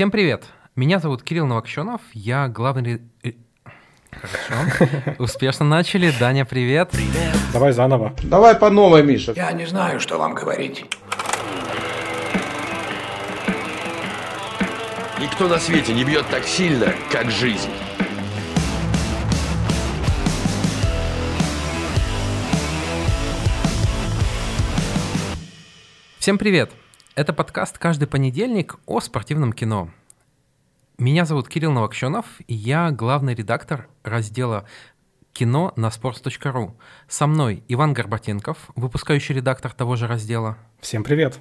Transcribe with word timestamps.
Всем 0.00 0.10
привет! 0.10 0.46
Меня 0.76 0.98
зовут 0.98 1.22
Кирилл 1.22 1.44
Новокщенов, 1.44 2.00
я 2.14 2.48
главный... 2.48 3.02
э, 3.22 3.32
Хорошо. 4.10 5.14
Успешно 5.18 5.66
начали. 5.66 6.10
Даня, 6.18 6.46
привет. 6.46 6.94
Давай 7.52 7.72
заново. 7.72 8.16
Давай 8.22 8.54
по 8.54 8.70
новой, 8.70 9.02
Миша. 9.02 9.34
Я 9.36 9.52
не 9.52 9.66
знаю, 9.66 10.00
что 10.00 10.16
вам 10.16 10.32
говорить. 10.32 10.86
Никто 15.20 15.48
на 15.48 15.58
свете 15.58 15.92
не 15.92 16.04
бьет 16.04 16.26
так 16.30 16.44
сильно, 16.44 16.94
как 17.12 17.30
жизнь. 17.30 17.68
Всем 26.18 26.38
привет! 26.38 26.79
Это 27.20 27.34
подкаст 27.34 27.76
«Каждый 27.76 28.08
понедельник» 28.08 28.76
о 28.86 28.98
спортивном 28.98 29.52
кино. 29.52 29.90
Меня 30.96 31.26
зовут 31.26 31.50
Кирилл 31.50 31.70
Новокщенов, 31.70 32.24
и 32.46 32.54
я 32.54 32.90
главный 32.92 33.34
редактор 33.34 33.90
раздела 34.02 34.66
«Кино» 35.34 35.74
на 35.76 35.88
sports.ru. 35.88 36.72
Со 37.08 37.26
мной 37.26 37.62
Иван 37.68 37.92
Горбатенков, 37.92 38.70
выпускающий 38.74 39.34
редактор 39.34 39.74
того 39.74 39.96
же 39.96 40.06
раздела. 40.06 40.56
Всем 40.80 41.04
привет. 41.04 41.40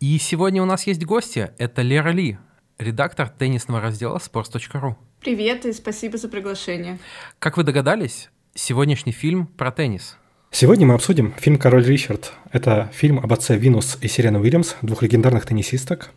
И 0.00 0.16
сегодня 0.16 0.62
у 0.62 0.64
нас 0.64 0.86
есть 0.86 1.04
гости. 1.04 1.52
Это 1.58 1.82
Лера 1.82 2.08
Ли, 2.08 2.38
редактор 2.78 3.28
теннисного 3.28 3.82
раздела 3.82 4.16
sports.ru. 4.16 4.96
Привет 5.20 5.66
и 5.66 5.74
спасибо 5.74 6.16
за 6.16 6.30
приглашение. 6.30 6.98
Как 7.38 7.58
вы 7.58 7.64
догадались, 7.64 8.30
сегодняшний 8.54 9.12
фильм 9.12 9.46
про 9.46 9.70
теннис. 9.70 10.17
Сегодня 10.50 10.86
мы 10.86 10.94
обсудим 10.94 11.34
фильм 11.38 11.58
«Король 11.58 11.84
Ричард». 11.84 12.32
Это 12.52 12.90
фильм 12.92 13.18
об 13.20 13.32
отце 13.32 13.56
Винус 13.56 13.98
и 14.00 14.08
Сирены 14.08 14.40
Уильямс, 14.40 14.76
двух 14.80 15.02
легендарных 15.02 15.44
теннисисток. 15.44 16.10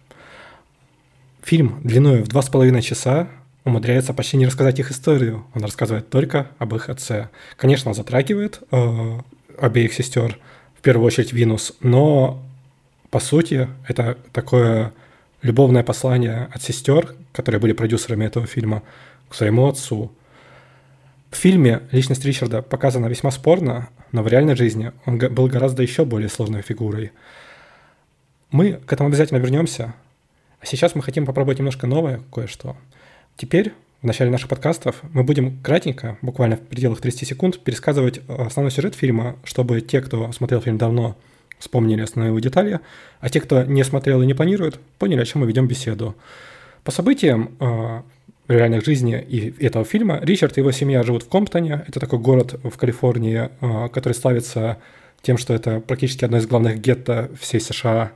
Фильм 1.44 1.82
длиной 1.84 2.24
в 2.24 2.30
два 2.30 2.42
с 2.42 2.50
половиной 2.50 2.82
часа 2.82 3.28
умудряется 3.66 4.14
почти 4.14 4.38
не 4.38 4.48
рассказать 4.48 4.80
их 4.80 4.90
историю. 4.90 5.46
Он 5.54 5.64
рассказывает 5.64 6.10
только 6.10 6.48
об 6.60 6.74
их 6.74 6.90
отце. 6.90 7.30
Конечно, 7.58 7.90
он 7.90 7.96
затрагивает 7.96 8.62
э, 8.72 9.20
обеих 9.60 9.94
сестер, 9.94 10.40
в 10.78 10.82
первую 10.82 11.06
очередь 11.06 11.34
Винус, 11.34 11.74
но 11.82 12.42
по 13.12 13.20
сути 13.20 13.68
это 13.88 14.18
такое 14.32 14.94
любовное 15.42 15.84
послание 15.84 16.50
от 16.54 16.64
сестер, 16.64 17.16
которые 17.34 17.60
были 17.60 17.74
продюсерами 17.74 18.26
этого 18.26 18.48
фильма, 18.48 18.82
к 19.30 19.36
своему 19.36 19.68
отцу. 19.68 20.12
В 21.32 21.38
фильме 21.38 21.84
личность 21.92 22.26
Ричарда 22.26 22.62
показана 22.62 23.08
весьма 23.08 23.32
спорно, 23.32 23.90
но 24.12 24.22
в 24.22 24.28
реальной 24.28 24.56
жизни 24.56 24.92
он 25.06 25.18
был 25.18 25.48
гораздо 25.48 25.82
еще 25.82 26.04
более 26.04 26.28
сложной 26.28 26.62
фигурой. 26.62 27.14
Мы 28.52 28.74
к 28.74 28.92
этому 28.92 29.08
обязательно 29.08 29.38
вернемся, 29.38 29.96
а 30.60 30.66
сейчас 30.66 30.94
мы 30.94 31.02
хотим 31.02 31.26
попробовать 31.26 31.58
немножко 31.58 31.88
новое 31.88 32.22
кое-что. 32.34 32.76
Теперь, 33.38 33.72
в 34.02 34.06
начале 34.06 34.30
наших 34.30 34.50
подкастов, 34.50 35.02
мы 35.14 35.24
будем 35.24 35.62
кратенько, 35.64 36.18
буквально 36.22 36.58
в 36.58 36.62
пределах 36.68 37.00
30 37.00 37.30
секунд, 37.30 37.60
пересказывать 37.60 38.18
э, 38.18 38.36
основной 38.36 38.70
сюжет 38.70 38.94
фильма, 38.94 39.38
чтобы 39.46 39.80
те, 39.80 40.02
кто 40.02 40.34
смотрел 40.34 40.60
фильм 40.60 40.78
давно, 40.78 41.16
вспомнили 41.60 42.02
основные 42.02 42.30
его 42.30 42.40
детали, 42.40 42.82
а 43.22 43.30
те, 43.30 43.40
кто 43.40 43.64
не 43.64 43.86
смотрел 43.86 44.22
и 44.22 44.26
не 44.26 44.34
планирует, 44.34 44.80
поняли, 45.00 45.22
о 45.22 45.26
чем 45.26 45.42
мы 45.42 45.48
ведем 45.48 45.68
беседу. 45.68 46.14
По 46.84 46.92
событиям 46.92 47.56
э, 47.60 48.02
реальных 48.58 48.86
жизни 48.86 49.24
и 49.28 49.54
этого 49.64 49.86
фильма 49.86 50.20
Ричард 50.22 50.58
и 50.58 50.62
его 50.62 50.72
семья 50.72 51.04
живут 51.04 51.24
в 51.24 51.30
Комптоне. 51.30 51.86
Это 51.88 52.00
такой 52.00 52.20
город 52.20 52.60
в 52.64 52.78
Калифорнии, 52.78 53.50
э, 53.62 53.90
который 53.90 54.14
славится 54.14 54.78
тем, 55.22 55.38
что 55.38 55.54
это 55.54 55.80
практически 55.80 56.26
одно 56.26 56.38
из 56.38 56.48
главных 56.48 56.80
гетто 56.80 57.30
всей 57.40 57.60
США. 57.60 58.12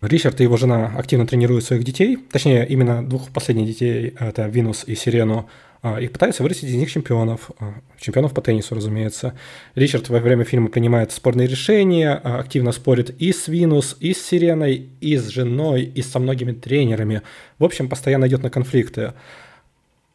Ричард 0.00 0.40
и 0.40 0.44
его 0.44 0.56
жена 0.56 0.92
активно 0.96 1.26
тренируют 1.26 1.64
своих 1.64 1.84
детей, 1.84 2.18
точнее, 2.30 2.66
именно 2.66 3.06
двух 3.06 3.30
последних 3.30 3.66
детей, 3.66 4.14
это 4.18 4.48
Винус 4.48 4.84
и 4.86 4.96
Сирену, 4.96 5.38
а, 5.38 5.46
и 5.82 6.06
пытаются 6.06 6.44
вырастить 6.44 6.68
из 6.68 6.74
них 6.74 6.90
чемпионов, 6.90 7.50
а, 7.58 7.74
чемпионов 7.98 8.32
по 8.32 8.40
теннису, 8.40 8.76
разумеется. 8.76 9.34
Ричард 9.74 10.08
во 10.10 10.20
время 10.20 10.44
фильма 10.44 10.68
принимает 10.68 11.10
спорные 11.10 11.48
решения, 11.48 12.20
а, 12.22 12.38
активно 12.38 12.70
спорит 12.70 13.10
и 13.20 13.32
с 13.32 13.48
Винус, 13.48 13.96
и 13.98 14.14
с 14.14 14.24
Сиреной, 14.24 14.88
и 15.00 15.16
с 15.16 15.26
женой, 15.26 15.82
и 15.82 16.02
со 16.02 16.20
многими 16.20 16.52
тренерами. 16.52 17.22
В 17.58 17.64
общем, 17.64 17.88
постоянно 17.88 18.28
идет 18.28 18.44
на 18.44 18.50
конфликты. 18.50 19.14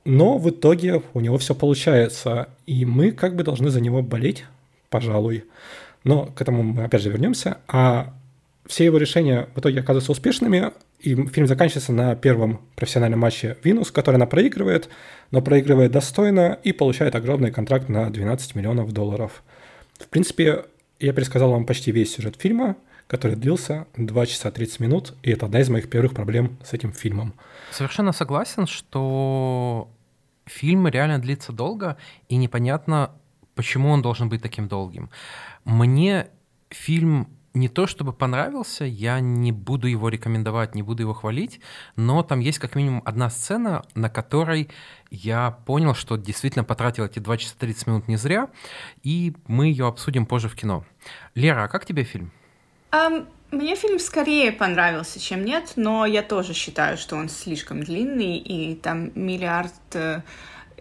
Но 0.05 0.37
в 0.37 0.49
итоге 0.49 1.01
у 1.13 1.19
него 1.19 1.37
все 1.37 1.53
получается, 1.53 2.47
и 2.65 2.85
мы 2.85 3.11
как 3.11 3.35
бы 3.35 3.43
должны 3.43 3.69
за 3.69 3.81
него 3.81 4.01
болеть, 4.01 4.45
пожалуй. 4.89 5.43
Но 6.05 6.27
к 6.27 6.41
этому 6.41 6.63
мы 6.63 6.85
опять 6.85 7.01
же 7.01 7.09
вернемся. 7.09 7.57
А 7.67 8.13
все 8.65 8.85
его 8.85 8.97
решения 8.97 9.49
в 9.53 9.59
итоге 9.59 9.81
оказываются 9.81 10.13
успешными, 10.13 10.71
и 10.99 11.15
фильм 11.27 11.47
заканчивается 11.47 11.93
на 11.93 12.15
первом 12.15 12.61
профессиональном 12.75 13.19
матче 13.19 13.57
Винус, 13.63 13.91
который 13.91 14.15
она 14.15 14.25
проигрывает, 14.25 14.89
но 15.31 15.41
проигрывает 15.41 15.91
достойно 15.91 16.59
и 16.63 16.71
получает 16.71 17.15
огромный 17.15 17.51
контракт 17.51 17.87
на 17.87 18.09
12 18.09 18.55
миллионов 18.55 18.91
долларов. 18.91 19.43
В 19.99 20.07
принципе, 20.07 20.65
я 20.99 21.13
пересказал 21.13 21.51
вам 21.51 21.65
почти 21.65 21.91
весь 21.91 22.13
сюжет 22.13 22.35
фильма, 22.39 22.77
который 23.07 23.35
длился 23.35 23.87
2 23.95 24.25
часа 24.25 24.51
30 24.51 24.79
минут, 24.79 25.13
и 25.23 25.31
это 25.31 25.45
одна 25.45 25.61
из 25.61 25.69
моих 25.69 25.89
первых 25.89 26.13
проблем 26.13 26.57
с 26.63 26.73
этим 26.73 26.91
фильмом. 26.91 27.33
Совершенно 27.71 28.11
согласен, 28.11 28.67
что 28.67 29.89
фильм 30.45 30.87
реально 30.87 31.19
длится 31.19 31.51
долго, 31.51 31.97
и 32.27 32.35
непонятно, 32.35 33.11
почему 33.55 33.89
он 33.89 34.01
должен 34.01 34.29
быть 34.29 34.41
таким 34.41 34.67
долгим. 34.67 35.09
Мне 35.63 36.27
фильм 36.69 37.29
не 37.57 37.69
то 37.69 37.87
чтобы 37.87 38.13
понравился, 38.13 38.85
я 38.85 39.19
не 39.19 39.51
буду 39.51 39.87
его 39.87 40.09
рекомендовать, 40.09 40.75
не 40.75 40.83
буду 40.83 41.03
его 41.03 41.13
хвалить, 41.13 41.59
но 41.95 42.23
там 42.23 42.39
есть 42.39 42.59
как 42.59 42.75
минимум 42.75 43.01
одна 43.05 43.29
сцена, 43.29 43.83
на 43.95 44.09
которой 44.09 44.69
я 45.11 45.51
понял, 45.65 45.93
что 45.93 46.17
действительно 46.17 46.63
потратил 46.63 47.05
эти 47.05 47.19
2 47.19 47.37
часа 47.37 47.55
30 47.57 47.87
минут 47.87 48.07
не 48.07 48.17
зря, 48.17 48.49
и 49.03 49.33
мы 49.47 49.67
ее 49.67 49.87
обсудим 49.87 50.25
позже 50.25 50.49
в 50.49 50.55
кино. 50.55 50.85
Лера, 51.35 51.63
а 51.63 51.67
как 51.67 51.85
тебе 51.85 52.03
фильм? 52.03 52.31
Ам, 52.91 53.27
мне 53.51 53.75
фильм 53.75 53.99
скорее 53.99 54.51
понравился, 54.51 55.19
чем 55.19 55.45
нет, 55.45 55.73
но 55.75 56.05
я 56.05 56.21
тоже 56.21 56.53
считаю, 56.53 56.97
что 56.97 57.15
он 57.15 57.29
слишком 57.29 57.81
длинный, 57.81 58.37
и 58.37 58.75
там 58.75 59.11
миллиард 59.15 59.73
э, 59.93 60.21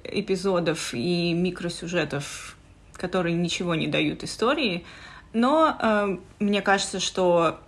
эпизодов 0.05 0.93
и 0.93 1.33
микросюжетов, 1.33 2.57
которые 2.95 3.37
ничего 3.37 3.75
не 3.75 3.87
дают 3.87 4.25
истории. 4.25 4.85
Но 5.37 5.77
э, 5.79 6.17
мне 6.39 6.63
кажется, 6.63 6.99
что 6.99 7.61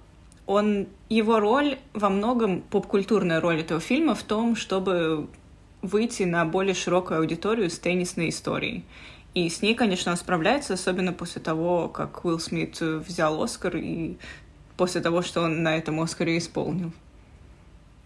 он, 0.47 0.87
его 1.11 1.39
роль 1.39 1.77
во 1.93 2.09
многом, 2.09 2.63
поп-культурная 2.63 3.43
роль 3.43 3.61
этого 3.61 3.79
фильма 3.79 4.15
в 4.15 4.23
том, 4.23 4.57
чтобы 4.57 5.29
выйти 5.83 6.23
на 6.23 6.47
более 6.47 6.73
широкую 6.73 7.21
аудиторию 7.21 7.69
с 7.69 7.79
теннисной 7.79 8.31
историей. 8.31 8.87
И 9.35 9.51
с 9.51 9.61
ней, 9.61 9.75
конечно, 9.75 10.11
он 10.13 10.17
справляется, 10.17 10.73
особенно 10.73 11.13
после 11.13 11.43
того, 11.43 11.89
как 11.89 12.25
Уилл 12.25 12.41
Смит 12.41 12.81
взял 12.81 13.43
Оскар 13.43 13.77
и 13.77 14.17
после 14.79 15.03
того, 15.03 15.21
что 15.21 15.43
он 15.43 15.63
на 15.63 15.77
этом 15.77 16.01
Оскаре 16.01 16.39
исполнил. 16.39 16.93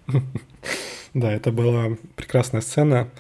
Да, 1.14 1.30
это 1.30 1.52
была 1.52 1.98
прекрасная 2.16 2.62
сцена, 2.62 3.10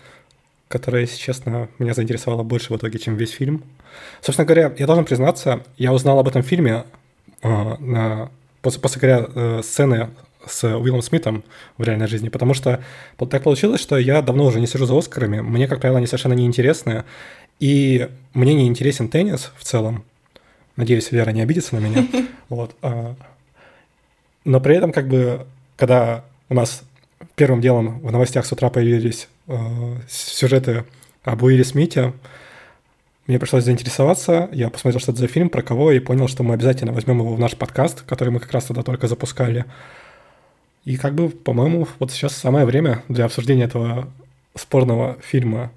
которая, 0.72 1.02
если 1.02 1.18
честно, 1.18 1.68
меня 1.78 1.92
заинтересовала 1.92 2.42
больше 2.42 2.72
в 2.72 2.76
итоге, 2.78 2.98
чем 2.98 3.14
весь 3.16 3.32
фильм. 3.32 3.62
Собственно 4.22 4.46
говоря, 4.46 4.72
я 4.78 4.86
должен 4.86 5.04
признаться, 5.04 5.62
я 5.76 5.92
узнал 5.92 6.18
об 6.18 6.26
этом 6.26 6.42
фильме 6.42 6.84
э, 7.42 7.76
на, 7.78 8.30
после, 8.62 8.80
после 8.80 9.00
говоря, 9.00 9.26
э, 9.34 9.60
сцены 9.62 10.08
с 10.46 10.64
Уиллом 10.64 11.02
Смитом 11.02 11.44
в 11.76 11.82
реальной 11.82 12.06
жизни, 12.06 12.30
потому 12.30 12.54
что 12.54 12.82
так 13.18 13.42
получилось, 13.42 13.82
что 13.82 13.98
я 13.98 14.22
давно 14.22 14.46
уже 14.46 14.60
не 14.60 14.66
сижу 14.66 14.86
за 14.86 14.98
Оскарами, 14.98 15.40
мне, 15.40 15.68
как 15.68 15.80
правило, 15.80 15.98
они 15.98 16.06
совершенно 16.06 16.32
не 16.32 16.46
интересны, 16.46 17.04
и 17.60 18.08
мне 18.32 18.54
не 18.54 18.66
интересен 18.66 19.08
теннис 19.08 19.52
в 19.56 19.64
целом. 19.64 20.04
Надеюсь, 20.76 21.12
Вера 21.12 21.32
не 21.32 21.42
обидится 21.42 21.76
на 21.76 21.80
меня. 21.80 22.06
Вот. 22.48 22.74
а, 22.80 23.14
Но 24.44 24.60
при 24.60 24.76
этом, 24.76 24.90
как 24.90 25.06
бы, 25.06 25.46
когда 25.76 26.24
у 26.48 26.54
нас 26.54 26.82
первым 27.34 27.60
делом 27.60 28.00
в 28.00 28.10
новостях 28.10 28.46
с 28.46 28.52
утра 28.52 28.70
появились 28.70 29.28
сюжеты 30.08 30.84
об 31.22 31.42
Уилле 31.42 31.64
Смите, 31.64 32.12
мне 33.26 33.38
пришлось 33.38 33.64
заинтересоваться, 33.64 34.48
я 34.52 34.68
посмотрел, 34.68 35.00
что 35.00 35.12
это 35.12 35.20
за 35.20 35.28
фильм, 35.28 35.48
про 35.48 35.62
кого, 35.62 35.92
и 35.92 36.00
понял, 36.00 36.26
что 36.26 36.42
мы 36.42 36.54
обязательно 36.54 36.92
возьмем 36.92 37.20
его 37.20 37.34
в 37.34 37.38
наш 37.38 37.56
подкаст, 37.56 38.02
который 38.02 38.30
мы 38.30 38.40
как 38.40 38.50
раз 38.52 38.64
тогда 38.64 38.82
только 38.82 39.06
запускали. 39.06 39.64
И 40.84 40.96
как 40.96 41.14
бы, 41.14 41.28
по-моему, 41.28 41.86
вот 42.00 42.10
сейчас 42.10 42.36
самое 42.36 42.66
время 42.66 43.04
для 43.08 43.24
обсуждения 43.24 43.64
этого 43.64 44.08
спорного 44.56 45.16
фильма. 45.22 45.70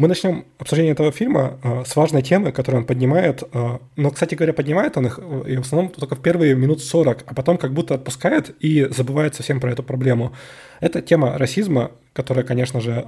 Мы 0.00 0.08
начнем 0.08 0.46
обсуждение 0.58 0.92
этого 0.92 1.12
фильма 1.12 1.58
э, 1.62 1.84
с 1.86 1.94
важной 1.94 2.22
темы, 2.22 2.52
которую 2.52 2.80
он 2.80 2.86
поднимает. 2.86 3.42
Э, 3.52 3.80
но, 3.96 4.10
кстати 4.10 4.34
говоря, 4.34 4.54
поднимает 4.54 4.96
он 4.96 5.08
их 5.08 5.20
э, 5.22 5.42
и 5.46 5.56
в 5.58 5.60
основном 5.60 5.90
только 5.90 6.14
в 6.14 6.22
первые 6.22 6.54
минут 6.54 6.82
40, 6.82 7.24
а 7.26 7.34
потом 7.34 7.58
как 7.58 7.74
будто 7.74 7.96
отпускает 7.96 8.56
и 8.60 8.86
забывает 8.88 9.34
совсем 9.34 9.60
про 9.60 9.70
эту 9.70 9.82
проблему. 9.82 10.32
Это 10.80 11.02
тема 11.02 11.36
расизма, 11.36 11.90
которая, 12.14 12.46
конечно 12.46 12.80
же, 12.80 13.04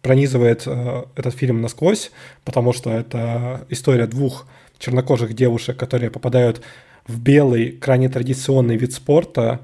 пронизывает 0.00 0.62
э, 0.66 1.06
этот 1.16 1.34
фильм 1.34 1.60
насквозь, 1.60 2.12
потому 2.44 2.72
что 2.72 2.92
это 2.92 3.66
история 3.68 4.06
двух 4.06 4.46
чернокожих 4.78 5.34
девушек, 5.34 5.76
которые 5.76 6.12
попадают 6.12 6.62
в 7.08 7.20
белый, 7.20 7.72
крайне 7.72 8.08
традиционный 8.08 8.76
вид 8.76 8.92
спорта, 8.92 9.58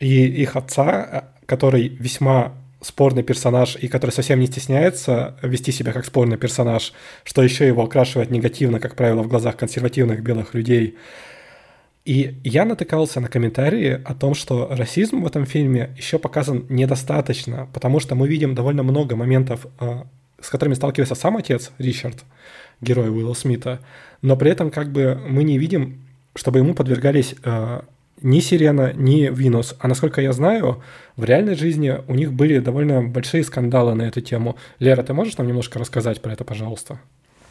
и 0.00 0.24
их 0.24 0.56
отца, 0.56 1.32
который 1.44 1.88
весьма 1.88 2.54
спорный 2.86 3.24
персонаж 3.24 3.76
и 3.76 3.88
который 3.88 4.12
совсем 4.12 4.38
не 4.38 4.46
стесняется 4.46 5.36
вести 5.42 5.72
себя 5.72 5.92
как 5.92 6.06
спорный 6.06 6.36
персонаж, 6.36 6.92
что 7.24 7.42
еще 7.42 7.66
его 7.66 7.82
окрашивает 7.82 8.30
негативно, 8.30 8.78
как 8.78 8.94
правило, 8.94 9.22
в 9.22 9.28
глазах 9.28 9.56
консервативных 9.56 10.22
белых 10.22 10.54
людей. 10.54 10.96
И 12.04 12.36
я 12.44 12.64
натыкался 12.64 13.20
на 13.20 13.26
комментарии 13.26 14.00
о 14.04 14.14
том, 14.14 14.34
что 14.34 14.68
расизм 14.70 15.22
в 15.22 15.26
этом 15.26 15.46
фильме 15.46 15.90
еще 15.96 16.20
показан 16.20 16.64
недостаточно, 16.68 17.68
потому 17.74 17.98
что 17.98 18.14
мы 18.14 18.28
видим 18.28 18.54
довольно 18.54 18.84
много 18.84 19.16
моментов, 19.16 19.66
э, 19.80 20.04
с 20.40 20.48
которыми 20.48 20.74
сталкивается 20.74 21.16
сам 21.16 21.36
отец 21.36 21.72
Ричард, 21.78 22.24
герой 22.80 23.10
Уилла 23.10 23.34
Смита, 23.34 23.80
но 24.22 24.36
при 24.36 24.52
этом 24.52 24.70
как 24.70 24.92
бы 24.92 25.20
мы 25.28 25.42
не 25.42 25.58
видим, 25.58 26.06
чтобы 26.36 26.60
ему 26.60 26.74
подвергались 26.74 27.34
э, 27.42 27.80
ни 28.22 28.40
Сирена, 28.40 28.92
ни 28.94 29.30
Винус. 29.32 29.74
А 29.78 29.88
насколько 29.88 30.20
я 30.20 30.32
знаю, 30.32 30.82
в 31.16 31.24
реальной 31.24 31.54
жизни 31.54 31.98
у 32.08 32.14
них 32.14 32.32
были 32.32 32.58
довольно 32.58 33.02
большие 33.02 33.44
скандалы 33.44 33.94
на 33.94 34.02
эту 34.02 34.20
тему. 34.20 34.56
Лера, 34.78 35.02
ты 35.02 35.12
можешь 35.12 35.36
нам 35.36 35.46
немножко 35.46 35.78
рассказать 35.78 36.22
про 36.22 36.32
это, 36.32 36.44
пожалуйста? 36.44 36.98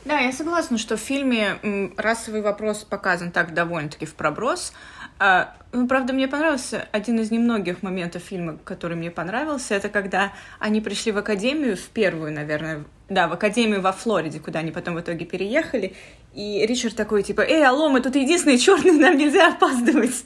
Да, 0.06 0.19
я 0.19 0.31
согласна, 0.31 0.77
что 0.77 0.97
в 0.97 1.00
фильме 1.00 1.56
расовый 1.97 2.41
вопрос 2.41 2.83
показан 2.83 3.31
так 3.31 3.56
довольно-таки 3.56 4.06
в 4.06 4.13
проброс. 4.13 4.71
А, 5.17 5.56
ну, 5.71 5.88
правда, 5.88 6.13
мне 6.13 6.27
понравился 6.27 6.88
один 6.91 7.19
из 7.19 7.31
немногих 7.31 7.81
моментов 7.81 8.21
фильма, 8.21 8.59
который 8.63 8.95
мне 8.97 9.09
понравился, 9.09 9.73
это 9.73 9.89
когда 9.89 10.33
они 10.59 10.79
пришли 10.81 11.12
в 11.12 11.17
академию, 11.17 11.75
в 11.75 11.88
первую, 11.88 12.33
наверное, 12.33 12.83
да, 13.09 13.27
в 13.27 13.33
академию 13.33 13.81
во 13.81 13.94
Флориде, 13.94 14.39
куда 14.39 14.59
они 14.59 14.71
потом 14.71 14.95
в 14.95 15.01
итоге 15.01 15.25
переехали, 15.25 15.95
и 16.33 16.63
Ричард 16.67 16.95
такой, 16.95 17.23
типа, 17.23 17.41
«Эй, 17.41 17.65
алло, 17.65 17.89
мы 17.89 18.01
тут 18.01 18.15
единственные 18.15 18.57
черные, 18.59 18.94
нам 18.94 19.17
нельзя 19.17 19.47
опаздывать!» 19.47 20.25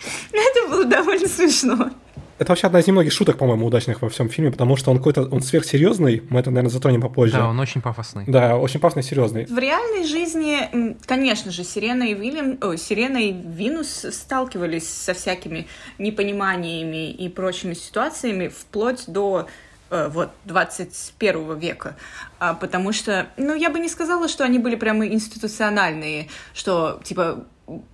Это 0.32 0.68
было 0.68 0.84
довольно 0.84 1.28
смешно. 1.28 1.90
Это 2.38 2.52
вообще 2.52 2.68
одна 2.68 2.78
из 2.78 2.86
немногих 2.86 3.12
шуток, 3.12 3.36
по-моему, 3.36 3.66
удачных 3.66 4.00
во 4.00 4.08
всем 4.08 4.28
фильме, 4.28 4.52
потому 4.52 4.76
что 4.76 4.92
он 4.92 4.98
какой-то, 4.98 5.22
он 5.24 5.42
сверхсерьезный, 5.42 6.22
мы 6.30 6.38
это, 6.38 6.50
наверное, 6.50 6.70
затронем 6.70 7.00
попозже. 7.00 7.36
Да, 7.36 7.48
он 7.48 7.58
очень 7.58 7.80
пафосный. 7.80 8.24
Да, 8.28 8.56
очень 8.56 8.78
пафосный, 8.78 9.02
серьезный. 9.02 9.46
В 9.46 9.58
реальной 9.58 10.06
жизни, 10.06 10.96
конечно 11.04 11.50
же, 11.50 11.64
Сирена 11.64 12.04
и 12.04 12.14
Вильям, 12.14 12.56
о, 12.60 12.76
Сирена 12.76 13.18
и 13.18 13.32
Винус 13.32 14.06
сталкивались 14.12 14.88
со 14.88 15.14
всякими 15.14 15.66
непониманиями 15.98 17.10
и 17.10 17.28
прочими 17.28 17.74
ситуациями 17.74 18.46
вплоть 18.46 19.04
до 19.08 19.48
э, 19.90 20.08
вот 20.08 20.30
21 20.44 21.58
века, 21.58 21.96
а, 22.38 22.54
потому 22.54 22.92
что, 22.92 23.26
ну, 23.36 23.56
я 23.56 23.68
бы 23.68 23.80
не 23.80 23.88
сказала, 23.88 24.28
что 24.28 24.44
они 24.44 24.60
были 24.60 24.76
прямо 24.76 25.08
институциональные, 25.08 26.28
что, 26.54 27.00
типа, 27.02 27.46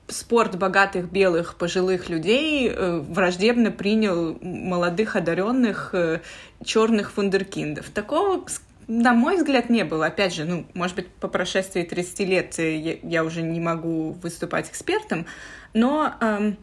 спорт 0.08 0.56
богатых 0.56 1.10
белых 1.10 1.56
пожилых 1.56 2.08
людей 2.08 2.68
э, 2.68 2.98
враждебно 2.98 3.70
принял 3.70 4.38
молодых 4.40 5.16
одаренных 5.16 5.90
э, 5.94 6.20
черных 6.64 7.16
вундеркиндов. 7.16 7.90
Такого, 7.90 8.44
на 8.86 9.12
мой 9.12 9.36
взгляд, 9.36 9.70
не 9.70 9.84
было. 9.84 10.06
Опять 10.06 10.34
же, 10.34 10.44
ну, 10.44 10.66
может 10.74 10.96
быть, 10.96 11.08
по 11.08 11.28
прошествии 11.28 11.82
30 11.82 12.20
лет 12.20 12.58
э, 12.58 12.76
я, 12.76 12.98
я 13.02 13.24
уже 13.24 13.42
не 13.42 13.60
могу 13.60 14.12
выступать 14.22 14.68
экспертом, 14.68 15.26
но 15.72 16.14
эм, 16.20 16.56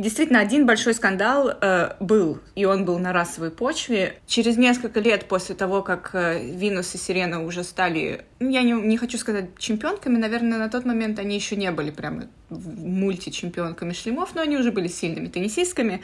Действительно, 0.00 0.40
один 0.40 0.64
большой 0.64 0.94
скандал 0.94 1.50
э, 1.60 1.92
был, 2.00 2.38
и 2.54 2.64
он 2.64 2.86
был 2.86 2.98
на 2.98 3.12
расовой 3.12 3.50
почве. 3.50 4.14
Через 4.26 4.56
несколько 4.56 4.98
лет 4.98 5.26
после 5.26 5.54
того, 5.54 5.82
как 5.82 6.14
э, 6.14 6.42
Винус 6.42 6.94
и 6.94 6.98
Сирена 6.98 7.44
уже 7.44 7.62
стали, 7.64 8.24
ну, 8.38 8.48
я 8.48 8.62
не, 8.62 8.72
не 8.72 8.96
хочу 8.96 9.18
сказать 9.18 9.58
чемпионками, 9.58 10.16
наверное, 10.16 10.56
на 10.56 10.70
тот 10.70 10.86
момент 10.86 11.18
они 11.18 11.34
еще 11.34 11.54
не 11.54 11.70
были 11.70 11.90
прямо 11.90 12.28
мультичемпионками 12.48 13.92
шлемов, 13.92 14.34
но 14.34 14.40
они 14.40 14.56
уже 14.56 14.72
были 14.72 14.88
сильными 14.88 15.28
теннисистками. 15.28 16.00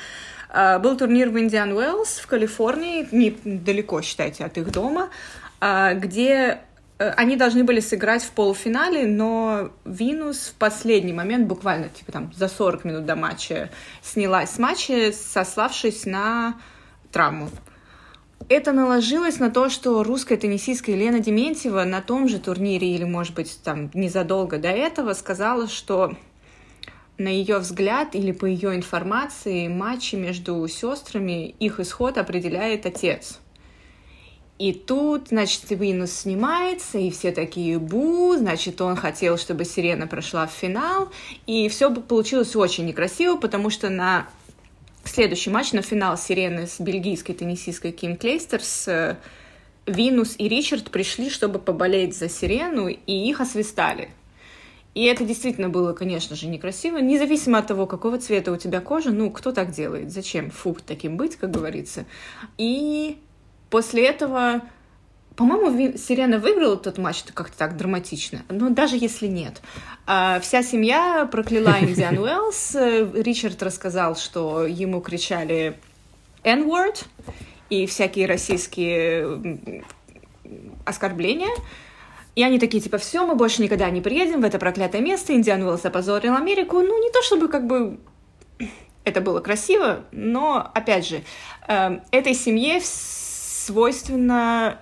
Э, 0.52 0.78
был 0.78 0.98
турнир 0.98 1.30
в 1.30 1.38
Индиан 1.38 1.72
Уэллс 1.72 2.18
в 2.18 2.26
Калифорнии, 2.26 3.08
недалеко, 3.10 4.02
считайте, 4.02 4.44
от 4.44 4.58
их 4.58 4.70
дома, 4.72 5.08
э, 5.62 5.94
где 5.94 6.58
они 6.98 7.36
должны 7.36 7.62
были 7.62 7.80
сыграть 7.80 8.22
в 8.22 8.30
полуфинале, 8.30 9.06
но 9.06 9.70
Винус 9.84 10.48
в 10.48 10.54
последний 10.54 11.12
момент, 11.12 11.46
буквально 11.46 11.90
типа 11.90 12.12
там 12.12 12.32
за 12.34 12.48
40 12.48 12.84
минут 12.84 13.04
до 13.04 13.16
матча, 13.16 13.70
снялась 14.02 14.50
с 14.50 14.58
матча, 14.58 15.12
сославшись 15.12 16.06
на 16.06 16.58
травму. 17.12 17.50
Это 18.48 18.72
наложилось 18.72 19.38
на 19.38 19.50
то, 19.50 19.68
что 19.68 20.02
русская 20.04 20.36
теннисистка 20.36 20.92
Елена 20.92 21.18
Дементьева 21.18 21.84
на 21.84 22.00
том 22.00 22.28
же 22.28 22.38
турнире, 22.38 22.94
или, 22.94 23.04
может 23.04 23.34
быть, 23.34 23.60
там 23.62 23.90
незадолго 23.92 24.58
до 24.58 24.68
этого, 24.68 25.12
сказала, 25.14 25.68
что 25.68 26.16
на 27.18 27.28
ее 27.28 27.58
взгляд 27.58 28.14
или 28.14 28.32
по 28.32 28.46
ее 28.46 28.74
информации 28.74 29.68
матчи 29.68 30.14
между 30.14 30.66
сестрами 30.68 31.48
их 31.48 31.80
исход 31.80 32.16
определяет 32.16 32.86
отец– 32.86 33.40
и 34.58 34.72
тут, 34.72 35.28
значит, 35.28 35.62
Винус 35.68 36.12
снимается, 36.12 36.98
и 36.98 37.10
все 37.10 37.30
такие 37.30 37.78
бу, 37.78 38.34
значит, 38.36 38.80
он 38.80 38.96
хотел, 38.96 39.36
чтобы 39.36 39.64
Сирена 39.64 40.06
прошла 40.06 40.46
в 40.46 40.52
финал, 40.52 41.10
и 41.46 41.68
все 41.68 41.92
получилось 41.92 42.56
очень 42.56 42.86
некрасиво, 42.86 43.36
потому 43.36 43.68
что 43.68 43.90
на 43.90 44.26
следующий 45.04 45.50
матч, 45.50 45.72
на 45.72 45.82
финал 45.82 46.16
Сирены 46.16 46.66
с 46.66 46.80
бельгийской 46.80 47.34
теннисисткой 47.34 47.92
Ким 47.92 48.16
Клейстерс, 48.16 48.88
э, 48.88 49.16
Винус 49.84 50.34
и 50.38 50.48
Ричард 50.48 50.90
пришли, 50.90 51.30
чтобы 51.30 51.58
поболеть 51.58 52.16
за 52.16 52.28
Сирену, 52.28 52.88
и 52.88 53.12
их 53.12 53.40
освистали. 53.40 54.08
И 54.94 55.04
это 55.04 55.24
действительно 55.24 55.68
было, 55.68 55.92
конечно 55.92 56.34
же, 56.34 56.46
некрасиво, 56.46 56.96
независимо 56.96 57.58
от 57.58 57.66
того, 57.66 57.86
какого 57.86 58.18
цвета 58.18 58.50
у 58.50 58.56
тебя 58.56 58.80
кожа, 58.80 59.10
ну, 59.10 59.30
кто 59.30 59.52
так 59.52 59.70
делает, 59.70 60.10
зачем, 60.10 60.50
фу, 60.50 60.74
таким 60.84 61.18
быть, 61.18 61.36
как 61.36 61.50
говорится. 61.50 62.06
И 62.56 63.18
После 63.70 64.06
этого, 64.06 64.62
по-моему, 65.34 65.96
Сирена 65.98 66.38
выиграла 66.38 66.76
тот 66.76 66.98
матч 66.98 67.24
как-то 67.34 67.58
так 67.58 67.76
драматично, 67.76 68.42
но 68.48 68.70
даже 68.70 68.96
если 68.96 69.26
нет. 69.26 69.60
А, 70.06 70.40
вся 70.40 70.62
семья 70.62 71.28
прокляла 71.30 71.80
Индиан 71.80 72.18
Уэллс. 72.22 72.76
Ричард 73.14 73.62
рассказал, 73.62 74.16
что 74.16 74.66
ему 74.66 75.00
кричали 75.00 75.78
N-word 76.44 77.04
и 77.68 77.86
всякие 77.86 78.26
российские 78.26 79.82
оскорбления. 80.84 81.50
И 82.36 82.42
они 82.42 82.58
такие, 82.58 82.82
типа, 82.82 82.98
все, 82.98 83.26
мы 83.26 83.34
больше 83.34 83.62
никогда 83.62 83.88
не 83.90 84.02
приедем 84.02 84.42
в 84.42 84.44
это 84.44 84.58
проклятое 84.58 85.00
место. 85.00 85.34
Индиан 85.34 85.62
Уэллс 85.62 85.84
опозорил 85.84 86.34
Америку. 86.34 86.80
Ну, 86.80 87.02
не 87.02 87.10
то 87.10 87.22
чтобы 87.22 87.48
как 87.48 87.66
бы 87.66 87.98
это 89.04 89.20
было 89.20 89.40
красиво, 89.40 90.04
но, 90.12 90.70
опять 90.74 91.08
же, 91.08 91.22
э, 91.66 91.98
этой 92.10 92.34
семье 92.34 92.80
свойственно 93.66 94.78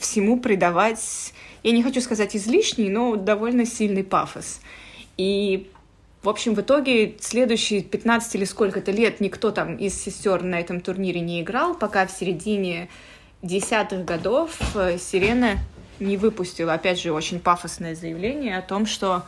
всему 0.00 0.38
придавать, 0.38 1.32
я 1.62 1.72
не 1.72 1.82
хочу 1.82 2.00
сказать 2.00 2.36
излишний, 2.36 2.90
но 2.90 3.16
довольно 3.16 3.64
сильный 3.64 4.04
пафос. 4.04 4.60
И, 5.16 5.70
в 6.22 6.28
общем, 6.28 6.54
в 6.54 6.60
итоге 6.60 7.16
следующие 7.20 7.82
15 7.82 8.34
или 8.34 8.44
сколько-то 8.44 8.90
лет 8.90 9.20
никто 9.20 9.50
там 9.52 9.76
из 9.76 9.94
сестер 9.94 10.42
на 10.42 10.60
этом 10.60 10.80
турнире 10.80 11.20
не 11.20 11.40
играл, 11.40 11.74
пока 11.74 12.06
в 12.06 12.10
середине 12.10 12.88
десятых 13.40 14.04
годов 14.04 14.58
э, 14.74 14.98
Сирена 14.98 15.58
не 15.98 16.16
выпустила, 16.16 16.74
опять 16.74 17.00
же, 17.00 17.12
очень 17.12 17.40
пафосное 17.40 17.94
заявление 17.94 18.58
о 18.58 18.62
том, 18.62 18.86
что 18.86 19.22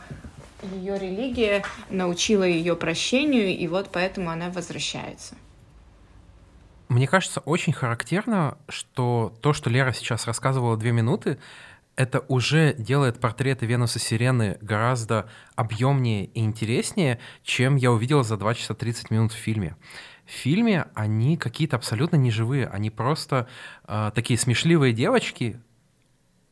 ее 0.75 0.99
религия 0.99 1.63
научила 1.89 2.43
ее 2.43 2.75
прощению, 2.75 3.57
и 3.57 3.67
вот 3.67 3.89
поэтому 3.91 4.29
она 4.29 4.49
возвращается. 4.49 5.35
Мне 6.87 7.07
кажется, 7.07 7.39
очень 7.41 7.73
характерно, 7.73 8.57
что 8.69 9.35
то, 9.41 9.53
что 9.53 9.69
Лера 9.69 9.91
сейчас 9.91 10.27
рассказывала 10.27 10.77
две 10.77 10.91
минуты, 10.91 11.39
это 11.95 12.25
уже 12.27 12.73
делает 12.73 13.19
портреты 13.19 13.65
Венуса 13.65 13.99
Сирены 13.99 14.57
гораздо 14.61 15.29
объемнее 15.55 16.25
и 16.25 16.41
интереснее, 16.41 17.19
чем 17.43 17.77
я 17.77 17.91
увидел 17.91 18.23
за 18.23 18.37
2 18.37 18.53
часа 18.53 18.73
30 18.73 19.11
минут 19.11 19.31
в 19.31 19.37
фильме. 19.37 19.75
В 20.25 20.31
фильме 20.31 20.87
они 20.93 21.37
какие-то 21.37 21.77
абсолютно 21.77 22.17
неживые, 22.17 22.67
они 22.67 22.89
просто 22.89 23.47
э, 23.87 24.11
такие 24.13 24.37
смешливые 24.37 24.91
девочки, 24.91 25.59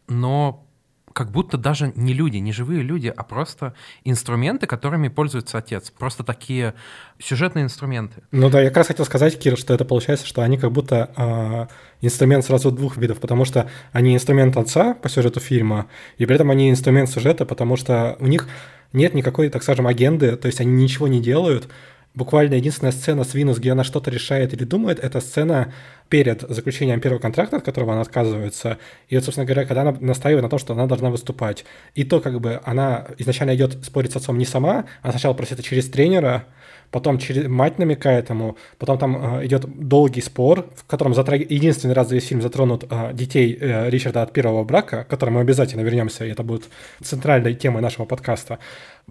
но 0.08 0.66
как 1.14 1.32
будто 1.32 1.58
даже 1.58 1.94
не 1.96 2.14
люди, 2.14 2.38
не 2.38 2.52
живые 2.52 2.82
люди, 2.82 3.14
а 3.16 3.24
просто 3.24 3.74
инструменты, 4.04 4.68
которыми 4.68 5.08
пользуется 5.08 5.60
отец. 5.60 5.92
Просто 5.92 6.24
такие 6.24 6.74
сюжетные 7.20 7.64
инструменты. 7.64 8.24
Ну 8.32 8.50
да, 8.50 8.62
я 8.62 8.70
как 8.70 8.78
раз 8.78 8.88
хотел 8.88 9.06
сказать, 9.06 9.40
Кир, 9.40 9.58
что 9.58 9.74
это 9.74 9.86
получается, 9.86 10.26
что 10.26 10.42
они 10.42 10.58
как 10.58 10.72
будто 10.72 11.12
э, 11.16 11.68
инструмент 12.02 12.44
сразу 12.46 12.72
двух 12.72 12.98
видов, 12.98 13.20
потому 13.20 13.46
что 13.46 13.70
они 13.92 14.16
инструмент 14.16 14.58
отца 14.58 14.94
по 14.96 15.08
сюжету 15.08 15.40
фильма, 15.40 15.88
и 16.18 16.26
при 16.26 16.36
этом 16.36 16.50
они 16.52 16.70
инструмент 16.70 17.10
сюжета, 17.10 17.46
потому 17.46 17.78
что 17.78 18.18
у 18.20 18.28
них 18.28 18.48
нет 18.92 19.14
никакой, 19.14 19.50
так 19.50 19.64
скажем, 19.64 19.88
агенды, 19.88 20.36
то 20.36 20.48
есть 20.48 20.60
они 20.60 20.84
ничего 20.84 21.08
не 21.08 21.22
делают, 21.22 21.70
буквально 22.16 22.56
единственная 22.56 22.92
сцена 22.92 23.24
с 23.24 23.34
Винус, 23.34 23.58
где 23.58 23.72
она 23.72 23.84
что-то 23.84 24.12
решает 24.12 24.54
или 24.54 24.64
думает, 24.64 25.00
это 25.00 25.20
сцена 25.20 25.74
перед 26.10 26.42
заключением 26.42 27.02
первого 27.02 27.20
контракта, 27.20 27.58
от 27.58 27.64
которого 27.64 27.94
она 27.94 28.02
отказывается. 28.02 28.78
И 29.10 29.16
вот, 29.16 29.24
собственно 29.24 29.46
говоря, 29.46 29.66
когда 29.66 29.82
она 29.82 29.98
настаивает 30.00 30.44
на 30.44 30.50
том, 30.50 30.60
что 30.60 30.74
она 30.74 30.86
должна 30.86 31.10
выступать. 31.10 31.66
И 31.96 32.04
то, 32.04 32.20
как 32.20 32.40
бы 32.40 32.62
она 32.66 33.08
изначально 33.18 33.56
идет 33.56 33.84
спорить 33.84 34.12
с 34.12 34.16
отцом 34.16 34.38
не 34.38 34.46
сама, 34.46 34.86
она 35.02 35.12
сначала 35.12 35.34
просит 35.34 35.54
это 35.54 35.64
через 35.64 35.90
тренера, 35.90 36.46
потом 36.94 37.18
через 37.18 37.48
мать 37.48 37.80
намекает 37.80 38.30
ему, 38.30 38.56
потом 38.78 38.98
там 39.00 39.40
э, 39.40 39.46
идет 39.48 39.66
долгий 39.66 40.22
спор, 40.22 40.70
в 40.76 40.86
котором 40.86 41.16
затраг... 41.16 41.42
единственный 41.42 41.96
раз 41.96 42.10
за 42.10 42.16
весь 42.16 42.28
фильм 42.28 42.42
затронут 42.42 42.86
э, 42.90 43.10
детей 43.14 43.58
э, 43.60 43.90
Ричарда 43.90 44.22
от 44.22 44.32
первого 44.32 44.64
брака, 44.64 45.04
к 45.04 45.08
которому 45.08 45.38
мы 45.38 45.42
обязательно 45.42 45.82
вернемся, 45.82 46.26
и 46.26 46.30
это 46.30 46.44
будет 46.44 46.66
центральной 47.02 47.56
темой 47.56 47.82
нашего 47.82 48.06
подкаста. 48.06 48.60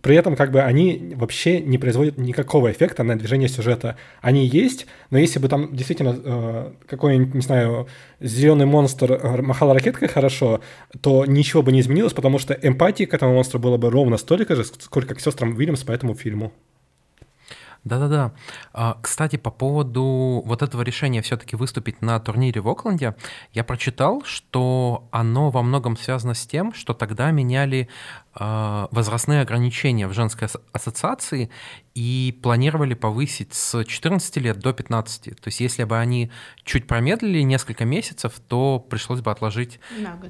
При 0.02 0.16
этом 0.16 0.34
как 0.34 0.50
бы 0.50 0.60
они 0.60 1.14
вообще 1.14 1.60
не 1.60 1.78
производят 1.78 2.18
никакого 2.18 2.72
эффекта 2.72 3.04
на 3.04 3.16
движение 3.16 3.48
сюжета. 3.48 3.96
Они 4.20 4.44
есть, 4.44 4.86
но 5.10 5.18
если 5.18 5.38
бы 5.38 5.48
там 5.48 5.74
действительно 5.74 6.18
э, 6.22 6.72
какой-нибудь, 6.86 7.34
не 7.34 7.40
знаю, 7.40 7.86
зеленый 8.20 8.66
монстр 8.66 9.12
э, 9.12 9.42
махал 9.42 9.72
ракеткой 9.72 10.08
хорошо, 10.08 10.60
то 11.00 11.24
ничего 11.24 11.62
бы 11.62 11.70
не 11.70 11.80
изменилось, 11.80 12.12
потому 12.12 12.40
что 12.40 12.52
эмпатии 12.52 13.04
к 13.04 13.14
этому 13.14 13.34
монстру 13.34 13.60
было 13.60 13.76
бы 13.76 13.90
ровно 13.90 14.16
столько 14.16 14.56
же, 14.56 14.64
сколько 14.64 15.14
к 15.14 15.20
сестрам 15.20 15.56
Уильямс 15.56 15.84
по 15.84 15.92
этому 15.92 16.14
фильму. 16.14 16.52
Да-да-да. 17.84 18.32
А, 18.72 18.96
кстати, 19.02 19.36
по 19.36 19.50
поводу 19.50 20.42
вот 20.44 20.62
этого 20.62 20.82
решения 20.82 21.20
все-таки 21.20 21.56
выступить 21.56 22.00
на 22.00 22.20
турнире 22.20 22.60
в 22.60 22.68
Окленде, 22.68 23.16
я 23.52 23.64
прочитал, 23.64 24.22
что 24.24 25.08
оно 25.10 25.50
во 25.50 25.62
многом 25.62 25.96
связано 25.96 26.34
с 26.34 26.46
тем, 26.46 26.72
что 26.74 26.94
тогда 26.94 27.32
меняли 27.32 27.88
а, 28.34 28.88
возрастные 28.92 29.40
ограничения 29.40 30.06
в 30.06 30.12
женской 30.12 30.48
ассоциации 30.72 31.50
и 31.94 32.38
планировали 32.40 32.94
повысить 32.94 33.52
с 33.52 33.84
14 33.84 34.36
лет 34.36 34.60
до 34.60 34.72
15. 34.72 35.24
То 35.24 35.48
есть 35.48 35.60
если 35.60 35.82
бы 35.82 35.98
они 35.98 36.30
чуть 36.64 36.86
промедлили 36.86 37.42
несколько 37.42 37.84
месяцев, 37.84 38.34
то 38.46 38.78
пришлось 38.78 39.22
бы 39.22 39.32
отложить 39.32 39.80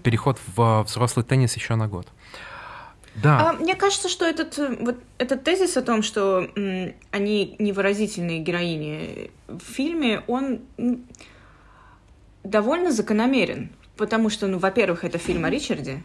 переход 0.02 0.40
в 0.56 0.84
взрослый 0.84 1.24
теннис 1.24 1.54
еще 1.54 1.74
на 1.74 1.86
год. 1.86 2.08
Да. 3.14 3.50
А, 3.50 3.52
мне 3.52 3.74
кажется, 3.74 4.08
что 4.08 4.24
этот, 4.24 4.58
э, 4.58 4.76
вот, 4.80 4.96
этот 5.18 5.44
тезис 5.44 5.76
о 5.76 5.82
том, 5.82 6.02
что 6.02 6.48
м, 6.56 6.94
они 7.10 7.56
невыразительные 7.58 8.38
героини 8.38 9.30
в 9.48 9.60
фильме, 9.60 10.22
он 10.26 10.60
м, 10.78 11.04
довольно 12.44 12.90
закономерен. 12.90 13.70
Потому 13.96 14.30
что, 14.30 14.46
ну, 14.46 14.58
во-первых, 14.58 15.04
это 15.04 15.18
фильм 15.18 15.44
о 15.44 15.50
Ричарде, 15.50 16.02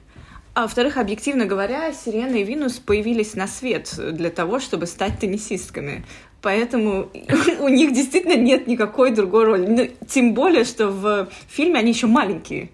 а 0.54 0.64
во-вторых, 0.64 0.98
объективно 0.98 1.46
говоря, 1.46 1.94
Сирена 1.94 2.36
и 2.36 2.44
Винус 2.44 2.80
появились 2.80 3.36
на 3.36 3.48
свет 3.48 3.94
для 3.96 4.32
того, 4.32 4.60
чтобы 4.60 4.88
стать 4.88 5.20
теннисистками. 5.20 6.04
Поэтому 6.42 7.10
у 7.60 7.68
них 7.68 7.94
действительно 7.94 8.36
нет 8.36 8.66
никакой 8.66 9.12
другой 9.12 9.46
роли. 9.46 9.68
Ну, 9.68 9.90
тем 10.08 10.34
более, 10.34 10.64
что 10.64 10.88
в 10.88 11.30
фильме 11.48 11.80
они 11.80 11.92
еще 11.92 12.08
маленькие. 12.08 12.70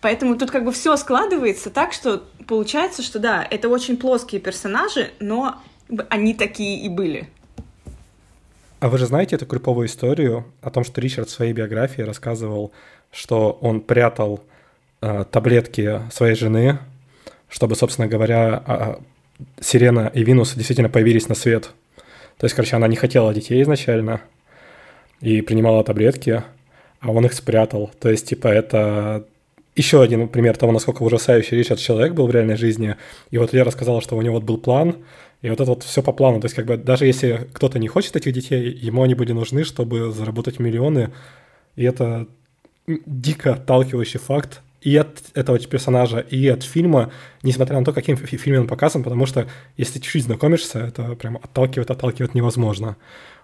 Поэтому 0.00 0.36
тут 0.36 0.50
как 0.50 0.64
бы 0.64 0.72
все 0.72 0.96
складывается 0.96 1.70
так, 1.70 1.92
что 1.92 2.22
получается, 2.46 3.02
что 3.02 3.18
да, 3.18 3.46
это 3.50 3.68
очень 3.68 3.96
плоские 3.96 4.40
персонажи, 4.40 5.10
но 5.18 5.56
они 6.08 6.34
такие 6.34 6.80
и 6.80 6.88
были. 6.88 7.28
А 8.80 8.88
вы 8.88 8.98
же 8.98 9.06
знаете 9.06 9.34
эту 9.34 9.46
криповую 9.46 9.88
историю 9.88 10.44
о 10.62 10.70
том, 10.70 10.84
что 10.84 11.00
Ричард 11.00 11.28
в 11.28 11.32
своей 11.32 11.52
биографии 11.52 12.02
рассказывал, 12.02 12.70
что 13.10 13.58
он 13.60 13.80
прятал 13.80 14.44
э, 15.00 15.24
таблетки 15.30 16.02
своей 16.12 16.36
жены, 16.36 16.78
чтобы, 17.48 17.74
собственно 17.74 18.06
говоря, 18.06 18.62
э, 18.66 18.94
Сирена 19.60 20.12
и 20.14 20.22
Винус 20.22 20.54
действительно 20.54 20.88
появились 20.88 21.28
на 21.28 21.34
свет. 21.34 21.70
То 22.36 22.44
есть, 22.44 22.54
короче, 22.54 22.76
она 22.76 22.86
не 22.86 22.94
хотела 22.94 23.34
детей 23.34 23.60
изначально 23.62 24.20
и 25.20 25.40
принимала 25.40 25.82
таблетки, 25.82 26.44
а 27.00 27.10
он 27.10 27.26
их 27.26 27.32
спрятал. 27.32 27.90
То 27.98 28.10
есть, 28.10 28.28
типа, 28.28 28.46
это 28.46 29.26
еще 29.78 30.02
один 30.02 30.28
пример 30.28 30.56
того, 30.56 30.72
насколько 30.72 31.02
ужасающий 31.02 31.56
Ричард 31.56 31.80
человек 31.80 32.12
был 32.12 32.26
в 32.26 32.30
реальной 32.30 32.56
жизни. 32.56 32.96
И 33.30 33.38
вот 33.38 33.52
Лера 33.52 33.70
сказала, 33.70 34.00
что 34.00 34.16
у 34.16 34.22
него 34.22 34.34
вот 34.34 34.44
был 34.44 34.58
план, 34.58 34.96
и 35.40 35.48
вот 35.48 35.60
это 35.60 35.70
вот 35.70 35.84
все 35.84 36.02
по 36.02 36.12
плану. 36.12 36.40
То 36.40 36.46
есть, 36.46 36.56
как 36.56 36.66
бы 36.66 36.76
даже 36.76 37.06
если 37.06 37.48
кто-то 37.52 37.78
не 37.78 37.88
хочет 37.88 38.16
этих 38.16 38.32
детей, 38.32 38.70
ему 38.70 39.02
они 39.02 39.14
были 39.14 39.32
нужны, 39.32 39.64
чтобы 39.64 40.12
заработать 40.12 40.58
миллионы. 40.58 41.10
И 41.76 41.84
это 41.84 42.26
дико 42.86 43.54
отталкивающий 43.54 44.18
факт 44.18 44.60
и 44.80 44.96
от 44.96 45.22
этого 45.34 45.58
персонажа, 45.58 46.20
и 46.20 46.46
от 46.48 46.62
фильма, 46.62 47.12
несмотря 47.42 47.78
на 47.78 47.84
то, 47.84 47.92
каким 47.92 48.16
фильме 48.16 48.60
он 48.60 48.68
показан, 48.68 49.02
потому 49.02 49.26
что 49.26 49.46
если 49.76 49.98
чуть-чуть 49.98 50.24
знакомишься, 50.24 50.78
это 50.78 51.14
прям 51.16 51.36
отталкивает, 51.36 51.90
отталкивает 51.90 52.34
невозможно. 52.34 52.96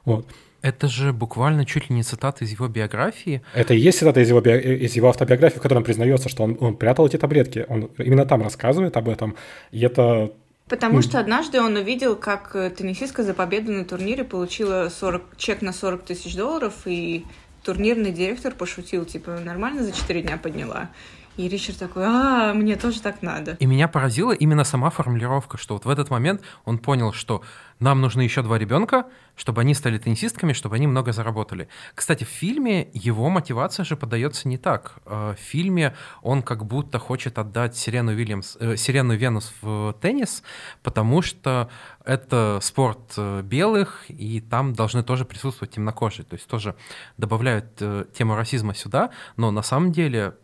Вот. 0.05 0.27
Это 0.65 0.89
же 0.89 1.13
буквально 1.13 1.67
чуть 1.67 1.91
ли 1.91 1.97
не 1.97 2.03
цитата 2.03 2.43
из 2.43 2.51
его 2.51 2.69
биографии. 2.69 3.43
Это 3.53 3.75
и 3.75 3.79
есть 3.79 3.99
цитата 3.99 4.21
из 4.21 4.31
его, 4.31 4.41
би... 4.41 4.53
из 4.87 4.97
его 4.97 5.11
автобиографии, 5.11 5.59
в 5.59 5.61
которой 5.61 5.81
он 5.81 5.85
признается, 5.85 6.31
что 6.31 6.43
он, 6.43 6.57
он 6.59 6.77
прятал 6.77 7.07
эти 7.07 7.19
таблетки. 7.19 7.67
Он 7.69 7.91
именно 7.99 8.25
там 8.25 8.43
рассказывает 8.43 8.97
об 8.97 9.11
этом. 9.11 9.37
И 9.73 9.81
это 9.83 10.33
Потому 10.67 11.03
что 11.03 11.21
однажды 11.21 11.61
он 11.61 11.77
увидел, 11.77 12.17
как 12.17 12.57
э, 12.57 12.71
теннисистка 12.71 13.23
за 13.23 13.35
победу 13.35 13.73
на 13.73 13.85
турнире 13.85 14.25
получила 14.25 14.89
40, 14.89 15.37
чек 15.37 15.61
на 15.61 15.75
40 15.75 16.03
тысяч 16.03 16.35
долларов, 16.35 16.73
и 16.87 17.27
турнирный 17.63 18.13
директор 18.13 18.55
пошутил, 18.55 19.05
типа, 19.05 19.41
нормально 19.45 19.85
за 19.85 19.93
4 19.93 20.23
дня 20.23 20.39
подняла. 20.39 20.89
И 21.37 21.49
Ричард 21.49 21.79
такой, 21.79 22.05
а, 22.07 22.55
мне 22.55 22.77
тоже 22.77 23.01
так 23.01 23.21
надо. 23.23 23.57
И 23.59 23.67
меня 23.67 23.89
поразила 23.89 24.33
именно 24.33 24.63
сама 24.65 24.91
формулировка, 24.91 25.59
что 25.59 25.75
вот 25.75 25.85
в 25.85 25.89
этот 25.89 26.11
момент 26.11 26.43
он 26.65 26.79
понял, 26.79 27.13
что 27.13 27.43
нам 27.81 28.01
нужны 28.01 28.23
еще 28.23 28.43
два 28.43 28.57
ребенка, 28.57 29.07
чтобы 29.35 29.63
они 29.63 29.75
стали 29.75 29.99
теннисистками, 29.99 30.53
чтобы 30.53 30.77
они 30.77 30.87
много 30.87 31.13
заработали. 31.13 31.69
Кстати, 31.97 32.23
в 32.23 32.29
фильме 32.29 32.89
его 32.93 33.29
мотивация 33.31 33.85
же 33.85 33.97
подается 33.97 34.47
не 34.47 34.59
так. 34.59 34.99
Э, 35.07 35.35
в 35.37 35.41
фильме 35.41 35.97
он 36.23 36.43
как 36.43 36.65
будто 36.67 37.01
хочет 37.01 37.37
отдать 37.37 37.77
Сирену, 37.77 38.13
Уильямс, 38.13 38.57
э, 38.61 38.77
Сирену 38.77 39.17
Венус 39.17 39.53
в 39.61 39.97
теннис, 40.01 40.45
потому 40.85 41.21
что 41.21 41.69
это 42.05 42.61
спорт 42.63 43.15
э, 43.17 43.43
белых, 43.43 44.05
и 44.09 44.41
там 44.41 44.73
должны 44.73 45.03
тоже 45.03 45.25
присутствовать 45.25 45.75
темнокожие. 45.75 46.25
То 46.25 46.35
есть 46.35 46.47
тоже 46.47 46.77
добавляют 47.17 47.67
э, 47.81 48.05
тему 48.17 48.37
расизма 48.37 48.75
сюда, 48.75 49.11
но 49.37 49.51
на 49.51 49.63
самом 49.63 49.91
деле 49.91 50.35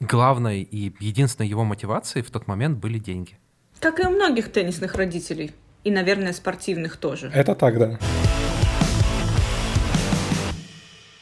главной 0.00 0.62
и 0.62 0.92
единственной 0.98 1.48
его 1.48 1.64
мотивацией 1.64 2.24
в 2.24 2.30
тот 2.30 2.46
момент 2.46 2.78
были 2.78 2.98
деньги. 2.98 3.38
Как 3.78 4.00
и 4.00 4.02
у 4.06 4.10
многих 4.10 4.50
теннисных 4.50 4.94
родителей. 4.94 5.52
И, 5.84 5.90
наверное, 5.90 6.32
спортивных 6.32 6.96
тоже. 6.96 7.30
Это 7.34 7.54
так, 7.54 7.78
да. 7.78 7.98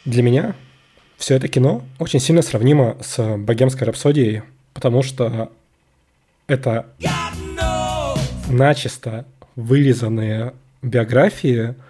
Для 0.04 0.23
меня 0.23 0.56
все 1.16 1.35
это 1.35 1.49
кино 1.49 1.85
очень 1.99 2.18
сильно 2.18 2.42
сравнимо 2.42 2.97
с 3.02 3.37
«Богемской 3.37 3.87
рапсодией», 3.87 4.42
потому 4.73 5.02
что 5.02 5.52
это 6.47 6.87
начисто 8.49 9.26
вырезанные 9.54 10.54
биографии– 10.82 11.75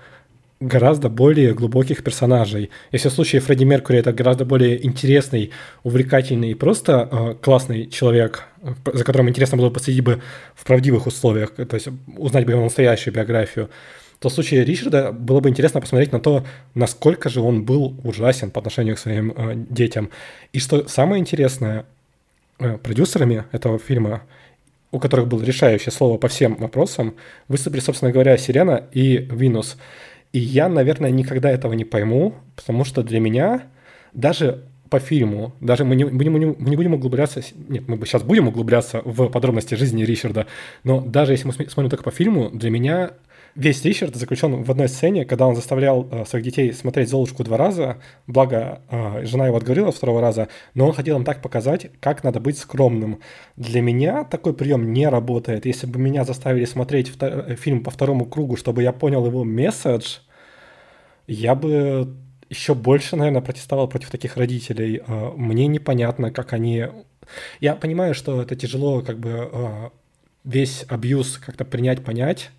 гораздо 0.60 1.08
более 1.08 1.54
глубоких 1.54 2.02
персонажей. 2.02 2.70
Если 2.90 3.08
в 3.08 3.12
случае 3.12 3.40
Фредди 3.40 3.64
Меркури 3.64 3.98
это 3.98 4.12
гораздо 4.12 4.44
более 4.44 4.84
интересный, 4.84 5.50
увлекательный 5.84 6.50
и 6.50 6.54
просто 6.54 7.08
э, 7.10 7.34
классный 7.40 7.86
человек, 7.88 8.44
за 8.92 9.04
которым 9.04 9.28
интересно 9.28 9.56
было 9.56 9.70
посидеть 9.70 10.02
бы 10.02 10.20
в 10.54 10.64
правдивых 10.64 11.06
условиях, 11.06 11.52
то 11.54 11.74
есть 11.74 11.88
узнать 12.16 12.44
бы 12.44 12.52
его 12.52 12.62
настоящую 12.62 13.14
биографию, 13.14 13.70
то 14.18 14.28
в 14.28 14.32
случае 14.32 14.64
Ричарда 14.64 15.12
было 15.12 15.38
бы 15.38 15.48
интересно 15.48 15.80
посмотреть 15.80 16.10
на 16.10 16.18
то, 16.18 16.44
насколько 16.74 17.28
же 17.28 17.40
он 17.40 17.64
был 17.64 17.94
ужасен 18.02 18.50
по 18.50 18.58
отношению 18.58 18.96
к 18.96 18.98
своим 18.98 19.32
э, 19.36 19.52
детям. 19.54 20.10
И 20.52 20.58
что 20.58 20.88
самое 20.88 21.20
интересное, 21.20 21.86
э, 22.58 22.78
продюсерами 22.78 23.44
этого 23.52 23.78
фильма 23.78 24.22
у 24.90 24.98
которых 24.98 25.28
было 25.28 25.42
решающее 25.42 25.92
слово 25.92 26.16
по 26.16 26.28
всем 26.28 26.54
вопросам, 26.56 27.14
выступили, 27.46 27.80
собственно 27.80 28.10
говоря, 28.10 28.36
Сирена 28.38 28.84
и 28.92 29.18
Винус. 29.30 29.76
И 30.32 30.38
я, 30.38 30.68
наверное, 30.68 31.10
никогда 31.10 31.50
этого 31.50 31.72
не 31.72 31.84
пойму, 31.84 32.34
потому 32.56 32.84
что 32.84 33.02
для 33.02 33.20
меня 33.20 33.62
даже 34.12 34.64
по 34.90 34.98
фильму, 34.98 35.54
даже 35.60 35.84
мы 35.84 35.96
не, 35.96 36.04
мы 36.04 36.24
не, 36.24 36.30
мы 36.30 36.70
не 36.70 36.76
будем 36.76 36.94
углубляться, 36.94 37.42
нет, 37.68 37.86
мы 37.88 37.98
сейчас 38.06 38.22
будем 38.22 38.48
углубляться 38.48 39.02
в 39.04 39.28
подробности 39.28 39.74
жизни 39.74 40.02
Ричарда, 40.02 40.46
но 40.84 41.00
даже 41.00 41.32
если 41.32 41.46
мы 41.46 41.52
смотрим 41.52 41.90
только 41.90 42.04
по 42.04 42.10
фильму, 42.10 42.50
для 42.50 42.70
меня 42.70 43.12
весь 43.54 43.84
Ричард 43.84 44.14
заключен 44.16 44.62
в 44.62 44.70
одной 44.70 44.88
сцене, 44.88 45.24
когда 45.24 45.46
он 45.46 45.54
заставлял 45.54 46.08
э, 46.10 46.24
своих 46.24 46.44
детей 46.44 46.72
смотреть 46.72 47.08
«Золушку» 47.08 47.44
два 47.44 47.56
раза, 47.56 47.98
благо 48.26 48.80
э, 48.90 49.24
жена 49.24 49.46
его 49.46 49.56
отговорила 49.56 49.92
второго 49.92 50.20
раза, 50.20 50.48
но 50.74 50.86
он 50.86 50.92
хотел 50.92 51.16
им 51.16 51.24
так 51.24 51.42
показать, 51.42 51.90
как 52.00 52.24
надо 52.24 52.40
быть 52.40 52.58
скромным. 52.58 53.20
Для 53.56 53.80
меня 53.80 54.24
такой 54.24 54.54
прием 54.54 54.92
не 54.92 55.08
работает. 55.08 55.66
Если 55.66 55.86
бы 55.86 55.98
меня 55.98 56.24
заставили 56.24 56.64
смотреть 56.64 57.10
втор- 57.10 57.54
фильм 57.56 57.82
по 57.82 57.90
второму 57.90 58.26
кругу, 58.26 58.56
чтобы 58.56 58.82
я 58.82 58.92
понял 58.92 59.26
его 59.26 59.44
месседж, 59.44 60.18
я 61.26 61.54
бы 61.54 62.14
еще 62.48 62.74
больше, 62.74 63.16
наверное, 63.16 63.42
протестовал 63.42 63.88
против 63.88 64.10
таких 64.10 64.36
родителей. 64.36 65.02
Э, 65.06 65.32
мне 65.36 65.66
непонятно, 65.66 66.30
как 66.30 66.52
они... 66.52 66.86
Я 67.60 67.74
понимаю, 67.74 68.14
что 68.14 68.40
это 68.40 68.56
тяжело 68.56 69.02
как 69.02 69.18
бы 69.18 69.50
э, 69.52 69.90
весь 70.44 70.84
абьюз 70.88 71.38
как-то 71.38 71.64
принять, 71.64 72.04
понять, 72.04 72.50
э, 72.50 72.57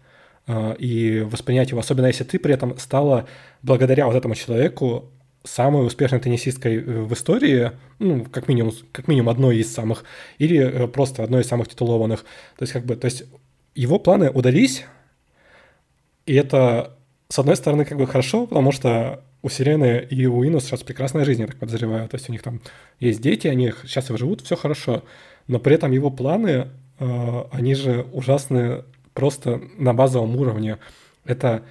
и 0.79 1.19
воспринять 1.29 1.69
его, 1.69 1.79
особенно 1.79 2.07
если 2.07 2.23
ты 2.23 2.39
при 2.39 2.53
этом 2.53 2.77
стала 2.79 3.27
благодаря 3.61 4.07
вот 4.07 4.15
этому 4.15 4.35
человеку 4.35 5.11
самой 5.43 5.85
успешной 5.85 6.19
теннисисткой 6.19 6.77
э, 6.77 7.01
в 7.01 7.13
истории, 7.13 7.71
ну, 7.99 8.25
как 8.25 8.47
минимум, 8.47 8.73
как 8.91 9.07
минимум 9.07 9.29
одной 9.29 9.57
из 9.57 9.73
самых, 9.73 10.03
или 10.37 10.59
э, 10.59 10.87
просто 10.87 11.23
одной 11.23 11.41
из 11.41 11.47
самых 11.47 11.67
титулованных. 11.69 12.25
То 12.57 12.63
есть, 12.63 12.73
как 12.73 12.85
бы, 12.85 12.95
то 12.95 13.05
есть 13.05 13.23
его 13.75 13.99
планы 13.99 14.29
удались, 14.29 14.85
и 16.25 16.33
это, 16.33 16.97
с 17.29 17.39
одной 17.39 17.55
стороны, 17.55 17.85
как 17.85 17.97
бы 17.97 18.05
хорошо, 18.05 18.47
потому 18.47 18.71
что 18.71 19.23
у 19.41 19.49
Сирены 19.49 20.05
и 20.09 20.25
у 20.25 20.43
Инус 20.43 20.65
сейчас 20.65 20.83
прекрасная 20.83 21.23
жизнь, 21.23 21.41
я 21.41 21.47
так 21.47 21.57
подозреваю. 21.57 22.09
То 22.09 22.15
есть 22.15 22.27
у 22.27 22.31
них 22.33 22.43
там 22.43 22.61
есть 22.99 23.21
дети, 23.21 23.47
они 23.47 23.71
счастливо 23.87 24.19
живут, 24.19 24.41
все 24.41 24.57
хорошо. 24.57 25.03
Но 25.47 25.59
при 25.59 25.75
этом 25.75 25.91
его 25.91 26.11
планы, 26.11 26.67
э, 26.99 27.43
они 27.51 27.73
же 27.73 28.05
ужасны 28.11 28.83
просто 29.19 29.61
на 29.77 29.93
базовом 29.93 30.37
уровне. 30.37 30.77
Это 31.25 31.61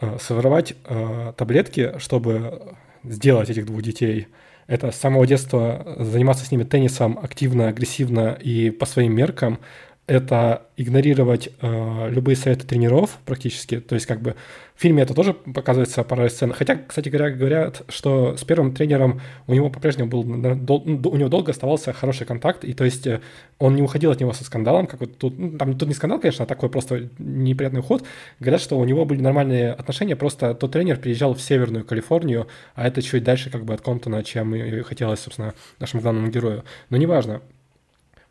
э, 0.00 0.18
своровать 0.20 0.74
э, 0.84 1.32
таблетки, 1.36 1.92
чтобы 1.98 2.74
сделать 3.04 3.48
этих 3.48 3.66
двух 3.66 3.80
детей. 3.80 4.26
Это 4.66 4.90
с 4.90 4.96
самого 4.96 5.24
детства 5.24 5.86
заниматься 6.00 6.44
с 6.44 6.50
ними 6.50 6.64
теннисом 6.64 7.16
активно, 7.22 7.68
агрессивно 7.68 8.36
и 8.42 8.70
по 8.70 8.86
своим 8.86 9.14
меркам 9.14 9.60
это 10.06 10.66
игнорировать 10.76 11.48
э, 11.62 12.10
любые 12.10 12.36
советы 12.36 12.66
тренеров 12.66 13.18
практически. 13.24 13.80
То 13.80 13.94
есть 13.94 14.06
как 14.06 14.20
бы 14.20 14.34
в 14.74 14.82
фильме 14.82 15.02
это 15.02 15.14
тоже 15.14 15.32
показывается 15.32 16.04
пара 16.04 16.28
сцен. 16.28 16.52
Хотя, 16.52 16.76
кстати 16.76 17.08
говоря, 17.08 17.30
говорят, 17.30 17.82
что 17.88 18.36
с 18.36 18.44
первым 18.44 18.74
тренером 18.74 19.22
у 19.46 19.54
него 19.54 19.70
по-прежнему 19.70 20.10
был, 20.10 20.20
у 20.20 21.16
него 21.16 21.28
долго 21.28 21.52
оставался 21.52 21.94
хороший 21.94 22.26
контакт, 22.26 22.64
и 22.64 22.74
то 22.74 22.84
есть 22.84 23.06
э, 23.06 23.20
он 23.58 23.76
не 23.76 23.82
уходил 23.82 24.10
от 24.10 24.20
него 24.20 24.34
со 24.34 24.44
скандалом, 24.44 24.86
как 24.86 25.00
вот 25.00 25.16
тут, 25.16 25.38
ну, 25.38 25.56
там 25.56 25.78
тут 25.78 25.88
не 25.88 25.94
скандал, 25.94 26.20
конечно, 26.20 26.44
а 26.44 26.46
такой 26.46 26.68
просто 26.68 27.08
неприятный 27.18 27.80
уход. 27.80 28.04
Говорят, 28.40 28.60
что 28.60 28.78
у 28.78 28.84
него 28.84 29.06
были 29.06 29.22
нормальные 29.22 29.72
отношения, 29.72 30.16
просто 30.16 30.54
тот 30.54 30.72
тренер 30.72 30.98
приезжал 30.98 31.34
в 31.34 31.40
Северную 31.40 31.84
Калифорнию, 31.84 32.46
а 32.74 32.86
это 32.86 33.00
чуть 33.00 33.24
дальше 33.24 33.48
как 33.48 33.64
бы 33.64 33.72
от 33.72 33.80
Комптона, 33.80 34.22
чем 34.22 34.54
и 34.54 34.82
хотелось, 34.82 35.20
собственно, 35.20 35.54
нашему 35.78 36.02
главному 36.02 36.28
герою. 36.28 36.62
Но 36.90 36.98
неважно. 36.98 37.40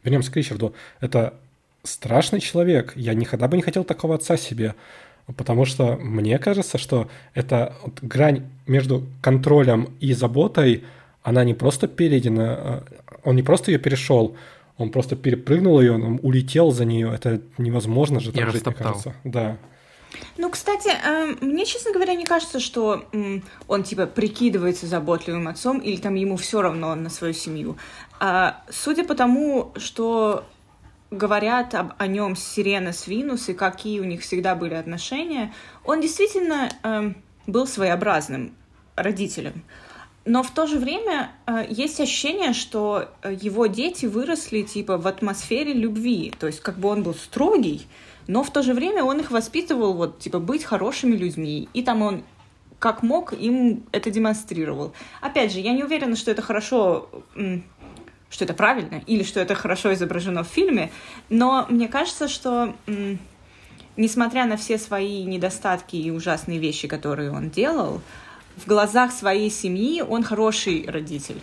Вернемся 0.03 0.31
к 0.31 0.35
Ричарду. 0.35 0.75
Это 0.99 1.33
страшный 1.83 2.39
человек. 2.39 2.93
Я 2.95 3.13
никогда 3.13 3.47
бы 3.47 3.57
не 3.57 3.63
хотел 3.63 3.83
такого 3.83 4.15
отца 4.15 4.37
себе. 4.37 4.75
Потому 5.37 5.65
что 5.65 5.95
мне 5.95 6.37
кажется, 6.37 6.77
что 6.77 7.09
эта 7.33 7.75
вот 7.81 8.01
грань 8.01 8.43
между 8.67 9.05
контролем 9.21 9.93
и 10.01 10.13
заботой, 10.13 10.83
она 11.21 11.45
не 11.45 11.53
просто 11.53 11.87
перейдена, 11.87 12.53
а, 12.53 12.83
он 13.23 13.37
не 13.37 13.43
просто 13.43 13.71
ее 13.71 13.79
перешел, 13.79 14.35
он 14.77 14.91
просто 14.91 15.15
перепрыгнул 15.15 15.79
ее, 15.79 15.93
он 15.93 16.19
улетел 16.21 16.71
за 16.71 16.83
нее. 16.83 17.13
Это 17.13 17.41
невозможно 17.57 18.19
же 18.19 18.33
так 18.33 18.51
жить, 18.51 18.65
мне 18.65 18.75
кажется. 18.75 19.13
Да. 19.23 19.57
Ну, 20.37 20.49
кстати, 20.49 20.89
э, 20.89 21.35
мне, 21.41 21.65
честно 21.65 21.93
говоря, 21.93 22.13
не 22.15 22.25
кажется, 22.25 22.59
что 22.59 23.05
он, 23.67 23.83
типа, 23.83 24.05
прикидывается 24.05 24.87
заботливым 24.87 25.47
отцом 25.47 25.79
или 25.79 25.97
там 25.97 26.15
ему 26.15 26.35
все 26.37 26.61
равно 26.61 26.95
на 26.95 27.09
свою 27.09 27.33
семью. 27.33 27.77
А, 28.19 28.61
судя 28.69 29.05
по 29.05 29.15
тому, 29.15 29.71
что 29.77 30.43
говорят 31.13 31.75
об, 31.75 31.93
о 31.97 32.07
нем 32.07 32.35
Сирена 32.35 32.93
с 32.93 33.07
Винус 33.07 33.49
и 33.49 33.53
какие 33.53 33.99
у 33.99 34.03
них 34.03 34.21
всегда 34.21 34.55
были 34.55 34.73
отношения, 34.73 35.53
он 35.85 36.01
действительно 36.01 36.69
э, 36.83 37.13
был 37.47 37.67
своеобразным 37.67 38.55
родителем. 38.95 39.63
Но 40.25 40.41
в 40.41 40.51
то 40.51 40.67
же 40.67 40.79
время 40.79 41.31
э, 41.45 41.65
есть 41.69 41.99
ощущение, 41.99 42.53
что 42.53 43.09
э, 43.21 43.35
его 43.39 43.67
дети 43.67 44.05
выросли 44.05 44.61
типа 44.61 44.97
в 44.97 45.07
атмосфере 45.07 45.73
любви. 45.73 46.33
То 46.39 46.47
есть 46.47 46.61
как 46.61 46.77
бы 46.77 46.89
он 46.89 47.03
был 47.03 47.13
строгий, 47.13 47.87
но 48.27 48.43
в 48.43 48.51
то 48.51 48.63
же 48.63 48.73
время 48.73 49.03
он 49.03 49.19
их 49.19 49.31
воспитывал 49.31 49.93
вот 49.93 50.19
типа 50.19 50.39
быть 50.39 50.63
хорошими 50.63 51.15
людьми. 51.15 51.67
И 51.73 51.83
там 51.83 52.01
он 52.01 52.23
как 52.79 53.01
мог 53.01 53.31
им 53.31 53.85
это 53.93 54.11
демонстрировал. 54.11 54.93
Опять 55.21 55.53
же, 55.53 55.61
я 55.61 55.71
не 55.71 55.85
уверена, 55.85 56.17
что 56.17 56.31
это 56.31 56.41
хорошо 56.41 57.07
что 58.33 58.45
это 58.45 58.55
правильно 58.55 59.03
или 59.05 59.21
что 59.23 59.39
это 59.39 59.53
хорошо 59.53 59.93
изображено 59.93 60.43
в 60.43 60.47
фильме, 60.47 60.91
но 61.29 61.67
мне 61.69 61.87
кажется, 61.87 62.27
что 62.27 62.75
несмотря 63.95 64.45
на 64.45 64.57
все 64.57 64.79
свои 64.79 65.23
недостатки 65.23 65.95
и 65.95 66.09
ужасные 66.09 66.57
вещи, 66.57 66.87
которые 66.87 67.31
он 67.31 67.51
делал, 67.51 68.01
в 68.57 68.65
глазах 68.65 69.11
своей 69.11 69.51
семьи 69.51 70.01
он 70.01 70.23
хороший 70.23 70.85
родитель. 70.87 71.39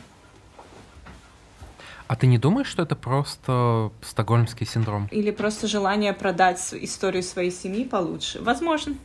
А 2.09 2.17
ты 2.17 2.27
не 2.27 2.39
думаешь, 2.39 2.67
что 2.67 2.83
это 2.83 2.97
просто 2.97 3.93
стокгольмский 4.03 4.67
синдром? 4.67 5.07
Или 5.13 5.31
просто 5.31 5.69
желание 5.69 6.13
продать 6.13 6.61
историю 6.73 7.23
своей 7.23 7.53
семьи 7.53 7.85
получше? 7.85 8.43
Возможно. 8.43 8.97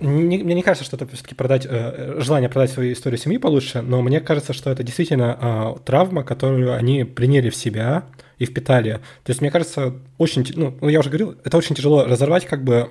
Не, 0.00 0.38
мне 0.38 0.54
не 0.54 0.62
кажется, 0.62 0.84
что 0.84 0.96
это 0.96 1.06
все-таки 1.06 1.34
продать, 1.34 1.66
э, 1.68 2.16
желание 2.20 2.48
продать 2.48 2.70
свою 2.70 2.92
историю 2.92 3.18
семьи 3.18 3.36
получше, 3.36 3.82
но 3.82 4.00
мне 4.00 4.20
кажется, 4.20 4.54
что 4.54 4.70
это 4.70 4.82
действительно 4.82 5.38
э, 5.40 5.84
травма, 5.84 6.24
которую 6.24 6.74
они 6.74 7.04
приняли 7.04 7.50
в 7.50 7.54
себя 7.54 8.04
и 8.38 8.46
впитали. 8.46 9.00
То 9.24 9.30
есть, 9.30 9.42
мне 9.42 9.50
кажется, 9.50 9.94
очень, 10.16 10.46
ну, 10.56 10.74
ну 10.80 10.88
я 10.88 11.00
уже 11.00 11.10
говорил, 11.10 11.36
это 11.44 11.58
очень 11.58 11.76
тяжело 11.76 12.04
разорвать 12.06 12.46
как 12.46 12.64
бы 12.64 12.90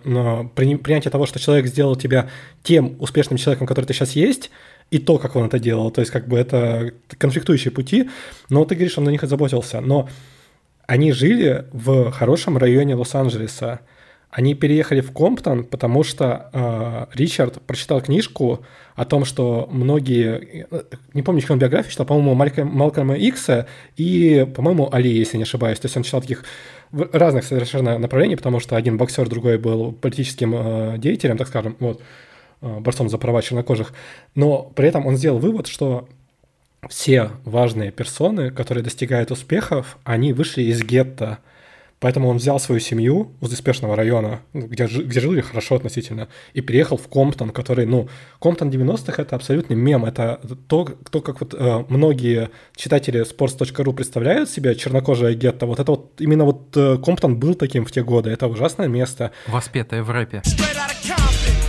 при, 0.53 0.75
принятие 0.75 1.09
того, 1.09 1.25
что 1.25 1.39
человек 1.39 1.65
сделал 1.65 1.95
тебя 1.95 2.29
тем 2.61 2.95
успешным 2.99 3.37
человеком, 3.37 3.65
который 3.65 3.85
ты 3.85 3.93
сейчас 3.95 4.11
есть, 4.11 4.51
и 4.91 4.99
то, 4.99 5.17
как 5.17 5.35
он 5.35 5.47
это 5.47 5.57
делал. 5.57 5.89
То 5.89 6.01
есть, 6.01 6.11
как 6.11 6.27
бы 6.27 6.37
это 6.37 6.93
конфликтующие 7.17 7.71
пути, 7.71 8.09
но 8.49 8.65
ты 8.65 8.75
говоришь, 8.75 8.97
он 8.99 9.05
на 9.05 9.09
них 9.09 9.23
заботился. 9.23 9.81
Но 9.81 10.07
они 10.85 11.11
жили 11.11 11.65
в 11.73 12.11
хорошем 12.11 12.57
районе 12.59 12.93
Лос-Анджелеса, 12.93 13.79
они 14.29 14.53
переехали 14.53 15.01
в 15.01 15.11
Комптон, 15.11 15.63
потому 15.63 16.03
что 16.03 16.49
э, 16.53 17.05
Ричард 17.15 17.61
прочитал 17.63 17.99
книжку 18.01 18.63
о 18.95 19.05
том, 19.05 19.25
что 19.25 19.67
многие, 19.71 20.67
э, 20.69 20.83
не 21.13 21.23
помню, 21.23 21.41
чью 21.41 21.53
он 21.53 21.59
биографию 21.59 21.91
читал, 21.91 22.05
по-моему, 22.05 22.35
Малькольма, 22.35 22.71
Малкольма 22.71 23.15
Икса 23.15 23.65
и, 23.97 24.47
по-моему, 24.55 24.87
Али, 24.93 25.11
если 25.11 25.37
не 25.37 25.43
ошибаюсь. 25.43 25.79
То 25.79 25.87
есть 25.87 25.97
он 25.97 26.03
читал 26.03 26.21
таких 26.21 26.45
разных 26.91 27.43
совершенно 27.43 27.97
направлений, 27.97 28.35
потому 28.35 28.59
что 28.59 28.75
один 28.75 28.97
боксер, 28.97 29.27
другой 29.27 29.57
был 29.57 29.93
политическим 29.93 30.53
э, 30.55 30.97
деятелем, 30.99 31.37
так 31.37 31.47
скажем, 31.47 31.75
вот, 31.79 32.01
э, 32.61 32.79
борцом 32.79 33.09
за 33.09 33.17
права 33.17 33.41
чернокожих. 33.41 33.93
Но 34.35 34.61
при 34.75 34.87
этом 34.87 35.07
он 35.07 35.17
сделал 35.17 35.39
вывод, 35.39 35.65
что 35.65 36.07
все 36.87 37.31
важные 37.45 37.91
персоны, 37.91 38.51
которые 38.51 38.83
достигают 38.83 39.31
успехов, 39.31 39.97
они 40.03 40.33
вышли 40.33 40.61
из 40.63 40.83
гетто, 40.83 41.39
Поэтому 41.99 42.29
он 42.29 42.37
взял 42.37 42.59
свою 42.59 42.79
семью 42.79 43.33
из 43.41 43.51
успешного 43.51 43.95
района, 43.95 44.39
ну, 44.53 44.67
где, 44.67 44.85
где 44.85 45.19
жили 45.19 45.41
хорошо 45.41 45.75
относительно, 45.75 46.29
и 46.53 46.61
переехал 46.61 46.97
в 46.97 47.07
Комптон, 47.09 47.49
который, 47.49 47.85
ну, 47.85 48.07
Комптон 48.39 48.69
90-х— 48.69 49.21
это 49.23 49.35
абсолютный 49.35 49.75
мем, 49.75 50.05
это 50.05 50.39
то, 50.67 50.87
то 51.11 51.21
как 51.21 51.41
вот 51.41 51.53
э, 51.53 51.85
многие 51.89 52.49
читатели 52.75 53.21
sports.ru 53.21 53.93
представляют 53.93 54.49
себе 54.49 54.75
чернокожее 54.75 55.35
гетто, 55.35 55.65
вот 55.65 55.79
это 55.79 55.91
вот, 55.91 56.13
именно 56.19 56.45
вот 56.45 56.75
э, 56.77 56.97
Комптон 57.03 57.37
был 57.37 57.55
таким 57.55 57.85
в 57.85 57.91
те 57.91 58.01
годы, 58.01 58.29
это 58.29 58.47
ужасное 58.47 58.87
место. 58.87 59.31
Воспетое 59.47 60.01
в 60.01 60.09
рэпе. 60.09 60.41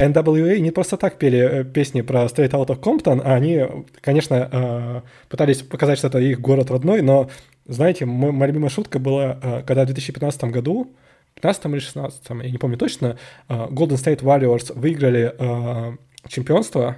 NWA 0.01 0.59
не 0.61 0.71
просто 0.71 0.97
так 0.97 1.19
пели 1.19 1.39
э, 1.39 1.65
песни 1.65 2.01
про 2.01 2.25
Straight 2.25 2.53
Outta 2.53 2.81
Compton, 2.81 3.21
а 3.23 3.35
они, 3.35 3.67
конечно, 4.01 4.49
э, 4.51 5.01
пытались 5.29 5.63
показать, 5.63 5.99
что 5.99 6.07
это 6.07 6.19
их 6.19 6.41
город 6.41 6.71
родной, 6.71 7.03
но 7.03 7.29
знаете, 7.71 8.05
моя 8.05 8.47
любимая 8.47 8.69
шутка 8.69 8.99
была, 8.99 9.39
э, 9.41 9.63
когда 9.65 9.85
в 9.85 9.87
2015 9.87 10.45
году, 10.45 10.91
15 11.35 11.67
или 11.67 11.79
16, 11.79 12.23
я 12.43 12.51
не 12.51 12.59
помню 12.59 12.77
точно, 12.77 13.17
э, 13.49 13.55
Golden 13.55 13.95
State 13.95 14.23
Warriors 14.23 14.77
выиграли 14.77 15.35
э, 15.39 15.97
чемпионство 16.29 16.97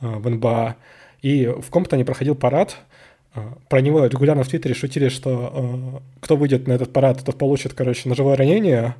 в 0.00 0.28
НБА, 0.28 0.76
и 1.22 1.46
в 1.46 1.70
Комптоне 1.70 2.04
проходил 2.04 2.36
парад, 2.36 2.76
про 3.68 3.80
него 3.80 4.06
регулярно 4.06 4.44
в 4.44 4.48
Твиттере 4.48 4.74
шутили, 4.74 5.08
что 5.08 6.02
кто 6.20 6.36
выйдет 6.36 6.68
на 6.68 6.72
этот 6.72 6.92
парад, 6.92 7.24
тот 7.24 7.36
получит, 7.36 7.74
короче, 7.74 8.08
ножевое 8.08 8.36
ранение, 8.36 8.94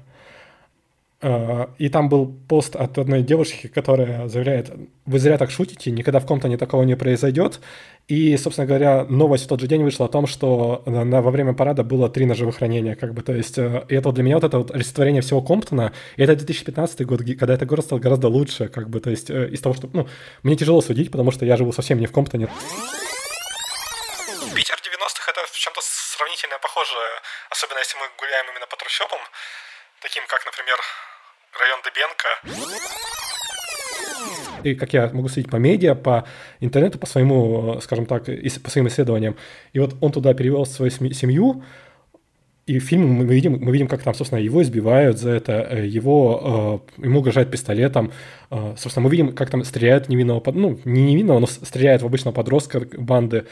и 1.20 1.88
там 1.88 2.08
был 2.08 2.26
пост 2.48 2.76
от 2.76 2.96
одной 2.96 3.22
девушки, 3.22 3.66
которая 3.66 4.28
заявляет, 4.28 4.70
вы 5.04 5.18
зря 5.18 5.36
так 5.36 5.50
шутите, 5.50 5.90
никогда 5.90 6.20
в 6.20 6.26
Комптоне 6.26 6.56
такого 6.56 6.84
не 6.84 6.96
произойдет. 6.96 7.60
И, 8.08 8.34
собственно 8.38 8.66
говоря, 8.66 9.04
новость 9.04 9.44
в 9.44 9.48
тот 9.48 9.60
же 9.60 9.66
день 9.66 9.82
вышла 9.82 10.06
о 10.06 10.08
том, 10.08 10.26
что 10.26 10.82
на, 10.86 11.20
во 11.20 11.30
время 11.30 11.52
парада 11.52 11.82
было 11.82 12.08
три 12.08 12.24
ножевых 12.24 12.58
ранения. 12.60 12.94
Как 12.96 13.12
бы, 13.12 13.20
то 13.20 13.34
есть, 13.34 13.58
э, 13.58 13.84
и 13.88 13.94
это 13.94 14.12
для 14.12 14.22
меня 14.22 14.36
вот 14.36 14.44
это 14.44 14.56
вот 14.56 14.70
олицетворение 14.70 15.20
всего 15.20 15.42
Комптона. 15.42 15.92
И 16.16 16.22
это 16.22 16.34
2015 16.34 17.04
год, 17.04 17.20
когда 17.38 17.52
этот 17.52 17.68
город 17.68 17.84
стал 17.84 17.98
гораздо 17.98 18.28
лучше. 18.28 18.68
Как 18.68 18.88
бы, 18.88 19.00
то 19.00 19.10
есть, 19.10 19.28
э, 19.28 19.50
из 19.50 19.60
того, 19.60 19.74
что... 19.74 19.90
Ну, 19.92 20.08
мне 20.42 20.56
тяжело 20.56 20.80
судить, 20.80 21.10
потому 21.10 21.32
что 21.32 21.44
я 21.44 21.58
живу 21.58 21.72
совсем 21.72 21.98
не 22.00 22.06
в 22.06 22.12
Комптоне. 22.12 22.48
Питер 24.56 24.76
90-х 24.80 25.30
это 25.30 25.44
в 25.44 25.58
чем-то 25.58 25.80
сравнительно 25.82 26.56
похоже, 26.62 26.96
особенно 27.50 27.78
если 27.78 27.98
мы 27.98 28.08
гуляем 28.16 28.46
именно 28.48 28.66
по 28.70 28.76
трущобам, 28.76 29.20
таким 30.00 30.24
как, 30.28 30.46
например, 30.46 30.78
район 31.58 31.80
Дебенко. 31.84 32.28
И 34.64 34.74
как 34.74 34.92
я 34.92 35.08
могу 35.12 35.28
судить 35.28 35.50
по 35.50 35.56
медиа, 35.56 35.94
по 35.94 36.26
интернету, 36.60 36.98
по 36.98 37.06
своему, 37.06 37.80
скажем 37.80 38.06
так, 38.06 38.24
по 38.24 38.70
своим 38.70 38.88
исследованиям. 38.88 39.36
И 39.72 39.78
вот 39.78 39.94
он 40.00 40.12
туда 40.12 40.34
перевел 40.34 40.66
свою 40.66 40.90
семью, 40.90 41.62
и 42.68 42.78
в 42.78 42.84
фильме 42.84 43.06
мы 43.06 43.24
видим, 43.24 43.58
мы 43.62 43.72
видим, 43.72 43.88
как 43.88 44.02
там, 44.02 44.12
собственно, 44.12 44.40
его 44.40 44.62
избивают 44.62 45.18
за 45.18 45.30
это, 45.30 45.66
э, 45.70 45.86
его, 45.86 46.82
э, 46.98 47.04
ему 47.06 47.20
угрожают 47.20 47.50
пистолетом. 47.50 48.12
Э, 48.50 48.74
собственно, 48.76 49.04
мы 49.04 49.10
видим, 49.10 49.32
как 49.32 49.48
там 49.48 49.64
стреляют 49.64 50.10
невинного, 50.10 50.42
ну, 50.52 50.78
не 50.84 51.02
невинного, 51.14 51.38
но 51.38 51.46
стреляют 51.46 52.02
в 52.02 52.06
обычного 52.06 52.34
подростка 52.34 52.86
банды. 52.98 53.46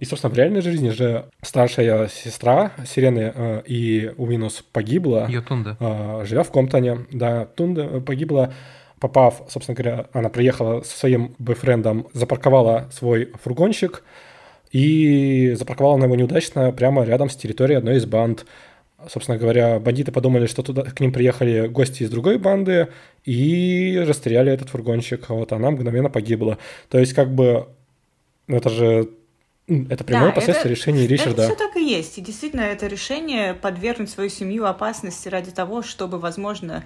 И, 0.00 0.06
собственно, 0.06 0.32
в 0.32 0.36
реальной 0.36 0.62
жизни 0.62 0.88
же 0.88 1.26
старшая 1.42 2.08
сестра 2.08 2.72
Сирены 2.86 3.32
э, 3.34 3.62
и 3.66 4.10
Уинус 4.16 4.64
погибла. 4.72 5.26
Ее 5.28 5.42
Тунда. 5.42 5.76
Э, 5.78 6.24
живя 6.26 6.42
в 6.42 6.50
Комптоне. 6.50 7.06
Да, 7.12 7.44
Тунда 7.44 8.00
погибла, 8.00 8.54
попав, 8.98 9.42
собственно 9.48 9.76
говоря, 9.76 10.06
она 10.14 10.30
приехала 10.30 10.80
со 10.80 10.96
своим 10.96 11.34
бойфрендом, 11.38 12.06
запарковала 12.14 12.88
свой 12.90 13.30
фургончик, 13.42 14.02
и 14.72 15.52
запарковала 15.58 15.96
она 15.96 16.06
его 16.06 16.16
неудачно 16.16 16.72
прямо 16.72 17.04
рядом 17.04 17.28
с 17.28 17.36
территорией 17.36 17.76
одной 17.76 17.96
из 17.96 18.06
банд. 18.06 18.46
Собственно 19.06 19.36
говоря, 19.36 19.80
бандиты 19.80 20.12
подумали, 20.12 20.46
что 20.46 20.62
туда 20.62 20.82
к 20.82 21.00
ним 21.00 21.12
приехали 21.12 21.68
гости 21.68 22.04
из 22.04 22.10
другой 22.10 22.38
банды 22.38 22.88
и 23.26 24.02
расстреляли 24.06 24.50
этот 24.50 24.70
фургончик. 24.70 25.28
Вот 25.28 25.52
она 25.52 25.70
мгновенно 25.70 26.08
погибла. 26.08 26.56
То 26.88 26.98
есть, 26.98 27.12
как 27.12 27.34
бы, 27.34 27.68
ну, 28.46 28.56
это 28.56 28.70
же 28.70 29.10
это 29.88 30.04
прямое 30.04 30.28
да, 30.28 30.34
последствие 30.34 30.72
это, 30.72 30.80
решения 30.80 31.06
Ричарда. 31.06 31.42
Это 31.42 31.54
все 31.54 31.66
так 31.66 31.76
и 31.76 31.84
есть. 31.84 32.18
И 32.18 32.20
действительно, 32.20 32.62
это 32.62 32.86
решение 32.86 33.54
подвергнуть 33.54 34.10
свою 34.10 34.28
семью 34.28 34.66
опасности 34.66 35.28
ради 35.28 35.52
того, 35.52 35.82
чтобы, 35.82 36.18
возможно, 36.18 36.84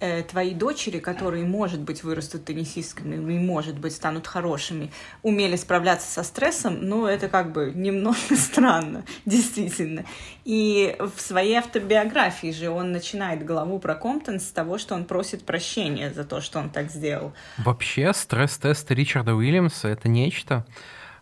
э, 0.00 0.22
твои 0.24 0.52
дочери, 0.52 0.98
которые, 0.98 1.44
может 1.44 1.80
быть, 1.80 2.02
вырастут 2.02 2.44
теннисистками 2.46 3.14
и, 3.14 3.38
может 3.38 3.78
быть, 3.78 3.94
станут 3.94 4.26
хорошими, 4.26 4.90
умели 5.22 5.54
справляться 5.54 6.10
со 6.10 6.24
стрессом, 6.24 6.78
ну, 6.82 7.06
это 7.06 7.28
как 7.28 7.52
бы 7.52 7.72
немного 7.72 8.16
странно, 8.36 9.04
действительно. 9.24 10.04
И 10.44 10.96
в 10.98 11.20
своей 11.20 11.54
автобиографии 11.54 12.50
же 12.50 12.68
он 12.68 12.90
начинает 12.90 13.46
главу 13.46 13.78
про 13.78 13.94
Комптон 13.94 14.40
с 14.40 14.48
того, 14.48 14.78
что 14.78 14.96
он 14.96 15.04
просит 15.04 15.44
прощения 15.44 16.12
за 16.12 16.24
то, 16.24 16.40
что 16.40 16.58
он 16.58 16.70
так 16.70 16.90
сделал. 16.90 17.32
Вообще, 17.58 18.12
стресс-тест 18.12 18.90
Ричарда 18.90 19.34
Уильямса— 19.34 19.88
это 19.90 20.08
нечто. 20.08 20.66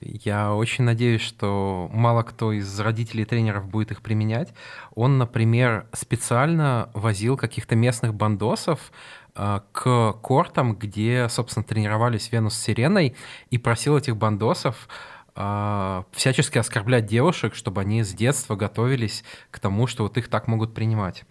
Я 0.04 0.54
очень 0.54 0.84
надеюсь, 0.84 1.20
что 1.20 1.88
мало 1.92 2.22
кто 2.22 2.52
из 2.52 2.80
родителей 2.80 3.24
тренеров 3.24 3.68
будет 3.68 3.92
их 3.92 4.02
применять. 4.02 4.52
Он, 4.94 5.18
например, 5.18 5.86
специально 5.92 6.90
возил 6.94 7.36
каких-то 7.36 7.76
местных 7.76 8.14
бандосов 8.14 8.92
э, 9.34 9.60
к 9.72 10.12
кортам, 10.22 10.74
где, 10.74 11.28
собственно, 11.28 11.64
тренировались 11.64 12.32
Венус 12.32 12.54
с 12.54 12.62
Сиреной, 12.62 13.14
и 13.50 13.58
просил 13.58 13.96
этих 13.96 14.16
бандосов 14.16 14.88
э, 15.36 16.02
всячески 16.12 16.58
оскорблять 16.58 17.06
девушек, 17.06 17.54
чтобы 17.54 17.80
они 17.80 18.02
с 18.02 18.12
детства 18.12 18.56
готовились 18.56 19.24
к 19.50 19.60
тому, 19.60 19.86
что 19.86 20.02
вот 20.02 20.18
их 20.18 20.28
так 20.28 20.48
могут 20.48 20.74
принимать. 20.74 21.24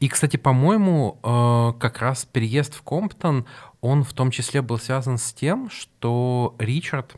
И, 0.00 0.08
кстати, 0.08 0.36
по-моему, 0.36 1.18
э, 1.22 1.78
как 1.80 1.98
раз 1.98 2.24
переезд 2.24 2.74
в 2.74 2.82
Комптон, 2.82 3.46
он 3.80 4.04
в 4.04 4.12
том 4.12 4.30
числе 4.30 4.62
был 4.62 4.78
связан 4.78 5.18
с 5.18 5.32
тем, 5.32 5.68
что 5.68 6.54
Ричард 6.58 7.16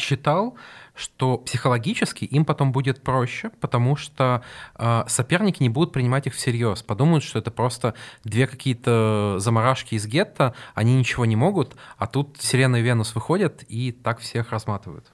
считал, 0.00 0.56
что 0.94 1.38
психологически 1.38 2.24
им 2.24 2.44
потом 2.44 2.72
будет 2.72 3.02
проще, 3.02 3.50
потому 3.60 3.96
что 3.96 4.42
э, 4.76 5.04
соперники 5.06 5.62
не 5.62 5.68
будут 5.68 5.92
принимать 5.92 6.26
их 6.26 6.34
всерьез, 6.34 6.82
подумают, 6.82 7.24
что 7.24 7.38
это 7.38 7.50
просто 7.50 7.94
две 8.24 8.46
какие-то 8.46 9.36
заморашки 9.38 9.94
из 9.94 10.06
гетто, 10.06 10.54
они 10.74 10.94
ничего 10.96 11.24
не 11.24 11.36
могут, 11.36 11.76
а 11.96 12.06
тут 12.06 12.36
Сирена 12.38 12.76
и 12.76 12.82
Венус 12.82 13.14
выходят 13.14 13.64
и 13.68 13.92
так 13.92 14.20
всех 14.20 14.50
разматывают. 14.52 15.06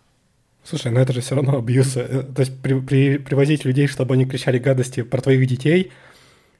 Слушай, 0.64 0.90
ну 0.90 0.99
это 0.99 1.12
же 1.12 1.20
все 1.20 1.37
равно 1.37 1.59
абьюз. 1.59 1.96
Э, 1.96 2.25
то 2.25 2.40
есть 2.40 2.61
при, 2.61 2.81
при, 2.81 3.18
привозить 3.18 3.64
людей, 3.64 3.87
чтобы 3.87 4.14
они 4.14 4.27
кричали 4.27 4.59
гадости 4.59 5.03
про 5.03 5.20
твоих 5.20 5.46
детей, 5.46 5.92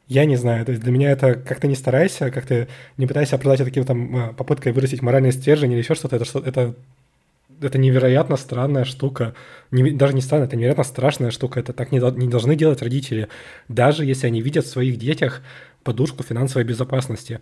я 0.09 0.25
не 0.25 0.37
знаю, 0.37 0.65
то 0.65 0.71
есть 0.71 0.85
для 0.85 0.93
меня 0.93 1.11
это 1.11 1.35
как-то 1.35 1.67
не 1.67 1.75
старайся, 1.75 2.31
как-то 2.31 2.69
не 2.97 3.09
пытайся 3.09 3.35
оправдать 3.35 3.61
это 3.61 3.71
каким-то 3.71 3.95
э, 3.95 4.33
попыткой 4.35 4.71
вырастить 4.71 5.03
моральный 5.03 5.33
стержень 5.33 5.73
или 5.73 5.79
еще 5.79 5.97
что-то, 5.97 6.15
это, 6.15 6.25
что 6.25 6.39
это 6.39 6.77
это 7.61 7.79
невероятно 7.79 8.37
странная 8.37 8.85
штука. 8.85 9.35
Не, 9.71 9.90
даже 9.90 10.14
не 10.14 10.21
странная, 10.21 10.47
это 10.47 10.57
невероятно 10.57 10.85
страшная 10.85 11.31
штука. 11.31 11.61
Это 11.61 11.73
так 11.73 11.92
не, 11.92 11.99
не 11.99 12.29
должны 12.29 12.57
делать 12.57 12.83
родители, 12.83 13.29
даже 13.69 14.05
если 14.05 14.27
они 14.27 14.40
видят 14.40 14.64
в 14.64 14.71
своих 14.71 14.99
детях 14.99 15.42
подушку 15.83 16.23
финансовой 16.23 16.64
безопасности. 16.64 17.40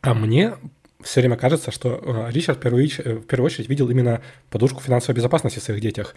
А 0.00 0.14
мне 0.14 0.54
все 1.02 1.20
время 1.20 1.36
кажется, 1.36 1.70
что 1.70 2.00
э, 2.02 2.32
Ричард 2.32 2.58
в 2.58 2.60
первую, 2.60 2.84
э, 2.86 3.14
в 3.14 3.26
первую 3.26 3.46
очередь 3.46 3.68
видел 3.68 3.88
именно 3.90 4.22
подушку 4.50 4.80
финансовой 4.80 5.16
безопасности 5.16 5.58
в 5.58 5.62
своих 5.62 5.80
детях. 5.80 6.14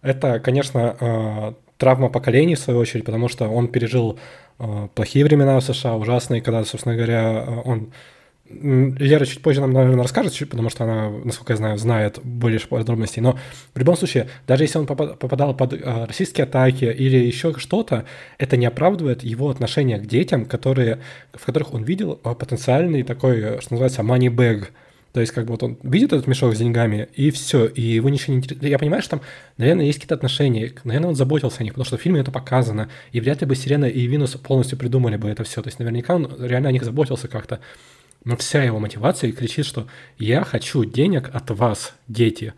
Это, 0.00 0.38
конечно, 0.38 0.96
э, 1.00 1.54
травма 1.76 2.08
поколений, 2.08 2.54
в 2.54 2.60
свою 2.60 2.78
очередь, 2.78 3.04
потому 3.04 3.28
что 3.28 3.48
он 3.48 3.68
пережил 3.68 4.18
плохие 4.96 5.24
времена 5.24 5.60
в 5.60 5.62
США, 5.62 5.94
ужасные, 5.94 6.42
когда, 6.42 6.64
собственно 6.64 6.96
говоря, 6.96 7.62
он 7.64 7.92
Лера 8.50 9.26
чуть 9.26 9.42
позже 9.42 9.60
нам, 9.60 9.72
наверное, 9.72 10.02
расскажет, 10.02 10.48
потому 10.48 10.70
что 10.70 10.84
она, 10.84 11.10
насколько 11.24 11.52
я 11.52 11.56
знаю, 11.58 11.76
знает 11.76 12.18
больше 12.22 12.66
подробностей. 12.66 13.20
Но 13.20 13.38
в 13.74 13.78
любом 13.78 13.96
случае, 13.96 14.28
даже 14.46 14.64
если 14.64 14.78
он 14.78 14.86
попадал 14.86 15.54
под 15.54 15.74
э, 15.74 16.04
российские 16.06 16.44
атаки 16.44 16.84
или 16.84 17.18
еще 17.18 17.54
что-то, 17.58 18.06
это 18.38 18.56
не 18.56 18.66
оправдывает 18.66 19.22
его 19.22 19.50
отношение 19.50 19.98
к 19.98 20.06
детям, 20.06 20.46
которые, 20.46 21.00
в 21.34 21.44
которых 21.44 21.74
он 21.74 21.82
видел 21.82 22.20
э, 22.24 22.34
потенциальный 22.34 23.02
такой, 23.02 23.40
э, 23.40 23.60
что 23.60 23.74
называется, 23.74 24.02
money 24.02 24.34
bag. 24.34 24.68
То 25.12 25.20
есть, 25.20 25.32
как 25.32 25.44
бы 25.46 25.52
вот 25.52 25.62
он 25.62 25.78
видит 25.82 26.12
этот 26.12 26.26
мешок 26.26 26.54
с 26.54 26.58
деньгами, 26.58 27.08
и 27.14 27.30
все, 27.30 27.66
и 27.66 27.82
его 27.82 28.08
ничего 28.08 28.34
не 28.34 28.38
интересует. 28.38 28.70
Я 28.70 28.78
понимаю, 28.78 29.02
что 29.02 29.12
там, 29.12 29.20
наверное, 29.56 29.86
есть 29.86 29.98
какие-то 29.98 30.14
отношения, 30.14 30.72
наверное, 30.84 31.08
он 31.08 31.16
заботился 31.16 31.60
о 31.60 31.64
них, 31.64 31.72
потому 31.72 31.86
что 31.86 31.96
в 31.96 32.00
фильме 32.00 32.20
это 32.20 32.30
показано, 32.30 32.88
и 33.12 33.20
вряд 33.20 33.40
ли 33.40 33.46
бы 33.46 33.56
Сирена 33.56 33.86
и 33.86 34.06
Винус 34.06 34.32
полностью 34.32 34.78
придумали 34.78 35.16
бы 35.16 35.28
это 35.28 35.44
все. 35.44 35.62
То 35.62 35.68
есть, 35.68 35.78
наверняка 35.78 36.14
он 36.14 36.30
реально 36.38 36.68
о 36.68 36.72
них 36.72 36.84
заботился 36.84 37.26
как-то 37.26 37.60
но 38.28 38.36
вся 38.36 38.62
его 38.62 38.78
мотивация 38.78 39.32
кричит, 39.32 39.64
что 39.64 39.86
я 40.18 40.44
хочу 40.44 40.84
денег 40.84 41.30
от 41.32 41.50
вас, 41.50 41.94
дети. 42.08 42.52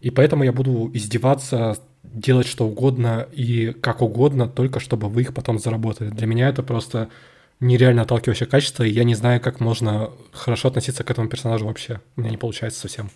И 0.00 0.10
поэтому 0.10 0.42
я 0.42 0.52
буду 0.52 0.90
издеваться, 0.94 1.78
делать 2.02 2.48
что 2.48 2.66
угодно 2.66 3.28
и 3.30 3.70
как 3.70 4.02
угодно, 4.02 4.48
только 4.48 4.80
чтобы 4.80 5.08
вы 5.08 5.22
их 5.22 5.32
потом 5.32 5.60
заработали. 5.60 6.08
Для 6.08 6.26
меня 6.26 6.48
это 6.48 6.64
просто 6.64 7.08
нереально 7.60 8.02
отталкивающее 8.02 8.48
качество, 8.48 8.82
и 8.82 8.90
я 8.90 9.04
не 9.04 9.14
знаю, 9.14 9.40
как 9.40 9.60
можно 9.60 10.10
хорошо 10.32 10.66
относиться 10.66 11.04
к 11.04 11.10
этому 11.12 11.28
персонажу 11.28 11.66
вообще. 11.66 12.00
У 12.16 12.22
меня 12.22 12.32
не 12.32 12.36
получается 12.36 12.80
совсем. 12.80 13.10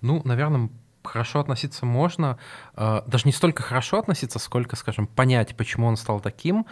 Ну, 0.00 0.22
наверное, 0.24 0.70
хорошо 1.08 1.40
относиться 1.40 1.84
можно. 1.84 2.38
А, 2.74 3.04
даже 3.06 3.24
не 3.26 3.32
столько 3.32 3.62
хорошо 3.62 3.98
относиться, 3.98 4.38
сколько, 4.38 4.76
скажем, 4.76 5.06
понять, 5.06 5.54
почему 5.54 5.86
он 5.86 5.96
стал 5.96 6.20
таким 6.20 6.66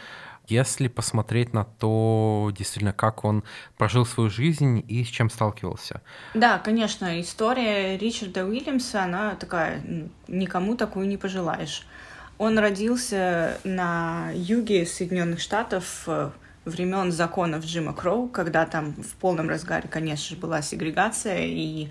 если 0.48 0.88
посмотреть 0.88 1.52
на 1.52 1.64
то, 1.64 2.50
действительно, 2.56 2.92
как 2.92 3.24
он 3.24 3.44
прожил 3.76 4.06
свою 4.06 4.30
жизнь 4.30 4.84
и 4.86 5.04
с 5.04 5.08
чем 5.08 5.30
сталкивался. 5.30 6.02
Да, 6.34 6.58
конечно, 6.58 7.20
история 7.20 7.96
Ричарда 7.96 8.44
Уильямса, 8.44 9.02
она 9.02 9.34
такая, 9.34 9.82
никому 10.28 10.76
такую 10.76 11.08
не 11.08 11.16
пожелаешь. 11.16 11.86
Он 12.38 12.58
родился 12.58 13.58
на 13.64 14.30
юге 14.34 14.84
Соединенных 14.84 15.40
Штатов 15.40 16.04
э, 16.06 16.30
времен 16.66 17.10
законов 17.10 17.64
Джима 17.64 17.94
Кроу, 17.94 18.28
когда 18.28 18.66
там 18.66 18.92
в 18.92 19.14
полном 19.14 19.48
разгаре, 19.48 19.88
конечно 19.88 20.34
же, 20.34 20.40
была 20.40 20.60
сегрегация, 20.60 21.46
и 21.46 21.88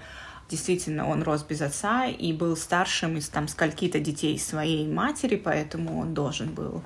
действительно 0.50 1.10
он 1.10 1.24
рос 1.24 1.44
без 1.44 1.62
отца 1.62 2.06
и 2.06 2.32
был 2.34 2.56
старшим 2.56 3.18
из 3.18 3.30
там 3.30 3.48
скольки-то 3.48 4.00
детей 4.00 4.38
своей 4.38 4.88
матери, 4.88 5.36
поэтому 5.36 6.00
он 6.00 6.14
должен 6.14 6.54
был 6.54 6.84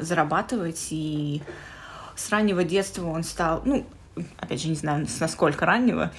зарабатывать, 0.00 0.88
и 0.90 1.42
с 2.16 2.30
раннего 2.30 2.64
детства 2.64 3.06
он 3.06 3.22
стал, 3.22 3.62
ну, 3.64 3.86
опять 4.38 4.62
же, 4.62 4.68
не 4.68 4.74
знаю, 4.74 5.06
с 5.06 5.20
насколько 5.20 5.66
раннего, 5.66 6.12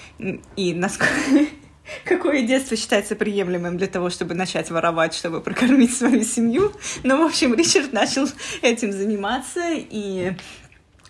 и 0.55 0.73
насколько... 0.73 1.13
Какое 2.05 2.43
детство 2.45 2.77
считается 2.77 3.15
приемлемым 3.15 3.77
для 3.77 3.87
того, 3.87 4.09
чтобы 4.09 4.33
начать 4.33 4.69
воровать, 4.69 5.13
чтобы 5.13 5.41
прокормить 5.41 5.95
свою 5.97 6.23
семью? 6.23 6.71
Ну, 7.03 7.21
в 7.21 7.25
общем, 7.25 7.53
Ричард 7.55 7.91
начал 7.91 8.27
этим 8.61 8.91
заниматься, 8.91 9.61
и 9.71 10.33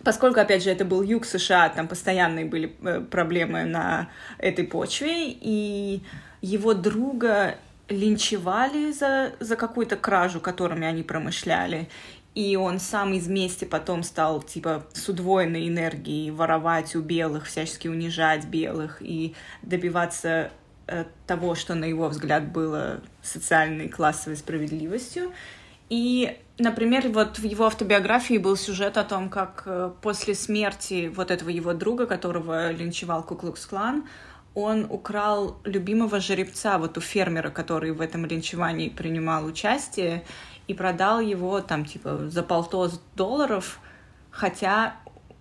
поскольку, 0.04 0.40
опять 0.40 0.64
же, 0.64 0.70
это 0.70 0.86
был 0.86 1.04
юг 1.04 1.26
США, 1.26 1.70
там 1.70 1.88
постоянные 1.88 2.46
были 2.46 2.74
э, 2.84 3.02
проблемы 3.02 3.66
на 3.66 4.10
этой 4.38 4.66
почве, 4.66 5.30
и 5.30 6.02
его 6.42 6.74
друга 6.74 7.58
линчевали 7.90 8.92
за, 8.92 9.34
за 9.40 9.56
какую-то 9.56 9.98
кражу, 9.98 10.40
которыми 10.40 10.88
они 10.88 11.04
промышляли 11.04 11.90
и 12.34 12.56
он 12.56 12.80
сам 12.80 13.14
из 13.14 13.28
мести 13.28 13.66
потом 13.66 14.04
стал, 14.04 14.42
типа, 14.42 14.86
с 14.94 15.10
удвоенной 15.10 15.68
энергией 15.68 16.32
воровать 16.32 16.96
у 16.96 17.02
белых, 17.02 17.46
всячески 17.46 17.90
унижать 17.90 18.46
белых 18.46 19.02
и 19.02 19.36
добиваться 19.62 20.52
э, 20.88 21.06
того, 21.28 21.56
что, 21.56 21.76
на 21.76 21.86
его 21.86 22.08
взгляд, 22.08 22.52
было 22.52 23.02
социальной 23.22 23.90
классовой 23.90 24.38
справедливостью. 24.38 25.34
И, 25.90 26.38
например, 26.58 27.10
вот 27.10 27.38
в 27.38 27.44
его 27.44 27.66
автобиографии 27.66 28.38
был 28.38 28.56
сюжет 28.56 28.98
о 28.98 29.04
том, 29.04 29.28
как 29.28 29.64
э, 29.66 29.92
после 30.02 30.34
смерти 30.34 31.12
вот 31.14 31.32
этого 31.32 31.50
его 31.50 31.74
друга, 31.74 32.06
которого 32.06 32.72
линчевал 32.72 33.24
Куклукс-клан, 33.24 34.06
он 34.54 34.86
украл 34.90 35.58
любимого 35.64 36.20
жеребца, 36.20 36.78
вот 36.78 36.98
у 36.98 37.02
фермера, 37.02 37.50
который 37.50 37.92
в 37.92 38.02
этом 38.02 38.26
линчевании 38.26 38.90
принимал 38.90 39.46
участие, 39.46 40.24
и 40.72 40.74
продал 40.74 41.20
его 41.20 41.60
там 41.62 41.86
типа 41.86 42.30
за 42.30 42.44
полтос 42.44 43.02
долларов, 43.16 43.80
хотя 44.30 44.96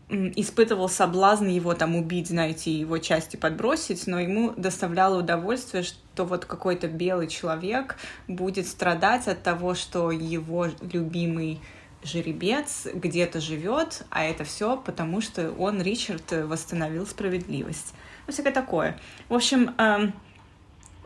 испытывал 0.08 0.88
соблазн 0.88 1.46
его 1.46 1.72
там 1.74 1.94
убить, 1.94 2.28
знаете, 2.28 2.72
его 2.72 2.98
части 2.98 3.36
подбросить, 3.36 4.08
но 4.08 4.18
ему 4.18 4.52
доставляло 4.56 5.20
удовольствие, 5.20 5.84
что 5.84 6.24
вот 6.24 6.46
какой-то 6.46 6.88
белый 6.88 7.28
человек 7.28 7.96
будет 8.26 8.66
страдать 8.66 9.28
от 9.28 9.44
того, 9.44 9.74
что 9.74 10.10
его 10.10 10.66
любимый 10.92 11.60
жеребец 12.02 12.88
где-то 12.92 13.40
живет, 13.40 14.04
а 14.10 14.24
это 14.24 14.42
все 14.42 14.76
потому, 14.76 15.20
что 15.20 15.52
он, 15.52 15.80
Ричард, 15.80 16.32
восстановил 16.32 17.06
справедливость. 17.06 17.94
Ну, 18.26 18.32
всякое 18.32 18.52
такое. 18.52 18.98
В 19.28 19.34
общем, 19.34 19.74
эм, 19.78 20.12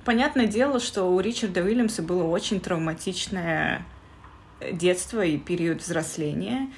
понятное 0.07 0.47
дело, 0.47 0.81
что 0.81 1.05
у 1.05 1.21
Ричарда 1.21 1.61
Уильямса 1.61 2.01
было 2.01 2.23
очень 2.25 2.59
травматичное 2.61 3.85
детство 4.73 5.25
и 5.25 5.39
период 5.39 5.83
взросления. 5.83 6.71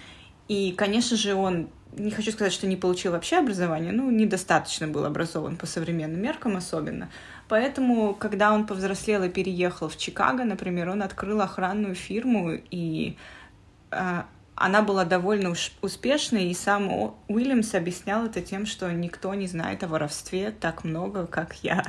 И, 0.48 0.72
конечно 0.72 1.16
же, 1.16 1.34
он, 1.34 1.68
не 1.96 2.10
хочу 2.10 2.32
сказать, 2.32 2.52
что 2.52 2.66
не 2.66 2.76
получил 2.76 3.12
вообще 3.12 3.38
образование, 3.38 3.92
ну, 3.92 4.10
недостаточно 4.10 4.86
был 4.86 5.04
образован 5.04 5.56
по 5.56 5.66
современным 5.66 6.20
меркам 6.20 6.56
особенно. 6.56 7.10
Поэтому, 7.48 8.14
когда 8.14 8.52
он 8.52 8.66
повзрослел 8.66 9.22
и 9.24 9.28
переехал 9.28 9.88
в 9.88 9.96
Чикаго, 9.96 10.44
например, 10.44 10.88
он 10.90 11.02
открыл 11.02 11.40
охранную 11.40 11.94
фирму, 11.94 12.52
и 12.70 13.16
э, 13.90 14.22
она 14.56 14.82
была 14.82 15.04
довольно 15.04 15.54
успешной, 15.82 16.46
и 16.46 16.54
сам 16.54 17.14
Уильямс 17.28 17.74
объяснял 17.74 18.26
это 18.26 18.40
тем, 18.40 18.66
что 18.66 18.90
никто 18.90 19.32
не 19.34 19.46
знает 19.46 19.84
о 19.84 19.88
воровстве 19.88 20.50
так 20.50 20.82
много, 20.82 21.26
как 21.26 21.56
я. 21.62 21.84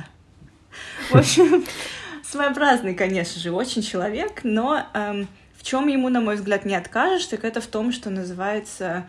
В 1.10 1.16
общем, 1.16 1.64
своеобразный, 2.22 2.94
конечно 2.94 3.40
же, 3.40 3.50
очень 3.52 3.82
человек, 3.82 4.44
но 4.44 4.86
эм, 4.94 5.28
чем 5.68 5.86
ему, 5.88 6.08
на 6.08 6.22
мой 6.22 6.36
взгляд, 6.36 6.64
не 6.64 6.74
откажешь, 6.74 7.26
так 7.26 7.44
это 7.44 7.60
в 7.60 7.66
том, 7.66 7.92
что 7.92 8.08
называется 8.08 9.06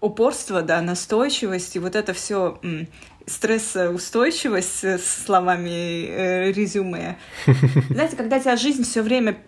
упорство, 0.00 0.60
да, 0.60 0.82
настойчивость, 0.82 1.74
и 1.76 1.78
вот 1.78 1.96
это 1.96 2.12
все 2.12 2.60
стрессоустойчивость 3.26 4.84
с 4.84 5.24
словами 5.24 6.04
э, 6.06 6.52
резюме. 6.52 7.16
Знаете, 7.90 8.16
когда 8.16 8.38
тебя 8.40 8.56
жизнь 8.56 8.82
все 8.82 9.00
время 9.00 9.38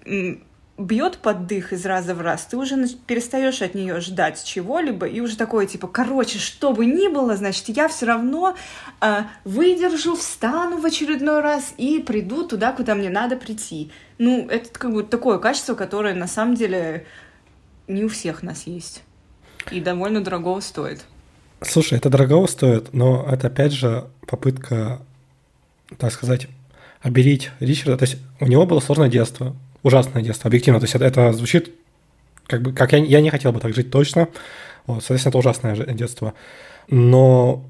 бьет 0.77 1.19
под 1.19 1.47
дых 1.47 1.73
из 1.73 1.87
раза 1.87 2.15
в 2.15 2.21
раз, 2.21 2.47
ты 2.47 2.57
уже 2.57 2.77
перестаешь 3.07 3.63
от 3.63 3.75
нее 3.75 4.01
ждать 4.01 4.43
чего-либо, 4.45 5.07
и 5.07 5.21
уже 5.21 5.37
такое, 5.37 5.67
типа, 5.67 5.87
короче, 5.87 6.39
что 6.39 6.73
бы 6.73 6.85
ни 6.85 7.09
было, 7.09 7.37
значит, 7.37 7.69
я 7.69 7.89
все 7.89 8.07
равно 8.07 8.57
э, 9.01 9.21
выдержу, 9.45 10.17
встану 10.17 10.79
в 10.79 10.85
очередной 10.85 11.41
раз 11.41 11.75
и 11.77 12.01
приду 12.01 12.47
туда, 12.47 12.73
куда 12.73 12.95
мне 12.95 13.09
надо 13.09 13.37
прийти. 13.37 13.91
Ну, 14.19 14.49
это 14.49 14.69
как 14.71 14.93
бы 14.93 15.05
такое 15.05 15.39
качество, 15.39 15.75
которое 15.75 16.15
на 16.15 16.27
самом 16.27 16.57
деле 16.57 17.07
не 17.87 18.05
у 18.05 18.09
всех 18.09 18.43
нас 18.43 18.67
есть. 18.67 19.03
И 19.71 19.81
довольно 19.81 20.23
дорого 20.23 20.61
стоит. 20.61 21.05
Слушай, 21.63 21.99
это 21.99 22.11
дорого 22.11 22.47
стоит, 22.47 22.93
но 22.93 23.25
это 23.31 23.47
опять 23.47 23.73
же 23.73 24.09
попытка, 24.27 25.01
так 25.99 26.13
сказать, 26.13 26.49
обелить 27.01 27.51
Ричарда. 27.61 27.97
То 27.97 28.05
есть 28.05 28.17
у 28.41 28.47
него 28.47 28.67
было 28.67 28.81
сложное 28.81 29.09
детство, 29.09 29.55
ужасное 29.85 30.23
детство, 30.23 30.49
объективно. 30.49 30.81
То 30.81 30.85
есть 30.85 30.97
это, 30.97 31.05
это 31.05 31.33
звучит 31.33 31.73
как 32.49 32.62
бы, 32.62 32.73
как 32.73 32.92
я, 32.92 32.99
я 32.99 33.20
не 33.20 33.31
хотел 33.31 33.53
бы 33.53 33.61
так 33.61 33.75
жить 33.75 33.90
точно. 33.90 34.29
Вот, 34.87 35.03
соответственно, 35.03 35.31
это 35.31 35.38
ужасное 35.38 35.77
детство. 35.94 36.35
Но 36.88 37.64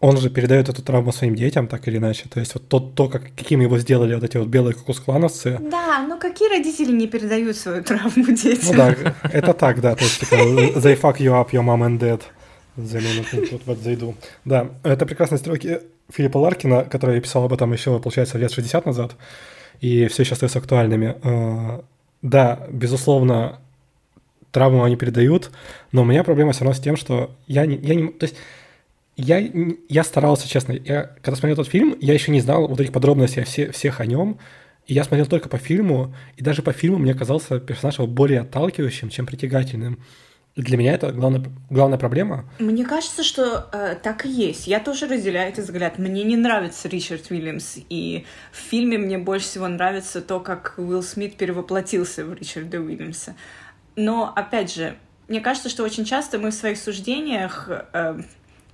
он 0.00 0.16
же 0.18 0.28
передает 0.30 0.68
эту 0.68 0.82
травму 0.82 1.12
своим 1.12 1.34
детям, 1.34 1.66
так 1.66 1.88
или 1.88 1.96
иначе. 1.96 2.24
То 2.28 2.40
есть 2.40 2.54
вот 2.54 2.68
то, 2.68 2.80
то 2.80 3.08
как, 3.08 3.22
каким 3.36 3.60
его 3.60 3.78
сделали 3.78 4.14
вот 4.14 4.24
эти 4.24 4.36
вот 4.36 4.48
белые 4.48 4.74
кукусклановцы. 4.74 5.58
Да, 5.70 6.04
но 6.06 6.18
какие 6.18 6.48
родители 6.50 6.92
не 6.92 7.06
передают 7.06 7.56
свою 7.56 7.82
травму 7.82 8.24
детям? 8.28 8.68
Ну 8.68 8.74
да, 8.74 9.14
это 9.32 9.54
так, 9.54 9.80
да. 9.80 9.96
То 9.96 10.04
есть 10.04 10.20
типа, 10.20 10.34
they 10.34 11.00
fuck 11.00 11.18
you 11.18 11.32
up, 11.32 11.50
your 11.50 11.64
mom 11.64 11.82
and 11.86 11.98
dad. 11.98 12.22
The 12.76 13.00
moment 13.00 13.48
вот, 13.52 13.62
вот 13.64 13.78
зайду. 13.78 14.14
Да, 14.44 14.68
это 14.82 15.06
прекрасные 15.06 15.38
строки 15.38 15.80
Филиппа 16.12 16.36
Ларкина, 16.36 16.84
который 16.84 17.20
писал 17.22 17.44
об 17.44 17.52
этом 17.54 17.72
еще, 17.72 17.98
получается, 17.98 18.36
лет 18.36 18.52
60 18.52 18.84
назад 18.84 19.16
и 19.80 20.06
все 20.08 20.22
еще 20.22 20.32
остаются 20.32 20.58
актуальными. 20.58 21.16
А, 21.22 21.84
да, 22.22 22.66
безусловно, 22.70 23.60
травму 24.50 24.84
они 24.84 24.96
передают, 24.96 25.50
но 25.92 26.02
у 26.02 26.04
меня 26.04 26.24
проблема 26.24 26.52
все 26.52 26.64
равно 26.64 26.74
с 26.74 26.80
тем, 26.82 26.96
что 26.96 27.30
я 27.46 27.66
не, 27.66 27.76
я 27.76 27.94
не 27.94 28.08
то 28.08 28.24
есть 28.24 28.36
я, 29.16 29.38
я 29.88 30.04
старался, 30.04 30.48
честно, 30.48 30.72
я, 30.72 31.04
когда 31.22 31.36
смотрел 31.36 31.54
этот 31.54 31.68
фильм, 31.68 31.96
я 32.00 32.14
еще 32.14 32.30
не 32.30 32.40
знал 32.40 32.68
вот 32.68 32.80
этих 32.80 32.92
подробностей 32.92 33.44
все, 33.44 33.70
всех 33.72 34.00
о 34.00 34.06
нем, 34.06 34.38
и 34.86 34.94
я 34.94 35.04
смотрел 35.04 35.26
только 35.26 35.48
по 35.48 35.58
фильму, 35.58 36.14
и 36.36 36.42
даже 36.42 36.62
по 36.62 36.72
фильму 36.72 36.98
мне 36.98 37.14
казался 37.14 37.58
персонаж 37.58 37.98
более 37.98 38.40
отталкивающим, 38.40 39.08
чем 39.08 39.26
притягательным 39.26 40.00
для 40.56 40.78
меня 40.78 40.94
это 40.94 41.12
главная, 41.12 41.44
главная 41.68 41.98
проблема. 41.98 42.46
Мне 42.58 42.84
кажется, 42.84 43.22
что 43.22 43.68
э, 43.72 43.94
так 44.02 44.24
и 44.24 44.30
есть. 44.30 44.66
Я 44.66 44.80
тоже 44.80 45.06
разделяю 45.06 45.50
этот 45.50 45.66
взгляд. 45.66 45.98
Мне 45.98 46.24
не 46.24 46.36
нравится 46.36 46.88
Ричард 46.88 47.30
Уильямс, 47.30 47.76
и 47.90 48.24
в 48.52 48.56
фильме 48.56 48.96
мне 48.96 49.18
больше 49.18 49.44
всего 49.46 49.68
нравится 49.68 50.22
то, 50.22 50.40
как 50.40 50.74
Уилл 50.78 51.02
Смит 51.02 51.36
перевоплотился 51.36 52.24
в 52.24 52.32
Ричарда 52.32 52.80
Уильямса. 52.80 53.36
Но, 53.96 54.32
опять 54.34 54.74
же, 54.74 54.96
мне 55.28 55.40
кажется, 55.40 55.68
что 55.68 55.84
очень 55.84 56.06
часто 56.06 56.38
мы 56.38 56.50
в 56.50 56.54
своих 56.54 56.78
суждениях 56.78 57.68
э, 57.92 58.18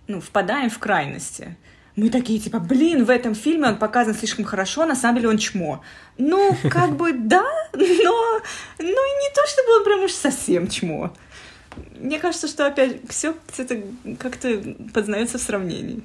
ну, 0.06 0.20
впадаем 0.20 0.70
в 0.70 0.78
крайности. 0.78 1.56
Мы 1.96 2.10
такие, 2.10 2.38
типа, 2.38 2.58
блин, 2.58 3.04
в 3.04 3.10
этом 3.10 3.34
фильме 3.34 3.68
он 3.68 3.76
показан 3.76 4.14
слишком 4.14 4.44
хорошо, 4.44 4.86
на 4.86 4.94
самом 4.94 5.16
деле 5.16 5.28
он 5.28 5.38
чмо. 5.38 5.82
Ну, 6.16 6.56
как 6.70 6.96
бы, 6.96 7.12
да, 7.12 7.44
но, 7.72 8.40
ну, 8.78 8.86
не 8.86 9.34
то, 9.34 9.42
чтобы 9.46 9.78
он 9.78 9.84
прям 9.84 10.04
уж 10.04 10.12
совсем 10.12 10.68
чмо. 10.68 11.12
Мне 11.96 12.18
кажется, 12.18 12.48
что 12.48 12.66
опять 12.66 13.08
все 13.08 13.34
это 13.56 13.82
как-то 14.18 14.76
познается 14.92 15.38
в 15.38 15.40
сравнении. 15.40 16.02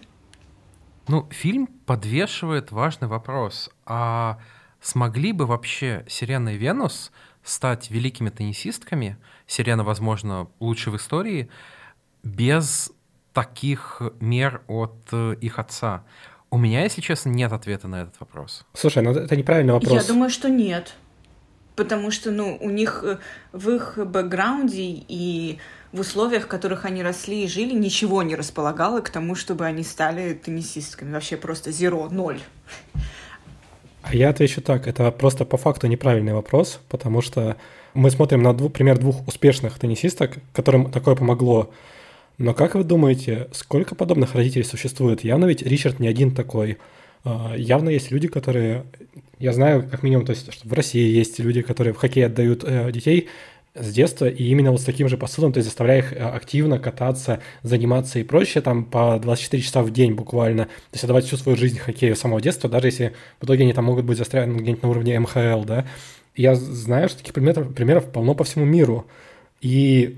Ну, 1.08 1.27
фильм 1.32 1.67
подвешивает 1.67 2.71
важный 2.71 3.08
вопрос. 3.08 3.69
А 3.86 4.39
смогли 4.82 5.32
бы 5.32 5.45
вообще 5.45 6.06
Сирена 6.08 6.49
и 6.49 6.58
Венус 6.58 7.12
стать 7.43 7.89
великими 7.89 8.30
теннисистками, 8.30 9.17
Сирена, 9.47 9.84
возможно, 9.84 10.49
лучше 10.60 10.91
в 10.91 10.97
истории, 10.97 11.49
без 12.23 12.91
таких 13.34 14.01
мер 14.19 14.62
от 14.67 14.95
э, 15.12 15.36
их 15.39 15.60
отца? 15.60 16.03
У 16.49 16.58
меня, 16.58 16.84
если 16.84 17.01
честно, 17.01 17.30
нет 17.30 17.53
ответа 17.53 17.88
на 17.88 18.01
этот 18.01 18.19
вопрос. 18.19 18.65
Слушай, 18.73 19.03
ну 19.03 19.12
это 19.12 19.36
неправильный 19.36 19.73
вопрос. 19.73 19.93
Я 19.93 20.03
думаю, 20.03 20.30
что 20.30 20.49
нет 20.49 20.95
потому 21.78 22.12
что, 22.12 22.32
ну, 22.32 22.58
у 22.60 22.70
них 22.70 23.04
э, 23.06 23.18
в 23.54 23.70
их 23.70 23.98
бэкграунде 23.98 24.82
и 24.82 25.60
в 25.94 26.02
условиях, 26.02 26.44
в 26.44 26.48
которых 26.48 26.84
они 26.84 27.04
росли 27.04 27.46
и 27.46 27.48
жили, 27.48 27.74
ничего 27.74 28.24
не 28.24 28.36
располагало 28.36 29.00
к 29.00 29.10
тому, 29.10 29.36
чтобы 29.36 29.66
они 29.66 29.84
стали 29.84 30.34
теннисистками. 30.34 31.13
Вообще 31.13 31.38
просто 31.38 31.72
зеро, 31.72 32.10
ноль. 32.10 32.40
А 34.02 34.16
я 34.16 34.30
отвечу 34.30 34.62
так, 34.62 34.88
это 34.88 35.12
просто 35.12 35.46
по 35.46 35.58
факту 35.58 35.88
неправильный 35.88 36.34
вопрос, 36.34 36.80
потому 36.90 37.22
что 37.22 37.56
мы 37.94 38.10
смотрим 38.10 38.42
на 38.42 38.54
двух, 38.54 38.74
пример 38.74 38.98
двух 38.98 39.28
успешных 39.28 39.78
теннисисток, 39.80 40.38
которым 40.54 40.92
такое 40.92 41.16
помогло. 41.16 41.72
Но 42.38 42.54
как 42.54 42.76
вы 42.76 42.84
думаете, 42.84 43.50
сколько 43.52 43.96
подобных 43.96 44.34
родителей 44.34 44.63
существует? 44.63 45.24
Явно 45.24 45.46
ведь 45.46 45.62
Ричард 45.62 46.00
не 46.00 46.08
один 46.08 46.34
такой. 46.34 46.78
А, 47.28 47.54
явно 47.58 47.90
есть 47.90 48.10
люди, 48.12 48.28
которые... 48.28 48.86
Я 49.38 49.52
знаю, 49.52 49.88
как 49.90 50.02
минимум, 50.02 50.26
то 50.26 50.32
есть, 50.32 50.52
что 50.52 50.68
в 50.68 50.74
России 50.74 51.16
есть 51.16 51.40
люди, 51.40 51.62
которые 51.62 51.94
в 51.94 51.98
хоккей 51.98 52.26
отдают 52.26 52.63
э, 52.63 52.92
детей 52.92 53.28
с 53.76 53.94
детства, 53.94 54.26
и 54.26 54.46
именно 54.46 54.72
вот 54.72 54.82
с 54.82 54.86
таким 54.86 55.10
же 55.10 55.18
посылом, 55.18 55.52
то 55.52 55.58
есть 55.58 55.68
заставляя 55.68 56.00
их 56.00 56.13
э, 56.13 56.16
активно 56.18 56.80
кататься, 56.80 57.42
заниматься 57.63 58.18
и 58.18 58.24
прочее, 58.24 58.62
там 58.62 58.86
по 58.86 59.20
24 59.20 59.62
часа 59.62 59.84
в 59.84 59.92
день 59.92 60.13
буквально, 60.13 60.66
то 60.66 60.72
есть 60.94 61.04
отдавать 61.04 61.26
всю 61.26 61.38
свою 61.38 61.58
жизнь 61.58 61.78
хоккею 61.78 62.16
с 62.16 62.20
самого 62.20 62.42
детства, 62.42 62.70
даже 62.70 62.88
если 62.88 63.13
в 63.40 63.46
итоге 63.46 63.63
они 63.63 63.74
там 63.74 63.86
могут 63.86 64.06
быть 64.06 64.18
застряны 64.18 64.58
где-нибудь 64.58 64.84
на 64.84 64.90
уровне 64.90 65.20
МХЛ, 65.20 65.66
да. 65.66 65.86
Я 66.36 66.56
знаю, 66.56 67.10
что 67.10 67.20
таких 67.20 67.34
примеров, 67.34 67.76
примеров 67.76 68.10
полно 68.12 68.36
по 68.36 68.44
всему 68.44 68.63
миру. 68.63 69.06
И 69.60 70.18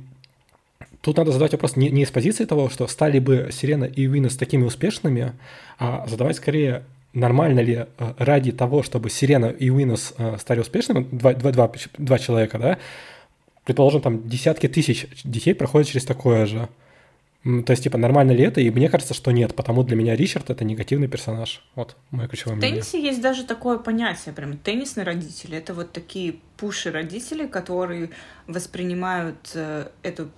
тут 1.02 1.18
надо 1.18 1.32
задавать 1.32 1.54
вопрос 1.54 1.76
не, 1.76 1.90
не 1.90 2.04
из 2.04 2.12
позиции 2.12 2.46
того, 2.46 2.70
что 2.70 2.88
стали 2.88 3.20
бы 3.20 3.50
Сирена 3.52 3.86
и 3.86 4.08
Уиннес 4.08 4.38
такими 4.38 4.64
успешными, 4.64 5.34
а 5.80 6.06
задавать 6.08 6.38
скорее 6.38 6.84
нормально 7.14 7.60
ли 7.60 7.86
э, 7.98 8.14
ради 8.18 8.52
того, 8.52 8.84
чтобы 8.84 9.10
Сирена 9.10 9.48
и 9.48 9.70
Уинус 9.70 10.14
э, 10.18 10.38
стали 10.40 10.60
успешными, 10.60 11.08
два, 11.12 11.34
два, 11.34 11.52
два, 11.52 11.72
два 11.98 12.20
человека, 12.20 12.60
да, 12.60 12.78
предположим, 13.64 14.02
там 14.02 14.28
десятки 14.28 14.68
тысяч 14.68 15.08
детей 15.24 15.54
проходят 15.54 15.88
через 15.88 16.06
такое 16.06 16.46
же. 16.46 16.70
То 17.44 17.72
есть, 17.72 17.84
типа, 17.84 17.98
нормально 17.98 18.32
ли 18.34 18.44
это? 18.44 18.60
И 18.60 18.70
мне 18.70 18.90
кажется, 18.90 19.14
что 19.14 19.32
нет, 19.32 19.56
потому 19.56 19.84
для 19.84 19.96
меня 19.96 20.14
Ричард— 20.16 20.50
это 20.52 20.66
негативный 20.66 21.08
персонаж. 21.08 21.64
Вот 21.74 21.96
мое 22.12 22.28
ключевое 22.28 22.58
мнение. 22.58 22.82
В 22.82 22.86
теннисе 22.86 23.02
есть 23.02 23.22
даже 23.22 23.46
такое 23.46 23.78
понятие, 23.78 24.34
прям 24.34 24.58
теннисные 24.58 25.06
родители. 25.06 25.58
Это 25.58 25.74
вот 25.74 25.94
такие 25.94 26.36
пуши 26.58 26.92
родители, 26.92 27.48
которые 27.48 28.10
воспринимают 28.48 29.52
э, 29.54 29.88
эту 30.04 30.30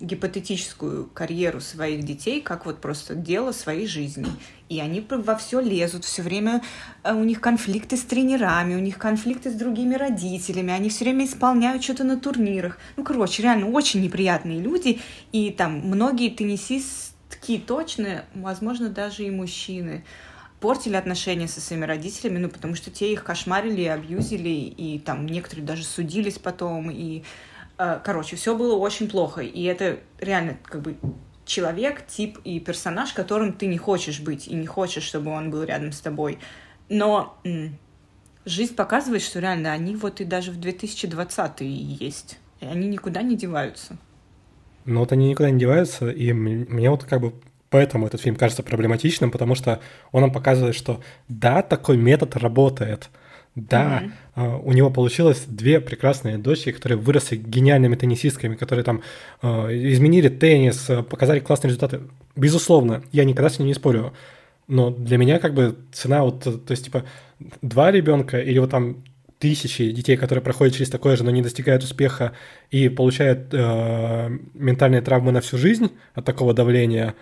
гипотетическую 0.00 1.06
карьеру 1.12 1.60
своих 1.60 2.04
детей 2.04 2.40
как 2.40 2.64
вот 2.64 2.80
просто 2.80 3.14
дело 3.14 3.52
своей 3.52 3.86
жизни. 3.86 4.26
И 4.72 4.80
они 4.80 5.04
во 5.08 5.36
все 5.36 5.60
лезут, 5.60 6.04
все 6.04 6.22
время 6.22 6.62
э, 7.02 7.14
у 7.14 7.24
них 7.24 7.40
конфликты 7.40 7.96
с 7.96 8.02
тренерами, 8.02 8.74
у 8.74 8.78
них 8.78 8.98
конфликты 8.98 9.50
с 9.50 9.54
другими 9.54 9.94
родителями, 9.94 10.72
они 10.72 10.88
все 10.88 11.04
время 11.04 11.26
исполняют 11.26 11.82
что-то 11.82 12.04
на 12.04 12.18
турнирах. 12.18 12.78
Ну, 12.96 13.04
короче, 13.04 13.42
реально 13.42 13.68
очень 13.68 14.02
неприятные 14.02 14.60
люди. 14.60 15.00
И 15.32 15.50
там 15.50 15.80
многие 15.80 16.30
теннисистки 16.30 17.62
точно, 17.66 18.24
возможно, 18.34 18.88
даже 18.88 19.24
и 19.24 19.30
мужчины, 19.30 20.04
портили 20.60 20.96
отношения 20.96 21.48
со 21.48 21.60
своими 21.60 21.84
родителями, 21.84 22.38
ну, 22.38 22.48
потому 22.48 22.74
что 22.74 22.90
те 22.90 23.12
их 23.12 23.24
кошмарили, 23.24 23.84
абьюзили, 23.84 24.48
и 24.48 24.98
там 25.00 25.26
некоторые 25.26 25.66
даже 25.66 25.84
судились 25.84 26.38
потом, 26.38 26.90
и 26.90 27.24
Э, 27.78 27.98
короче, 28.02 28.36
все 28.36 28.56
было 28.56 28.76
очень 28.76 29.08
плохо. 29.08 29.40
И 29.40 29.62
это 29.64 29.98
реально 30.20 30.56
как 30.62 30.82
бы 30.82 30.96
человек, 31.52 32.06
тип 32.06 32.38
и 32.44 32.58
персонаж, 32.60 33.12
которым 33.12 33.52
ты 33.52 33.66
не 33.66 33.76
хочешь 33.78 34.20
быть, 34.20 34.48
и 34.48 34.54
не 34.54 34.66
хочешь, 34.66 35.04
чтобы 35.04 35.30
он 35.30 35.50
был 35.50 35.62
рядом 35.64 35.92
с 35.92 36.00
тобой. 36.00 36.38
Но 36.88 37.36
жизнь 38.46 38.74
показывает, 38.74 39.22
что 39.22 39.38
реально 39.40 39.72
они 39.72 39.94
вот 39.94 40.20
и 40.20 40.24
даже 40.24 40.50
в 40.50 40.58
2020 40.58 41.60
есть. 41.60 42.38
И 42.60 42.66
они 42.66 42.88
никуда 42.88 43.22
не 43.22 43.36
деваются. 43.36 43.98
Ну 44.86 45.00
вот 45.00 45.12
они 45.12 45.28
никуда 45.28 45.50
не 45.50 45.60
деваются, 45.60 46.10
и 46.10 46.32
мне 46.32 46.90
вот 46.90 47.04
как 47.04 47.20
бы 47.20 47.34
поэтому 47.68 48.06
этот 48.06 48.20
фильм 48.20 48.36
кажется 48.36 48.62
проблематичным, 48.62 49.30
потому 49.30 49.54
что 49.54 49.80
он 50.10 50.22
нам 50.22 50.32
показывает, 50.32 50.74
что 50.74 51.02
да, 51.28 51.62
такой 51.62 51.98
метод 51.98 52.36
работает– 52.36 53.10
да, 53.54 54.04
mm-hmm. 54.34 54.62
у 54.64 54.72
него 54.72 54.90
получилось 54.90 55.44
две 55.46 55.80
прекрасные 55.80 56.38
дочери, 56.38 56.72
которые 56.72 56.98
выросли 56.98 57.36
гениальными 57.36 57.96
теннисистками, 57.96 58.54
которые 58.54 58.82
там 58.82 59.02
а, 59.42 59.68
изменили 59.68 60.28
теннис, 60.28 60.88
а, 60.88 61.02
показали 61.02 61.40
классные 61.40 61.68
результаты. 61.68 62.00
Безусловно, 62.34 63.02
я 63.12 63.24
никогда 63.24 63.50
с 63.50 63.58
ним 63.58 63.68
не 63.68 63.74
спорю. 63.74 64.14
Но 64.68 64.90
для 64.90 65.18
меня 65.18 65.38
как 65.38 65.52
бы 65.52 65.76
цена 65.92 66.22
вот, 66.22 66.44
то 66.44 66.70
есть 66.70 66.86
типа 66.86 67.04
два 67.60 67.90
ребенка 67.90 68.40
или 68.40 68.58
вот 68.58 68.70
там 68.70 69.04
тысячи 69.38 69.90
детей, 69.90 70.16
которые 70.16 70.42
проходят 70.42 70.74
через 70.74 70.88
такое 70.88 71.16
же, 71.16 71.24
но 71.24 71.30
не 71.30 71.42
достигают 71.42 71.82
успеха 71.82 72.32
и 72.70 72.88
получают 72.88 73.52
э, 73.52 74.30
ментальные 74.54 75.02
травмы 75.02 75.32
на 75.32 75.40
всю 75.40 75.58
жизнь 75.58 75.90
от 76.14 76.24
такого 76.24 76.54
давления, 76.54 77.16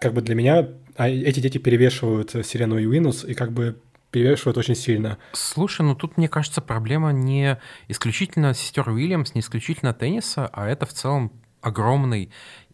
как 0.00 0.14
бы 0.14 0.22
для 0.22 0.34
меня 0.34 0.68
а 0.98 1.08
эти 1.08 1.38
дети 1.38 1.58
перевешивают 1.58 2.34
Сирену 2.44 2.76
и 2.76 2.84
Уинус, 2.84 3.24
и 3.24 3.34
как 3.34 3.52
бы 3.52 3.76
перевешивает 4.10 4.58
очень 4.58 4.74
сильно. 4.74 5.18
Слушай, 5.32 5.82
ну 5.82 5.94
тут, 5.94 6.16
мне 6.16 6.28
кажется, 6.28 6.60
проблема 6.60 7.12
не 7.12 7.58
исключительно 7.88 8.54
сестер 8.54 8.88
Уильямс, 8.88 9.34
не 9.34 9.40
исключительно 9.40 9.92
тенниса, 9.92 10.48
а 10.52 10.66
это 10.66 10.86
в 10.86 10.92
целом 10.92 11.32
огромный 11.60 12.30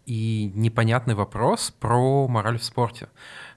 и 0.06 0.50
непонятный 0.54 1.14
вопрос 1.14 1.74
про 1.78 2.28
мораль 2.28 2.58
в 2.58 2.64
спорте. 2.64 3.08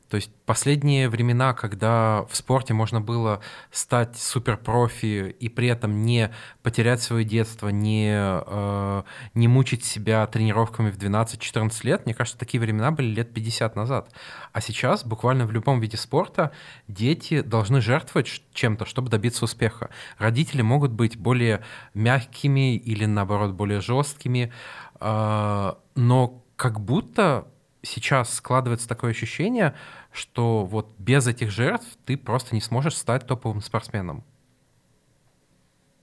То 0.09 0.15
есть 0.15 0.31
последние 0.45 1.09
времена, 1.09 1.53
когда 1.53 2.25
в 2.29 2.35
спорте 2.35 2.73
можно 2.73 3.01
было 3.01 3.41
стать 3.71 4.17
суперпрофи 4.17 5.35
и 5.37 5.49
при 5.49 5.67
этом 5.67 6.05
не 6.05 6.31
потерять 6.63 7.01
свое 7.01 7.25
детство, 7.25 7.67
не, 7.69 8.13
э, 8.15 9.03
не 9.33 9.47
мучить 9.47 9.83
себя 9.83 10.25
тренировками 10.27 10.91
в 10.91 10.97
12-14 10.97 11.83
лет, 11.83 12.05
мне 12.05 12.13
кажется, 12.13 12.39
такие 12.39 12.61
времена 12.61 12.91
были 12.91 13.07
лет 13.07 13.33
50 13.33 13.75
назад. 13.75 14.13
А 14.53 14.61
сейчас 14.61 15.03
буквально 15.03 15.45
в 15.45 15.51
любом 15.51 15.81
виде 15.81 15.97
спорта 15.97 16.51
дети 16.87 17.41
должны 17.41 17.81
жертвовать 17.81 18.41
чем-то, 18.53 18.85
чтобы 18.85 19.09
добиться 19.09 19.43
успеха. 19.43 19.89
Родители 20.17 20.61
могут 20.61 20.91
быть 20.91 21.17
более 21.17 21.63
мягкими 21.93 22.77
или, 22.77 23.05
наоборот, 23.05 23.51
более 23.51 23.81
жесткими, 23.81 24.53
э, 25.01 25.73
но 25.95 26.43
как 26.55 26.79
будто 26.79 27.47
сейчас 27.87 28.33
складывается 28.35 28.87
такое 28.87 29.11
ощущение, 29.11 29.73
что 30.11 30.65
вот 30.65 30.93
без 30.97 31.27
этих 31.27 31.51
жертв 31.51 31.87
ты 32.05 32.17
просто 32.17 32.55
не 32.55 32.61
сможешь 32.61 32.95
стать 32.95 33.25
топовым 33.25 33.61
спортсменом. 33.61 34.23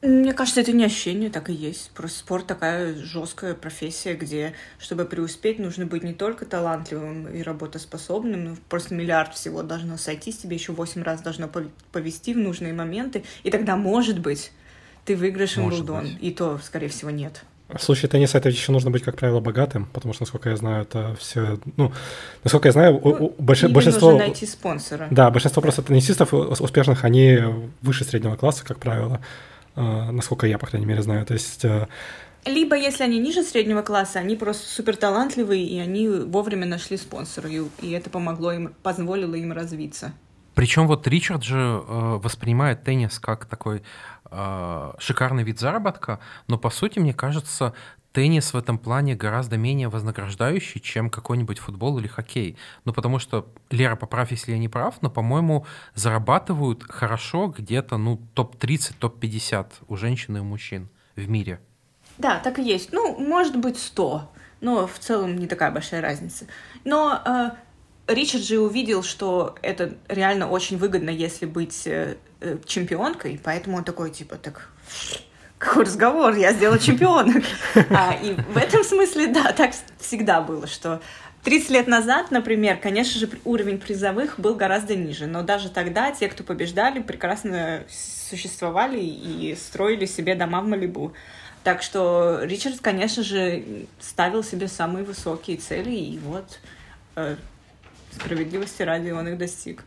Мне 0.04 0.34
кажется, 0.34 0.60
это 0.60 0.72
не 0.72 0.84
ощущение, 0.84 1.30
так 1.30 1.48
и 1.48 1.54
есть. 1.54 1.90
Просто 1.94 2.18
спорт 2.18 2.46
такая 2.46 2.94
жесткая 2.94 3.54
профессия, 3.54 4.14
где, 4.14 4.52
чтобы 4.78 5.06
преуспеть, 5.06 5.58
нужно 5.58 5.86
быть 5.86 6.02
не 6.02 6.12
только 6.12 6.44
талантливым 6.44 7.26
и 7.28 7.40
работоспособным, 7.40 8.44
но 8.44 8.56
просто 8.68 8.94
миллиард 8.94 9.32
всего 9.32 9.62
должно 9.62 9.96
сойтись, 9.96 10.36
тебе 10.36 10.56
еще 10.56 10.72
восемь 10.72 11.02
раз 11.02 11.22
должно 11.22 11.48
повести 11.90 12.34
в 12.34 12.36
нужные 12.36 12.74
моменты, 12.74 13.24
и 13.44 13.50
тогда, 13.50 13.76
может 13.76 14.18
быть, 14.18 14.52
ты 15.06 15.16
выиграешь 15.16 15.56
Уимблдон, 15.56 16.18
и 16.20 16.30
то, 16.32 16.58
скорее 16.58 16.88
всего, 16.88 17.10
нет. 17.10 17.42
В 17.68 17.82
случае 17.82 18.10
тенниса 18.10 18.36
это 18.38 18.50
еще 18.50 18.72
нужно 18.72 18.90
быть, 18.90 19.02
как 19.02 19.16
правило, 19.16 19.40
богатым, 19.40 19.86
потому 19.92 20.12
что, 20.12 20.22
насколько 20.22 20.50
я 20.50 20.56
знаю, 20.56 20.82
это 20.82 21.16
все, 21.18 21.58
ну, 21.76 21.92
насколько 22.42 22.68
я 22.68 22.72
знаю, 22.72 23.00
ну, 23.02 23.34
больш, 23.38 23.64
большинство... 23.64 24.10
нужно 24.10 24.26
найти 24.26 24.44
спонсора. 24.44 25.08
Да, 25.10 25.30
большинство 25.30 25.62
просто 25.62 25.82
теннисистов 25.82 26.34
успешных, 26.34 27.04
они 27.04 27.40
выше 27.80 28.04
среднего 28.04 28.36
класса, 28.36 28.64
как 28.66 28.78
правило, 28.78 29.20
э, 29.76 29.80
насколько 29.80 30.46
я, 30.46 30.58
по 30.58 30.66
крайней 30.66 30.86
мере, 30.86 31.02
знаю. 31.02 31.24
То 31.24 31.32
есть... 31.32 31.64
Э... 31.64 31.86
Либо, 32.44 32.76
если 32.76 33.02
они 33.02 33.18
ниже 33.18 33.42
среднего 33.42 33.80
класса, 33.80 34.18
они 34.18 34.36
просто 34.36 34.68
супер 34.68 34.96
талантливые, 34.96 35.64
и 35.64 35.78
они 35.78 36.06
вовремя 36.06 36.66
нашли 36.66 36.98
спонсора, 36.98 37.48
и, 37.48 37.62
и 37.80 37.92
это 37.92 38.10
помогло 38.10 38.52
им, 38.52 38.74
позволило 38.82 39.34
им 39.34 39.52
развиться. 39.52 40.12
Причем 40.54 40.86
вот 40.86 41.06
Ричард 41.06 41.42
же 41.42 41.58
э, 41.58 42.18
воспринимает 42.22 42.84
теннис 42.84 43.18
как 43.18 43.46
такой 43.46 43.82
э, 44.30 44.92
шикарный 44.98 45.42
вид 45.42 45.58
заработка, 45.58 46.20
но 46.46 46.58
по 46.58 46.70
сути, 46.70 46.98
мне 46.98 47.12
кажется, 47.12 47.74
теннис 48.14 48.54
в 48.54 48.56
этом 48.56 48.78
плане 48.78 49.16
гораздо 49.16 49.56
менее 49.56 49.88
вознаграждающий, 49.88 50.80
чем 50.80 51.10
какой-нибудь 51.10 51.58
футбол 51.58 51.98
или 51.98 52.06
хоккей. 52.06 52.56
Ну, 52.84 52.92
потому 52.92 53.18
что, 53.18 53.46
Лера, 53.70 53.96
поправь, 53.96 54.30
если 54.30 54.52
я 54.52 54.58
не 54.58 54.68
прав, 54.68 54.94
но, 55.02 55.10
по-моему, 55.10 55.66
зарабатывают 55.94 56.84
хорошо 56.84 57.48
где-то, 57.48 57.98
ну, 57.98 58.20
топ-30, 58.34 58.94
топ-50 59.00 59.66
у 59.88 59.96
женщин 59.96 60.36
и 60.36 60.40
у 60.40 60.44
мужчин 60.44 60.88
в 61.16 61.28
мире. 61.28 61.60
Да, 62.16 62.38
так 62.38 62.60
и 62.60 62.62
есть. 62.62 62.92
Ну, 62.92 63.18
может 63.18 63.56
быть, 63.56 63.78
100, 63.78 64.30
но 64.60 64.86
в 64.86 64.98
целом 65.00 65.36
не 65.36 65.48
такая 65.48 65.72
большая 65.72 66.00
разница. 66.00 66.46
Но 66.84 67.20
э, 67.26 67.50
Ричард 68.06 68.44
же 68.44 68.58
увидел, 68.58 69.02
что 69.02 69.56
это 69.62 69.94
реально 70.08 70.48
очень 70.48 70.76
выгодно, 70.76 71.10
если 71.10 71.46
быть 71.46 71.86
э, 71.86 72.16
э, 72.40 72.58
чемпионкой, 72.66 73.40
поэтому 73.42 73.78
он 73.78 73.84
такой, 73.84 74.10
типа, 74.10 74.36
так, 74.36 74.68
какой 75.58 75.84
разговор, 75.84 76.34
я 76.34 76.52
сделала 76.52 76.78
чемпионок. 76.78 77.44
А, 77.90 78.14
и 78.22 78.34
в 78.34 78.56
этом 78.56 78.84
смысле, 78.84 79.28
да, 79.28 79.52
так 79.52 79.72
всегда 79.98 80.42
было, 80.42 80.66
что 80.66 81.00
30 81.44 81.70
лет 81.70 81.86
назад, 81.86 82.30
например, 82.30 82.78
конечно 82.78 83.18
же, 83.18 83.28
уровень 83.44 83.78
призовых 83.78 84.38
был 84.38 84.54
гораздо 84.54 84.96
ниже, 84.96 85.26
но 85.26 85.42
даже 85.42 85.70
тогда 85.70 86.10
те, 86.10 86.28
кто 86.28 86.42
побеждали, 86.42 87.00
прекрасно 87.00 87.84
существовали 88.28 88.98
и 89.00 89.54
строили 89.54 90.06
себе 90.06 90.34
дома 90.34 90.60
в 90.60 90.66
Малибу. 90.66 91.12
Так 91.62 91.82
что 91.82 92.40
Ричард, 92.42 92.80
конечно 92.80 93.22
же, 93.22 93.86
ставил 94.00 94.42
себе 94.42 94.68
самые 94.68 95.04
высокие 95.04 95.56
цели, 95.56 95.94
и 95.94 96.18
вот 96.18 96.60
э, 97.16 97.36
Справедливости 98.20 98.82
ради 98.82 99.10
он 99.10 99.28
их 99.28 99.38
достиг. 99.38 99.84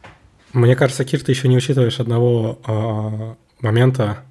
Мне 0.54 0.76
кажется, 0.76 1.06
Кир, 1.06 1.22
ты 1.22 1.32
еще 1.32 1.48
не 1.48 1.58
учитываешь 1.58 2.00
одного 2.00 2.60
э, 2.66 3.64
момента. 3.64 4.24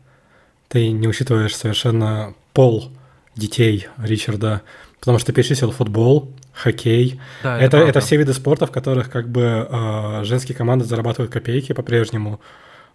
Ты 0.68 0.90
не 0.90 1.06
учитываешь 1.08 1.54
совершенно 1.54 2.34
пол 2.52 2.90
детей 3.36 3.88
Ричарда, 3.98 4.62
потому 4.98 5.18
что 5.18 5.26
ты 5.28 5.32
перечислил 5.32 5.70
футбол, 5.70 6.32
хоккей. 6.52 7.20
Да, 7.42 7.58
это, 7.58 7.76
это, 7.76 7.88
это 7.88 8.00
все 8.00 8.16
виды 8.16 8.32
спорта, 8.32 8.66
в 8.66 8.72
которых 8.72 9.10
как 9.10 9.28
бы 9.28 9.68
э, 9.70 10.24
женские 10.24 10.56
команды 10.56 10.84
зарабатывают 10.84 11.32
копейки 11.32 11.72
по-прежнему. 11.72 12.40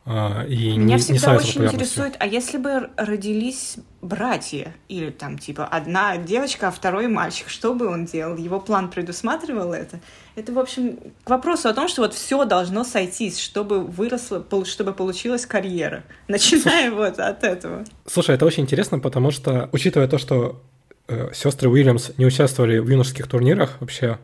А, 0.04 0.46
и 0.48 0.78
Меня 0.78 0.96
не, 0.96 0.98
всегда 0.98 1.34
не 1.34 1.38
очень 1.38 1.64
интересует, 1.64 2.16
а 2.20 2.26
если 2.26 2.58
бы 2.58 2.90
родились 2.98 3.78
братья, 4.02 4.74
или 4.90 5.12
там 5.12 5.38
типа 5.38 5.66
одна 5.66 6.18
девочка, 6.18 6.70
а 6.70 6.72
второй 6.72 7.08
мальчик, 7.08 7.50
что 7.50 7.76
бы 7.76 7.88
он 7.88 8.06
делал? 8.06 8.36
Его 8.36 8.60
план 8.60 8.90
предусматривал 8.90 9.74
это? 9.74 10.00
Это, 10.36 10.54
в 10.54 10.60
общем, 10.60 10.98
к 11.24 11.30
вопросу 11.30 11.70
о 11.70 11.74
том, 11.74 11.88
что 11.88 12.02
вот 12.02 12.16
все 12.16 12.46
должно 12.46 12.84
сойтись, 12.84 13.38
чтобы 13.40 13.82
выросла, 13.82 14.44
чтобы 14.66 14.94
получилась 14.94 15.46
карьера. 15.46 16.04
Начиная 16.28 16.90
вот 16.90 17.20
от 17.20 17.44
этого. 17.44 17.84
Слушай, 18.08 18.36
это 18.36 18.46
очень 18.48 18.64
интересно, 18.64 18.98
потому 18.98 19.30
что, 19.30 19.70
учитывая 19.72 20.08
то, 20.08 20.18
что 20.18 20.64
э, 21.10 21.30
сестры 21.32 21.70
Уильямс 21.70 22.18
не 22.18 22.26
участвовали 22.26 22.80
в 22.80 22.90
юношеских 22.90 23.28
турнирах 23.28 23.78
вообще, 23.80 24.18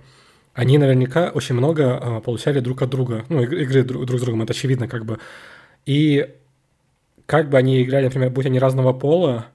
они 0.56 0.80
наверняка 0.80 1.30
очень 1.30 1.54
много 1.54 1.84
э, 1.84 2.22
получали 2.22 2.62
друг 2.62 2.82
от 2.82 2.90
друга, 2.90 3.26
ну, 3.30 3.44
игры 3.44 3.84
друг, 3.84 4.08
друг 4.08 4.20
с 4.20 4.24
другом, 4.24 4.42
это 4.42 4.54
очевидно, 4.54 4.88
как 4.88 5.06
бы 5.06 5.20
и 5.88 6.36
как 7.26 7.50
бы 7.50 7.58
они 7.58 7.82
играли, 7.82 8.06
например, 8.06 8.30
будь 8.30 8.46
они 8.46 8.60
разного 8.60 8.94
пола, 8.94 9.48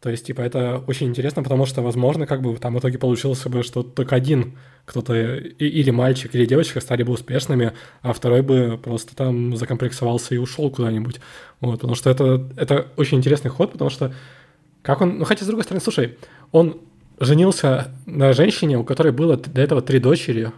то 0.00 0.10
есть, 0.10 0.26
типа, 0.26 0.42
это 0.42 0.84
очень 0.86 1.06
интересно, 1.06 1.42
потому 1.42 1.64
что, 1.64 1.80
возможно, 1.80 2.26
как 2.26 2.42
бы 2.42 2.54
там 2.58 2.74
в 2.74 2.78
итоге 2.78 2.98
получилось 2.98 3.42
бы, 3.46 3.62
что 3.62 3.82
только 3.82 4.14
один 4.14 4.58
кто-то, 4.84 5.14
или 5.14 5.90
мальчик, 5.90 6.34
или 6.34 6.44
девочка 6.44 6.80
стали 6.80 7.04
бы 7.04 7.14
успешными, 7.14 7.72
а 8.02 8.12
второй 8.12 8.42
бы 8.42 8.78
просто 8.82 9.16
там 9.16 9.56
закомплексовался 9.56 10.34
и 10.34 10.38
ушел 10.38 10.70
куда-нибудь. 10.70 11.20
Вот, 11.60 11.76
потому 11.76 11.94
что 11.94 12.10
это, 12.10 12.46
это 12.58 12.88
очень 12.96 13.16
интересный 13.16 13.50
ход, 13.50 13.72
потому 13.72 13.88
что 13.88 14.12
как 14.82 15.00
он... 15.00 15.20
Ну, 15.20 15.24
хотя, 15.24 15.44
с 15.44 15.46
другой 15.46 15.64
стороны, 15.64 15.80
слушай, 15.80 16.18
он 16.52 16.82
женился 17.18 17.92
на 18.04 18.34
женщине, 18.34 18.76
у 18.76 18.84
которой 18.84 19.12
было 19.12 19.38
до 19.38 19.62
этого 19.62 19.80
три 19.80 20.00
дочери. 20.00 20.52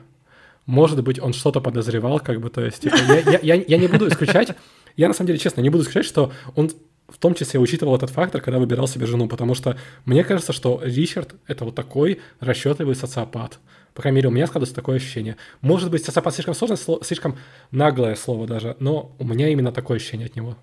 Может 0.67 1.03
быть, 1.03 1.21
он 1.21 1.33
что-то 1.33 1.61
подозревал, 1.61 2.21
как 2.21 2.41
бы, 2.41 2.51
то 2.51 2.65
есть, 2.65 2.83
типа, 2.83 2.97
я, 3.09 3.21
я, 3.21 3.39
я, 3.43 3.55
я 3.55 3.79
не 3.79 3.87
буду 3.87 4.09
исключать, 4.09 4.57
я 4.97 5.09
на 5.09 5.15
самом 5.15 5.29
деле, 5.29 5.39
честно, 5.39 5.61
не 5.61 5.71
буду 5.71 5.85
исключать, 5.85 6.07
что 6.07 6.33
он 6.55 6.71
в 7.09 7.19
том 7.19 7.35
числе 7.35 7.61
учитывал 7.61 7.95
этот 7.95 8.11
фактор, 8.11 8.41
когда 8.41 8.59
выбирал 8.59 8.89
себе 8.89 9.07
жену, 9.07 9.29
потому 9.29 9.55
что 9.55 9.79
мне 10.05 10.25
кажется, 10.25 10.53
что 10.53 10.81
Ричард— 10.83 11.35
это 11.47 11.65
вот 11.65 11.75
такой 11.75 12.21
расчетливый 12.41 12.97
социопат. 12.97 13.61
По 13.95 14.03
крайней 14.03 14.17
мере, 14.17 14.29
у 14.29 14.33
меня 14.33 14.47
складывается 14.47 14.75
такое 14.75 14.97
ощущение. 14.97 15.37
Может 15.61 15.91
быть, 15.91 16.05
социопат 16.05 16.35
слишком 16.35 16.55
сложное, 16.55 16.79
слишком 17.03 17.39
наглое 17.71 18.15
слово 18.17 18.47
даже, 18.47 18.77
но 18.81 19.15
у 19.19 19.25
меня 19.25 19.49
именно 19.49 19.73
такое 19.73 19.99
ощущение 19.99 20.27
от 20.27 20.37
него. 20.37 20.57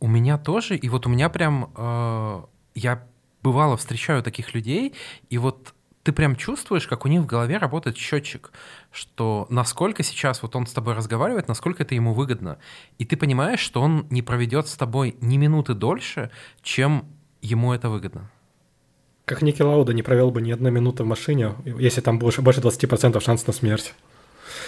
У 0.00 0.08
меня 0.08 0.38
тоже, 0.38 0.76
и 0.76 0.88
вот 0.88 1.06
у 1.06 1.08
меня 1.08 1.28
прям... 1.28 1.70
Э, 1.76 2.42
я 2.74 3.06
бывало 3.42 3.76
встречаю 3.76 4.22
таких 4.22 4.54
людей, 4.54 4.94
и 5.30 5.38
вот 5.38 5.72
ты 6.02 6.12
прям 6.12 6.36
чувствуешь, 6.36 6.86
как 6.86 7.04
у 7.06 7.08
них 7.08 7.22
в 7.22 7.26
голове 7.26 7.56
работает 7.56 7.96
счетчик, 7.96 8.52
что 8.94 9.46
насколько 9.50 10.02
сейчас 10.02 10.42
вот 10.42 10.54
он 10.54 10.66
с 10.66 10.72
тобой 10.72 10.94
разговаривает, 10.94 11.48
насколько 11.48 11.82
это 11.82 11.94
ему 11.94 12.14
выгодно. 12.14 12.58
И 12.98 13.04
ты 13.04 13.16
понимаешь, 13.16 13.60
что 13.60 13.82
он 13.82 14.06
не 14.10 14.22
проведет 14.22 14.68
с 14.68 14.76
тобой 14.76 15.16
ни 15.20 15.36
минуты 15.36 15.74
дольше, 15.74 16.30
чем 16.62 17.04
ему 17.42 17.74
это 17.74 17.88
выгодно. 17.88 18.30
Как 19.24 19.42
Ники 19.42 19.62
Лауда 19.62 19.92
не 19.92 20.02
провел 20.02 20.30
бы 20.30 20.40
ни 20.40 20.52
одной 20.52 20.70
минуты 20.70 21.02
в 21.02 21.06
машине, 21.06 21.54
если 21.64 22.00
там 22.00 22.18
больше, 22.18 22.40
больше 22.40 22.60
20% 22.60 23.20
шанс 23.20 23.46
на 23.46 23.52
смерть. 23.52 23.94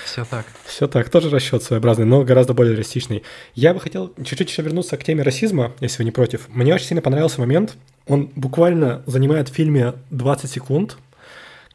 Все 0.04 0.24
так. 0.24 0.46
Все 0.64 0.88
так. 0.88 1.08
Тоже 1.10 1.30
расчет 1.30 1.62
своеобразный, 1.62 2.06
но 2.06 2.24
гораздо 2.24 2.54
более 2.54 2.72
реалистичный. 2.72 3.22
Я 3.54 3.74
бы 3.74 3.80
хотел 3.80 4.12
чуть-чуть 4.16 4.48
еще 4.48 4.62
вернуться 4.62 4.96
к 4.96 5.04
теме 5.04 5.22
расизма, 5.22 5.72
если 5.80 5.98
вы 5.98 6.04
не 6.04 6.10
против. 6.10 6.48
Мне 6.48 6.74
очень 6.74 6.86
сильно 6.86 7.02
понравился 7.02 7.40
момент. 7.40 7.76
Он 8.06 8.30
буквально 8.34 9.02
занимает 9.06 9.50
в 9.50 9.52
фильме 9.52 9.94
20 10.10 10.50
секунд, 10.50 10.96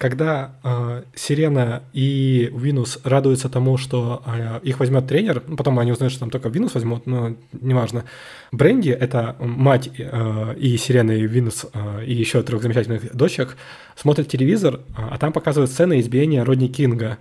когда 0.01 0.55
э, 0.63 1.03
Сирена 1.13 1.83
и 1.93 2.51
Винус 2.55 2.97
радуются 3.03 3.49
тому, 3.49 3.77
что 3.77 4.23
э, 4.25 4.59
их 4.63 4.79
возьмет 4.79 5.05
тренер, 5.05 5.43
ну, 5.45 5.55
потом 5.55 5.77
они 5.77 5.91
узнают, 5.91 6.11
что 6.11 6.21
там 6.21 6.31
только 6.31 6.49
Винус 6.49 6.73
возьмут, 6.73 7.05
но 7.05 7.35
неважно. 7.51 8.05
Бренди, 8.51 8.89
это 8.89 9.35
мать 9.39 9.91
э, 9.95 10.55
и 10.57 10.75
Сирены, 10.77 11.19
и 11.19 11.27
Винус, 11.27 11.67
э, 11.71 12.03
и 12.03 12.15
еще 12.15 12.41
трех 12.41 12.63
замечательных 12.63 13.15
дочек, 13.15 13.57
смотрят 13.95 14.27
телевизор, 14.27 14.79
а 14.97 15.19
там 15.19 15.31
показывают 15.31 15.69
сцены 15.69 15.99
избиения 15.99 16.43
Родни 16.43 16.67
Кинга. 16.67 17.19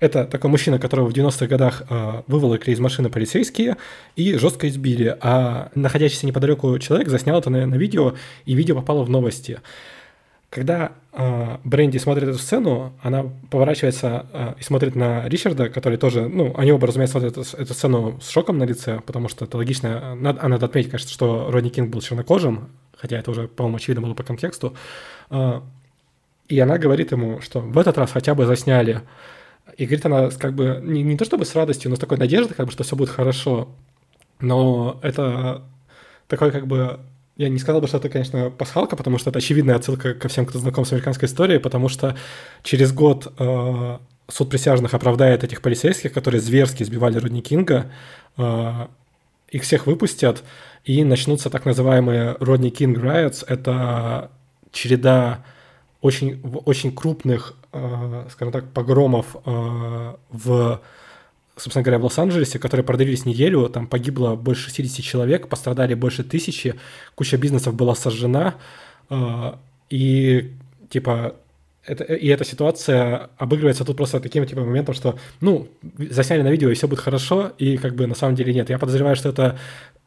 Это 0.00 0.24
такой 0.24 0.48
мужчина, 0.48 0.78
которого 0.78 1.10
в 1.10 1.12
90-х 1.12 1.46
годах 1.48 1.82
э, 1.90 2.22
выволокли 2.28 2.72
из 2.72 2.80
машины 2.80 3.10
полицейские 3.10 3.76
и 4.16 4.38
жестко 4.38 4.70
избили. 4.70 5.14
А 5.20 5.70
находящийся 5.74 6.24
неподалеку 6.24 6.78
человек 6.78 7.10
заснял 7.10 7.38
это 7.38 7.50
на, 7.50 7.66
на 7.66 7.74
видео, 7.74 8.14
и 8.46 8.54
видео 8.54 8.74
попало 8.74 9.04
в 9.04 9.10
новости. 9.10 9.60
Когда 10.52 10.92
э, 11.12 11.56
Бренди 11.64 11.96
смотрит 11.96 12.28
эту 12.28 12.36
сцену, 12.36 12.92
она 13.00 13.24
поворачивается 13.50 14.26
э, 14.34 14.54
и 14.60 14.62
смотрит 14.62 14.94
на 14.94 15.26
Ричарда, 15.26 15.70
который 15.70 15.96
тоже, 15.96 16.28
ну, 16.28 16.52
они 16.58 16.72
оба, 16.72 16.86
разумеется, 16.86 17.18
смотрят 17.18 17.38
эту, 17.38 17.56
эту 17.56 17.72
сцену 17.72 18.20
с 18.20 18.28
шоком 18.28 18.58
на 18.58 18.64
лице, 18.64 19.00
потому 19.00 19.30
что 19.30 19.46
это 19.46 19.56
логично. 19.56 20.14
Надо, 20.14 20.40
а 20.42 20.48
надо 20.48 20.66
отметить, 20.66 20.90
конечно, 20.90 21.08
что 21.08 21.50
Родни 21.50 21.70
Кинг 21.70 21.88
был 21.88 22.02
чернокожим, 22.02 22.68
хотя 22.98 23.16
это 23.16 23.30
уже, 23.30 23.48
по-моему, 23.48 23.78
очевидно 23.78 24.02
было 24.02 24.12
по 24.12 24.24
контексту. 24.24 24.76
Э, 25.30 25.62
и 26.48 26.60
она 26.60 26.76
говорит 26.76 27.12
ему, 27.12 27.40
что 27.40 27.60
в 27.60 27.78
этот 27.78 27.96
раз 27.96 28.12
хотя 28.12 28.34
бы 28.34 28.44
засняли 28.44 29.00
и 29.78 29.86
говорит 29.86 30.04
она 30.04 30.28
как 30.28 30.52
бы 30.52 30.82
не, 30.84 31.02
не 31.02 31.16
то 31.16 31.24
чтобы 31.24 31.46
с 31.46 31.54
радостью, 31.54 31.88
но 31.88 31.96
с 31.96 31.98
такой 31.98 32.18
надеждой, 32.18 32.52
как 32.52 32.66
бы, 32.66 32.72
что 32.72 32.84
все 32.84 32.94
будет 32.94 33.08
хорошо. 33.08 33.70
Но 34.38 35.00
это 35.02 35.62
такой 36.28 36.50
как 36.50 36.66
бы 36.66 37.00
я 37.42 37.48
не 37.48 37.58
сказал 37.58 37.80
бы, 37.80 37.88
что 37.88 37.96
это, 37.96 38.08
конечно, 38.08 38.50
пасхалка, 38.50 38.96
потому 38.96 39.18
что 39.18 39.30
это 39.30 39.38
очевидная 39.38 39.76
отсылка 39.76 40.14
ко 40.14 40.28
всем, 40.28 40.46
кто 40.46 40.58
знаком 40.58 40.84
с 40.84 40.92
американской 40.92 41.26
историей, 41.26 41.58
потому 41.58 41.88
что 41.88 42.16
через 42.62 42.92
год 42.92 43.32
э, 43.38 43.98
суд 44.28 44.50
присяжных 44.50 44.94
оправдает 44.94 45.42
этих 45.42 45.60
полицейских, 45.60 46.12
которые 46.12 46.40
зверски 46.40 46.82
избивали 46.82 47.18
Родни 47.18 47.42
Кинга, 47.42 47.90
э, 48.36 48.86
их 49.48 49.62
всех 49.62 49.86
выпустят, 49.86 50.44
и 50.84 51.04
начнутся 51.04 51.50
так 51.50 51.64
называемые 51.64 52.36
Родни 52.38 52.70
Кинг 52.70 52.98
Riots. 52.98 53.44
Это 53.46 54.30
череда 54.70 55.44
очень, 56.00 56.40
очень 56.64 56.94
крупных, 56.94 57.54
э, 57.72 58.26
скажем 58.30 58.52
так, 58.52 58.70
погромов 58.72 59.36
э, 59.44 60.14
в, 60.30 60.80
собственно 61.62 61.84
говоря, 61.84 61.98
в 61.98 62.04
Лос-Анджелесе, 62.04 62.58
которые 62.58 62.84
продлились 62.84 63.24
неделю, 63.24 63.68
там 63.68 63.86
погибло 63.86 64.34
больше 64.34 64.68
60 64.68 65.04
человек, 65.04 65.48
пострадали 65.48 65.94
больше 65.94 66.24
тысячи, 66.24 66.74
куча 67.14 67.36
бизнесов 67.36 67.74
была 67.74 67.94
сожжена, 67.94 68.56
э, 69.10 69.52
и 69.90 70.52
типа 70.90 71.36
это, 71.84 72.04
и 72.04 72.28
эта 72.28 72.44
ситуация 72.44 73.30
обыгрывается 73.38 73.84
тут 73.84 73.96
просто 73.96 74.20
таким 74.20 74.46
типа 74.46 74.62
моментом, 74.62 74.94
что, 74.94 75.18
ну, 75.40 75.68
засняли 76.10 76.42
на 76.42 76.50
видео, 76.50 76.70
и 76.70 76.74
все 76.74 76.88
будет 76.88 77.00
хорошо, 77.00 77.52
и 77.58 77.76
как 77.76 77.94
бы 77.94 78.06
на 78.06 78.14
самом 78.14 78.34
деле 78.34 78.52
нет. 78.54 78.70
Я 78.70 78.78
подозреваю, 78.78 79.16
что 79.16 79.28
это 79.28 79.58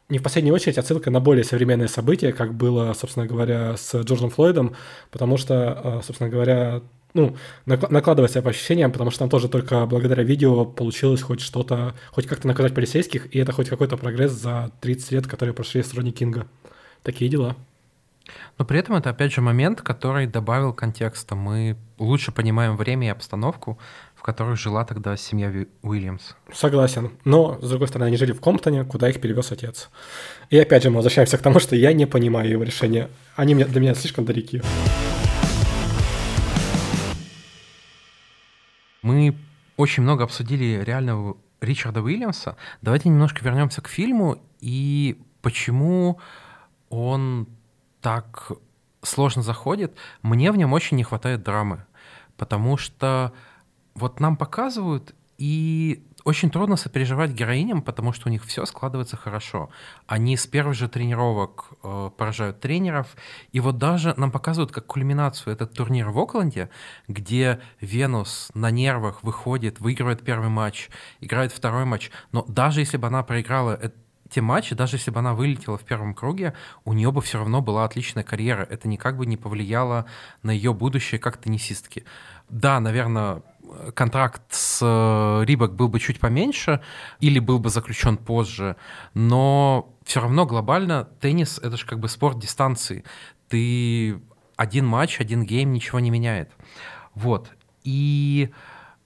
не 0.08 0.18
в 0.18 0.22
последнюю 0.22 0.54
очередь 0.54 0.78
отсылка 0.78 1.10
на 1.10 1.20
более 1.20 1.44
современные 1.44 1.88
события, 1.88 2.32
как 2.32 2.54
было, 2.54 2.92
собственно 2.92 3.26
говоря, 3.26 3.76
с 3.76 3.94
Джорджем 4.02 4.30
Флойдом, 4.30 4.74
потому 5.10 5.36
что, 5.36 5.80
э, 5.82 6.00
собственно 6.04 6.30
говоря, 6.30 6.80
ну, 7.16 7.36
накладывать 7.66 8.30
себя 8.30 8.42
по 8.42 8.50
ощущениям, 8.50 8.92
потому 8.92 9.10
что 9.10 9.20
там 9.20 9.28
тоже 9.28 9.48
только 9.48 9.86
благодаря 9.86 10.22
видео 10.22 10.64
получилось 10.64 11.22
хоть 11.22 11.40
что-то, 11.40 11.94
хоть 12.10 12.26
как-то 12.26 12.46
наказать 12.46 12.74
полицейских, 12.74 13.34
и 13.34 13.38
это 13.38 13.52
хоть 13.52 13.68
какой-то 13.68 13.96
прогресс 13.96 14.32
за 14.32 14.70
30 14.80 15.12
лет, 15.12 15.26
которые 15.26 15.54
прошли 15.54 15.82
с 15.82 15.94
Ронни 15.94 16.10
Кинга. 16.10 16.46
Такие 17.02 17.30
дела. 17.30 17.56
Но 18.58 18.64
при 18.64 18.78
этом 18.80 18.96
это, 18.96 19.10
опять 19.10 19.32
же, 19.32 19.40
момент, 19.40 19.82
который 19.82 20.26
добавил 20.26 20.72
контекста. 20.72 21.36
Мы 21.36 21.76
лучше 21.98 22.32
понимаем 22.32 22.76
время 22.76 23.06
и 23.06 23.10
обстановку, 23.10 23.78
которой 24.26 24.56
жила 24.56 24.84
тогда 24.84 25.16
семья 25.16 25.52
Уильямс. 25.82 26.34
Согласен. 26.52 27.12
Но, 27.24 27.60
с 27.62 27.70
другой 27.70 27.86
стороны, 27.86 28.08
они 28.08 28.16
жили 28.16 28.32
в 28.32 28.40
Комптоне, 28.40 28.82
куда 28.82 29.08
их 29.08 29.20
перевез 29.20 29.52
отец. 29.52 29.88
И 30.50 30.58
опять 30.58 30.82
же 30.82 30.90
мы 30.90 30.96
возвращаемся 30.96 31.38
к 31.38 31.42
тому, 31.42 31.60
что 31.60 31.76
я 31.76 31.92
не 31.92 32.06
понимаю 32.06 32.50
его 32.50 32.64
решения. 32.64 33.08
Они 33.36 33.54
для 33.54 33.80
меня 33.80 33.94
слишком 33.94 34.24
далеки. 34.24 34.62
Мы 39.06 39.36
очень 39.76 40.02
много 40.02 40.24
обсудили 40.24 40.82
реального 40.84 41.36
Ричарда 41.60 42.02
Уильямса. 42.02 42.56
Давайте 42.82 43.08
немножко 43.08 43.44
вернемся 43.44 43.80
к 43.80 43.86
фильму 43.86 44.42
и 44.58 45.22
почему 45.42 46.18
он 46.88 47.46
так 48.00 48.50
сложно 49.02 49.42
заходит. 49.42 49.94
Мне 50.22 50.50
в 50.50 50.56
нем 50.56 50.72
очень 50.72 50.96
не 50.96 51.04
хватает 51.04 51.44
драмы, 51.44 51.86
потому 52.36 52.76
что 52.76 53.32
вот 53.94 54.18
нам 54.18 54.36
показывают, 54.36 55.14
и 55.38 56.04
очень 56.26 56.50
трудно 56.50 56.76
сопереживать 56.76 57.30
героиням, 57.30 57.82
потому 57.82 58.12
что 58.12 58.28
у 58.28 58.32
них 58.32 58.44
все 58.44 58.66
складывается 58.66 59.16
хорошо. 59.16 59.70
Они 60.08 60.36
с 60.36 60.44
первых 60.48 60.74
же 60.74 60.88
тренировок 60.88 61.66
э, 61.84 62.10
поражают 62.16 62.58
тренеров. 62.58 63.14
И 63.52 63.60
вот 63.60 63.78
даже 63.78 64.12
нам 64.16 64.32
показывают 64.32 64.72
как 64.72 64.86
кульминацию 64.86 65.52
этот 65.52 65.72
турнир 65.72 66.10
в 66.10 66.18
Окленде, 66.18 66.68
где 67.06 67.60
Венус 67.80 68.50
на 68.54 68.72
нервах 68.72 69.22
выходит, 69.22 69.78
выигрывает 69.78 70.24
первый 70.24 70.48
матч, 70.48 70.90
играет 71.20 71.52
второй 71.52 71.84
матч. 71.84 72.10
Но 72.32 72.44
даже 72.48 72.80
если 72.80 72.96
бы 72.96 73.06
она 73.06 73.22
проиграла 73.22 73.78
те 74.28 74.40
матчи, 74.40 74.74
даже 74.74 74.96
если 74.96 75.12
бы 75.12 75.20
она 75.20 75.32
вылетела 75.32 75.78
в 75.78 75.84
первом 75.84 76.12
круге, 76.12 76.54
у 76.84 76.92
нее 76.92 77.12
бы 77.12 77.20
все 77.22 77.38
равно 77.38 77.60
была 77.60 77.84
отличная 77.84 78.24
карьера. 78.24 78.66
Это 78.68 78.88
никак 78.88 79.16
бы 79.16 79.26
не 79.26 79.36
повлияло 79.36 80.06
на 80.42 80.50
ее 80.50 80.74
будущее 80.74 81.20
как 81.20 81.36
теннисистки. 81.36 82.04
Да, 82.48 82.80
наверное, 82.80 83.42
контракт 83.94 84.42
с 84.50 84.80
э, 84.82 85.44
Рибок 85.44 85.74
был 85.74 85.88
бы 85.88 86.00
чуть 86.00 86.20
поменьше 86.20 86.80
или 87.20 87.38
был 87.38 87.58
бы 87.58 87.70
заключен 87.70 88.16
позже, 88.16 88.76
но 89.14 89.94
все 90.04 90.20
равно 90.20 90.46
глобально 90.46 91.08
теннис— 91.20 91.58
это 91.62 91.76
же 91.76 91.86
как 91.86 92.00
бы 92.00 92.08
спорт 92.08 92.38
дистанции. 92.38 93.04
Ты 93.48 94.20
один 94.56 94.86
матч, 94.86 95.20
один 95.20 95.44
гейм 95.44 95.72
ничего 95.72 96.00
не 96.00 96.10
меняет. 96.10 96.50
Вот. 97.14 97.50
И 97.84 98.50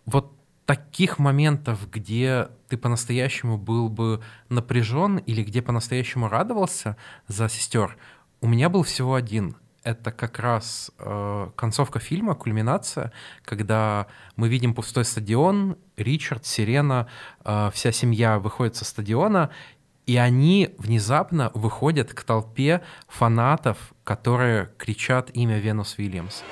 вот 0.06 0.32
таких 0.66 1.18
моментов, 1.18 1.90
где 1.90 2.48
ты 2.68 2.76
по-настоящему 2.76 3.58
был 3.58 3.88
бы 3.88 4.22
напряжен 4.48 5.18
или 5.18 5.42
где 5.42 5.62
по-настоящему 5.62 6.28
радовался 6.28 6.96
за 7.26 7.48
сестер, 7.48 7.96
у 8.40 8.48
меня 8.48 8.68
был 8.68 8.82
всего 8.82 9.14
один— 9.14 9.56
это 9.82 10.12
как 10.12 10.38
раз 10.38 10.90
э, 10.98 11.50
концовка 11.56 11.98
фильма, 11.98 12.34
кульминация, 12.34 13.12
когда 13.44 14.06
мы 14.36 14.48
видим 14.48 14.74
пустой 14.74 15.04
стадион, 15.04 15.76
Ричард, 15.96 16.46
Сирена, 16.46 17.08
э, 17.44 17.70
вся 17.72 17.92
семья 17.92 18.38
выходит 18.38 18.76
со 18.76 18.84
стадиона, 18.84 19.50
и 20.06 20.16
они 20.16 20.74
внезапно 20.78 21.50
выходят 21.54 22.12
к 22.12 22.22
толпе 22.22 22.82
фанатов, 23.08 23.92
которые 24.04 24.70
кричат 24.76 25.30
имя 25.34 25.58
Венус 25.58 25.98
Вильямс. 25.98 26.42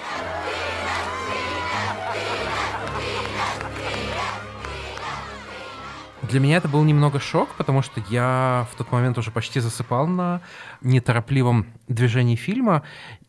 Для 6.29 6.41
меня 6.41 6.59
это 6.59 6.69
был 6.69 6.85
немного 6.85 7.21
шок, 7.21 7.49
потому 7.57 7.81
что 7.81 8.03
я 8.11 8.67
в 8.71 8.77
тот 8.77 8.93
момент 8.93 9.17
уже 9.17 9.31
почти 9.31 9.61
засыпал 9.61 10.07
на 10.07 10.43
неторопливом 10.83 11.67
движении 11.89 12.37
фильма, 12.37 12.83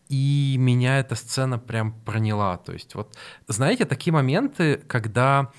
и 0.10 0.56
меня 0.60 1.00
эта 1.00 1.16
сцена 1.16 1.58
прям 1.58 1.93
проняла. 1.93 2.58
То 2.58 2.74
есть 2.74 2.95
вот, 2.95 3.16
знаете, 3.47 3.86
такие 3.86 4.14
моменты, 4.14 4.82
когда 4.88 5.50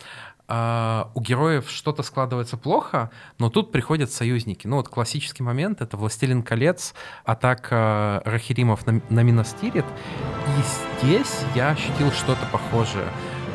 Uh, 0.53 1.09
у 1.14 1.20
героев 1.20 1.70
что-то 1.70 2.03
складывается 2.03 2.57
плохо, 2.57 3.12
но 3.38 3.51
тут 3.51 3.70
приходят 3.70 4.11
союзники. 4.11 4.66
Ну 4.66 4.78
вот 4.78 4.88
классический 4.88 5.45
момент— 5.45 5.80
это 5.80 5.97
«Властелин 5.97 6.43
колец», 6.43 6.93
атака 7.24 8.20
Рахиримов 8.24 8.84
на, 8.84 9.01
на 9.11 9.22
Миностирит. 9.22 9.84
И 9.84 11.05
здесь 11.05 11.45
я 11.55 11.70
ощутил 11.70 12.11
что-то 12.11 12.45
похожее 12.47 13.07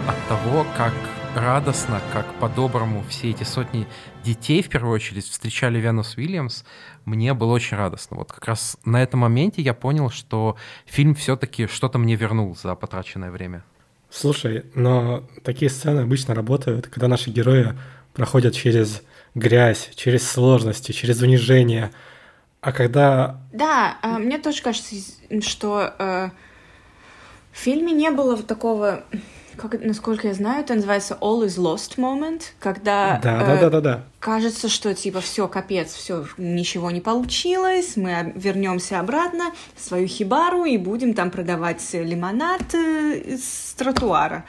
от 0.07 0.15
того, 0.29 0.65
как 0.77 0.93
радостно, 1.35 2.01
как 2.13 2.25
по-доброму 2.35 3.03
все 3.09 3.31
эти 3.31 3.43
сотни 3.43 3.87
детей, 4.23 4.61
в 4.61 4.69
первую 4.69 4.93
очередь, 4.93 5.25
встречали 5.25 5.79
Венус 5.79 6.17
Уильямс, 6.17 6.63
мне 7.05 7.33
было 7.33 7.53
очень 7.53 7.77
радостно. 7.77 8.17
Вот 8.17 8.31
как 8.31 8.45
раз 8.45 8.77
на 8.85 9.01
этом 9.03 9.21
моменте 9.21 9.61
я 9.61 9.73
понял, 9.73 10.09
что 10.09 10.57
фильм 10.85 11.15
все-таки 11.15 11.67
что-то 11.67 11.97
мне 11.99 12.15
вернул 12.15 12.55
за 12.55 12.75
потраченное 12.75 13.31
время. 13.31 13.63
Слушай, 14.09 14.65
но 14.75 15.27
такие 15.43 15.69
сцены 15.69 16.01
обычно 16.01 16.33
работают, 16.33 16.87
когда 16.87 17.07
наши 17.07 17.29
герои 17.29 17.77
проходят 18.13 18.53
через 18.55 19.01
грязь, 19.35 19.91
через 19.95 20.29
сложности, 20.29 20.93
через 20.93 21.21
унижение. 21.21 21.91
А 22.61 22.71
когда... 22.71 23.41
Да, 23.51 23.97
а, 24.01 24.17
мне 24.17 24.39
тоже 24.39 24.61
кажется, 24.61 24.95
что 25.41 25.93
э, 25.99 26.29
в 27.51 27.57
фильме 27.57 27.91
не 27.91 28.09
было 28.09 28.41
такого 28.41 29.03
как, 29.57 29.81
насколько 29.83 30.27
я 30.27 30.33
знаю, 30.33 30.61
это 30.61 30.75
называется 30.75 31.17
all 31.21 31.45
is 31.45 31.57
lost 31.57 31.97
moment, 31.97 32.41
когда 32.59 33.19
да, 33.21 33.41
э, 33.41 33.45
да, 33.45 33.57
да, 33.57 33.69
да, 33.69 33.81
да. 33.81 34.03
кажется, 34.19 34.69
что 34.69 34.93
типа 34.93 35.21
все, 35.21 35.47
капец, 35.47 35.93
все, 35.93 36.25
ничего 36.37 36.91
не 36.91 37.01
получилось, 37.01 37.97
мы 37.97 38.33
вернемся 38.35 38.99
обратно 38.99 39.51
в 39.75 39.81
свою 39.81 40.07
хибару 40.07 40.65
и 40.65 40.77
будем 40.77 41.13
там 41.13 41.31
продавать 41.31 41.81
лимонад 41.93 42.73
э, 42.73 43.37
с 43.37 43.73
тротуара. 43.73 44.45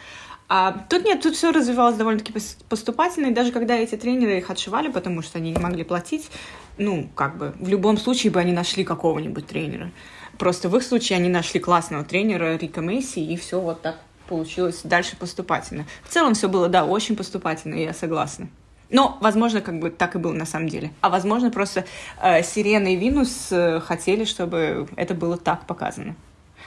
А 0.48 0.84
тут 0.88 1.04
нет, 1.04 1.22
тут 1.22 1.34
все 1.34 1.50
развивалось 1.50 1.96
довольно-таки 1.96 2.32
поступательно, 2.68 3.26
и 3.26 3.34
даже 3.34 3.50
когда 3.50 3.74
эти 3.74 3.96
тренеры 3.96 4.38
их 4.38 4.48
отшивали, 4.48 4.88
потому 4.88 5.22
что 5.22 5.38
они 5.38 5.50
не 5.50 5.59
могли 5.59 5.82
платить, 5.82 6.30
ну, 6.78 7.09
как 7.14 7.36
бы, 7.36 7.54
в 7.59 7.68
любом 7.68 7.98
случае 7.98 8.30
бы 8.30 8.38
они 8.38 8.52
нашли 8.52 8.84
какого-нибудь 8.84 9.46
тренера. 9.46 9.90
Просто 10.38 10.68
в 10.68 10.76
их 10.76 10.84
случае 10.84 11.16
они 11.16 11.28
нашли 11.28 11.59
классного 11.59 12.04
тренера 12.04 12.57
Рика 12.57 12.80
Месси, 12.80 13.24
и 13.24 13.36
все 13.36 13.61
вот 13.61 13.82
так 13.82 13.96
получилось 14.27 14.81
дальше 14.85 15.16
поступательно. 15.16 15.87
В 16.05 16.12
целом 16.12 16.35
все 16.35 16.49
было, 16.49 16.68
да, 16.68 16.85
очень 16.85 17.16
поступательно, 17.16 17.74
я 17.74 17.93
согласна. 17.93 18.49
Но, 18.91 19.18
возможно, 19.20 19.61
как 19.61 19.81
бы 19.81 19.91
так 19.91 20.14
и 20.14 20.18
было 20.18 20.33
на 20.33 20.47
самом 20.47 20.68
деле. 20.68 20.93
А 21.01 21.09
возможно, 21.09 21.51
просто 21.51 21.85
э, 22.22 22.43
Сирена 22.43 22.89
и 22.89 22.97
Винус 22.97 23.49
э, 23.51 23.81
хотели, 23.81 24.24
чтобы 24.24 24.89
это 24.97 25.14
было 25.14 25.37
так 25.37 25.66
показано. 25.66 26.14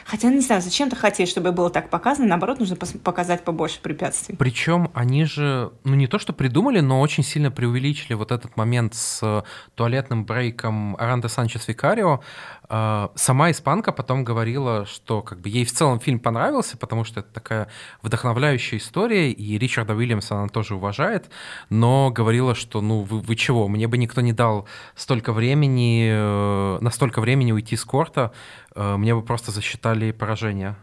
Хотя, 0.10 0.30
не 0.30 0.40
знаю, 0.40 0.62
зачем-то 0.62 0.96
хотеть, 0.96 1.30
чтобы 1.30 1.52
было 1.52 1.70
так 1.70 1.92
показано, 1.92 2.28
наоборот, 2.28 2.60
нужно 2.60 2.76
показать 2.76 3.44
побольше 3.44 3.80
препятствий. 3.80 4.36
Причем 4.36 4.90
они 4.96 5.26
же, 5.26 5.72
ну 5.84 5.94
не 5.94 6.08
то 6.08 6.18
что 6.18 6.34
придумали, 6.34 6.80
но 6.80 7.00
очень 7.00 7.24
сильно 7.24 7.52
преувеличили 7.52 8.16
вот 8.16 8.32
этот 8.32 8.58
момент 8.58 8.96
с 8.96 9.44
туалетным 9.76 10.26
брейком 10.26 10.96
Аранда 10.96 11.28
Санчес 11.28 11.68
Викарио. 11.68 12.22
А, 12.70 13.12
сама 13.16 13.52
испанка 13.52 13.92
потом 13.92 14.24
говорила, 14.24 14.86
что 14.86 15.22
как 15.22 15.42
бы 15.42 15.50
ей 15.50 15.66
в 15.66 15.72
целом 15.72 16.00
фильм 16.00 16.20
понравился, 16.20 16.78
потому 16.78 17.04
что 17.04 17.22
это 17.22 17.34
такая 17.34 17.68
вдохновляющая 18.02 18.80
история, 18.80 19.32
и 19.32 19.58
Ричарда 19.58 19.94
Уильямса 19.94 20.38
она 20.38 20.48
тоже 20.50 20.76
уважает, 20.76 21.30
но 21.70 22.12
говорила, 22.12 22.56
что 22.56 22.82
ну 22.82 23.02
вы, 23.02 23.20
вы 23.20 23.36
чего, 23.36 23.68
мне 23.68 23.88
бы 23.88 23.98
никто 23.98 24.22
не 24.22 24.34
дал 24.34 24.68
столько 24.96 25.34
времени, 25.34 26.10
э, 26.12 26.78
на 26.80 26.92
столько 26.92 27.22
времени 27.22 27.52
уйти 27.52 27.76
с 27.76 27.84
корта, 27.84 28.32
Э, 28.76 28.96
мне 28.98 29.14
бы 29.16 29.22
просто 29.22 29.52
засчитали 29.52 30.12
поражение. 30.12 30.76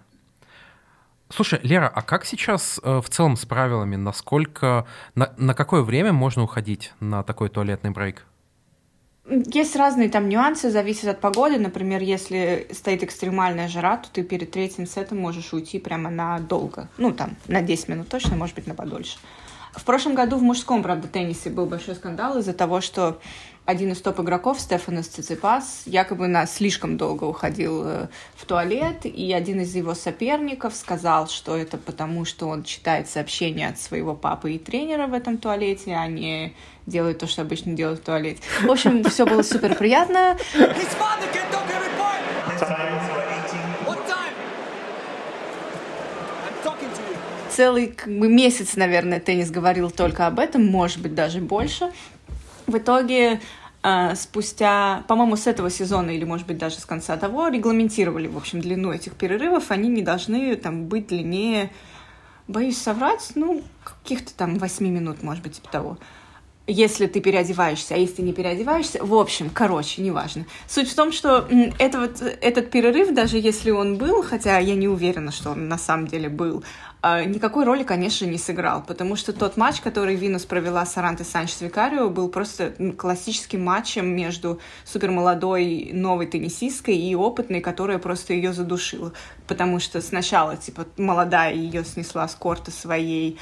Слушай, 1.29 1.61
Лера, 1.63 1.89
а 1.89 2.03
как 2.03 2.25
сейчас 2.25 2.79
э, 2.83 3.01
в 3.01 3.09
целом 3.09 3.37
с 3.37 3.47
правилами? 3.47 3.97
Насколько, 3.97 4.87
на, 5.15 5.33
на 5.39 5.55
какое 5.55 5.83
время 5.83 6.13
можно 6.13 6.43
уходить 6.43 6.93
на 7.01 7.23
такой 7.23 7.49
туалетный 7.49 7.91
брейк? 7.91 8.27
Есть 9.29 9.75
разные 9.75 10.09
там 10.09 10.29
нюансы, 10.29 10.71
зависит 10.71 11.09
от 11.09 11.21
погоды. 11.21 11.59
Например, 11.59 12.01
если 12.01 12.69
стоит 12.73 13.03
экстремальная 13.03 13.67
жара, 13.67 13.97
то 13.97 14.09
ты 14.11 14.23
перед 14.23 14.53
третьим 14.53 14.87
сетом 14.87 15.19
можешь 15.19 15.53
уйти 15.53 15.81
прямо 15.81 16.11
на 16.11 16.39
долго. 16.39 16.89
Ну, 16.97 17.13
там, 17.13 17.37
на 17.49 17.61
10 17.61 17.89
минут 17.89 18.09
точно, 18.09 18.37
может 18.37 18.55
быть, 18.55 18.69
на 18.69 18.75
подольше. 18.75 19.19
В 19.73 19.85
прошлом 19.85 20.15
году 20.15 20.37
в 20.37 20.43
мужском, 20.43 20.83
правда, 20.83 21.09
теннисе 21.09 21.51
был 21.51 21.67
большой 21.67 21.97
скандал 21.97 22.39
из-за 22.39 22.55
того, 22.55 22.81
что 22.81 23.21
один 23.67 23.93
из 23.93 24.01
топ-игроков, 24.01 24.61
Стефанос 24.61 25.09
Циципас, 25.09 25.83
якобы 25.87 26.29
на 26.29 26.47
слишком 26.47 26.97
долго 26.97 27.25
уходил 27.25 27.83
э, 27.85 28.07
в 28.37 28.47
туалет, 28.47 29.05
и 29.05 29.33
один 29.33 29.61
из 29.61 29.75
его 29.75 29.95
соперников 29.95 30.75
сказал, 30.75 31.29
что 31.29 31.57
это 31.57 31.77
потому, 31.77 32.25
что 32.25 32.47
он 32.47 32.63
читает 32.63 33.09
сообщения 33.09 33.69
от 33.69 33.79
своего 33.79 34.15
папы 34.15 34.53
и 34.53 34.59
тренера 34.59 35.09
в 35.09 35.15
этом 35.15 35.37
туалете, 35.39 35.95
а 35.97 36.07
не 36.07 36.55
делает 36.87 37.19
то, 37.19 37.27
что 37.27 37.43
обычно 37.43 37.73
делают 37.73 38.01
в 38.01 38.05
туалете. 38.05 38.41
В 38.63 38.71
общем, 38.71 39.03
все 39.11 39.27
было 39.27 39.43
супер 39.43 39.75
приятно. 39.75 40.39
Целый 47.51 47.87
как 47.87 48.13
бы, 48.17 48.29
месяц, 48.29 48.77
наверное, 48.77 49.19
теннис 49.19 49.51
говорил 49.51 49.91
только 49.91 50.27
об 50.27 50.39
этом, 50.39 50.65
может 50.67 51.01
быть, 51.01 51.15
даже 51.15 51.41
больше. 51.41 51.91
В 52.67 52.79
итоге 52.79 53.41
э, 53.83 54.15
спустя, 54.15 55.05
по-моему, 55.09 55.37
с 55.37 55.47
этого 55.47 55.71
сезона 55.71 56.11
или, 56.11 56.25
может 56.25 56.47
быть, 56.47 56.59
даже 56.59 56.77
с 56.77 56.85
конца 56.85 57.17
того, 57.17 57.49
регламентировали, 57.49 58.27
в 58.27 58.37
общем, 58.37 58.61
длину 58.61 58.93
этих 58.93 59.15
перерывов. 59.15 59.71
Они 59.71 59.89
не 59.89 60.03
должны 60.03 60.57
там 60.57 60.87
быть 60.87 61.09
длиннее, 61.09 61.71
боюсь 62.49 62.79
соврать, 62.79 63.33
ну, 63.35 63.63
каких-то 63.85 64.35
там 64.35 64.59
8 64.59 64.87
минут, 64.87 65.23
может 65.23 65.43
быть, 65.43 65.55
типа 65.55 65.69
того 65.71 65.99
если 66.67 67.07
ты 67.07 67.21
переодеваешься, 67.21 67.95
а 67.95 67.99
если 67.99 68.23
не 68.23 68.33
переодеваешься, 68.33 69.05
в 69.05 69.15
общем, 69.15 69.51
короче, 69.51 70.03
неважно. 70.03 70.47
Суть 70.69 70.91
в 70.91 70.95
том, 70.95 71.13
что 71.13 71.49
это 71.79 72.01
вот, 72.01 72.21
этот 72.21 72.71
перерыв, 72.71 73.15
даже 73.15 73.39
если 73.39 73.71
он 73.71 73.97
был, 73.97 74.23
хотя 74.23 74.59
я 74.59 74.75
не 74.75 74.89
уверена, 74.89 75.31
что 75.31 75.51
он 75.51 75.69
на 75.69 75.79
самом 75.79 76.09
деле 76.09 76.29
был, 76.29 76.65
никакой 77.25 77.65
роли, 77.65 77.83
конечно, 77.83 78.25
не 78.25 78.39
сыграл, 78.39 78.83
потому 78.83 79.17
что 79.17 79.33
тот 79.33 79.57
матч, 79.57 79.81
который 79.81 80.15
Винус 80.15 80.45
провела 80.45 80.85
с 80.87 80.97
Арантой 80.97 81.27
Санчес 81.27 81.61
Викарио, 81.61 82.09
был 82.09 82.29
просто 82.29 82.75
классическим 82.97 83.65
матчем 83.65 84.09
между 84.09 84.61
супермолодой 84.85 85.91
новой 85.93 86.27
теннисисткой 86.27 86.97
и 86.97 87.15
опытной, 87.15 87.61
которая 87.61 87.99
просто 87.99 88.33
ее 88.33 88.53
задушила. 88.53 89.13
Потому 89.47 89.79
что 89.79 90.01
сначала, 90.01 90.57
типа, 90.57 90.87
молодая 90.97 91.55
ее 91.55 91.85
снесла 91.85 92.27
с 92.29 92.35
корта 92.35 92.71
своей 92.71 93.39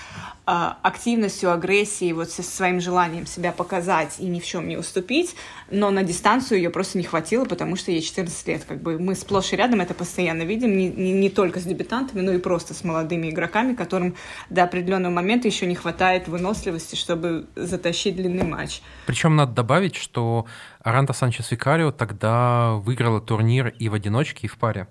э, 0.46 0.52
активностью, 0.82 1.52
агрессией, 1.52 2.12
вот 2.12 2.30
со 2.30 2.42
своим 2.42 2.80
желанием 2.80 3.26
себя 3.26 3.52
показать 3.52 4.16
и 4.18 4.26
ни 4.26 4.40
в 4.40 4.44
чем 4.44 4.68
не 4.68 4.76
уступить, 4.76 5.34
но 5.74 5.90
на 5.90 6.02
дистанцию 6.02 6.58
ее 6.58 6.70
просто 6.70 6.98
не 6.98 7.04
хватило, 7.04 7.44
потому 7.44 7.76
что 7.76 7.90
ей 7.90 8.00
14 8.00 8.48
лет. 8.48 8.64
Как 8.64 8.80
бы 8.80 8.98
мы 8.98 9.14
сплошь 9.14 9.52
и 9.52 9.56
рядом 9.56 9.80
это 9.80 9.94
постоянно 9.94 10.42
видим, 10.42 10.76
не, 10.76 10.88
не, 10.88 11.12
не 11.12 11.30
только 11.30 11.60
с 11.60 11.64
дебютантами, 11.64 12.20
но 12.20 12.32
и 12.32 12.38
просто 12.38 12.74
с 12.74 12.84
молодыми 12.84 13.30
игроками 13.30 13.74
которым 13.74 14.14
до 14.50 14.64
определенного 14.64 15.12
момента 15.12 15.48
еще 15.48 15.66
не 15.66 15.74
хватает 15.74 16.28
выносливости, 16.28 16.96
чтобы 16.96 17.46
затащить 17.56 18.16
длинный 18.16 18.44
матч. 18.44 18.82
Причем 19.06 19.36
надо 19.36 19.52
добавить, 19.52 19.96
что 19.96 20.46
Аранта 20.80 21.12
Санчес 21.12 21.50
Викарио 21.50 21.92
тогда 21.92 22.74
выиграла 22.74 23.20
турнир 23.20 23.68
и 23.68 23.88
в 23.88 23.94
одиночке, 23.94 24.46
и 24.46 24.48
в 24.48 24.56
паре. 24.56 24.88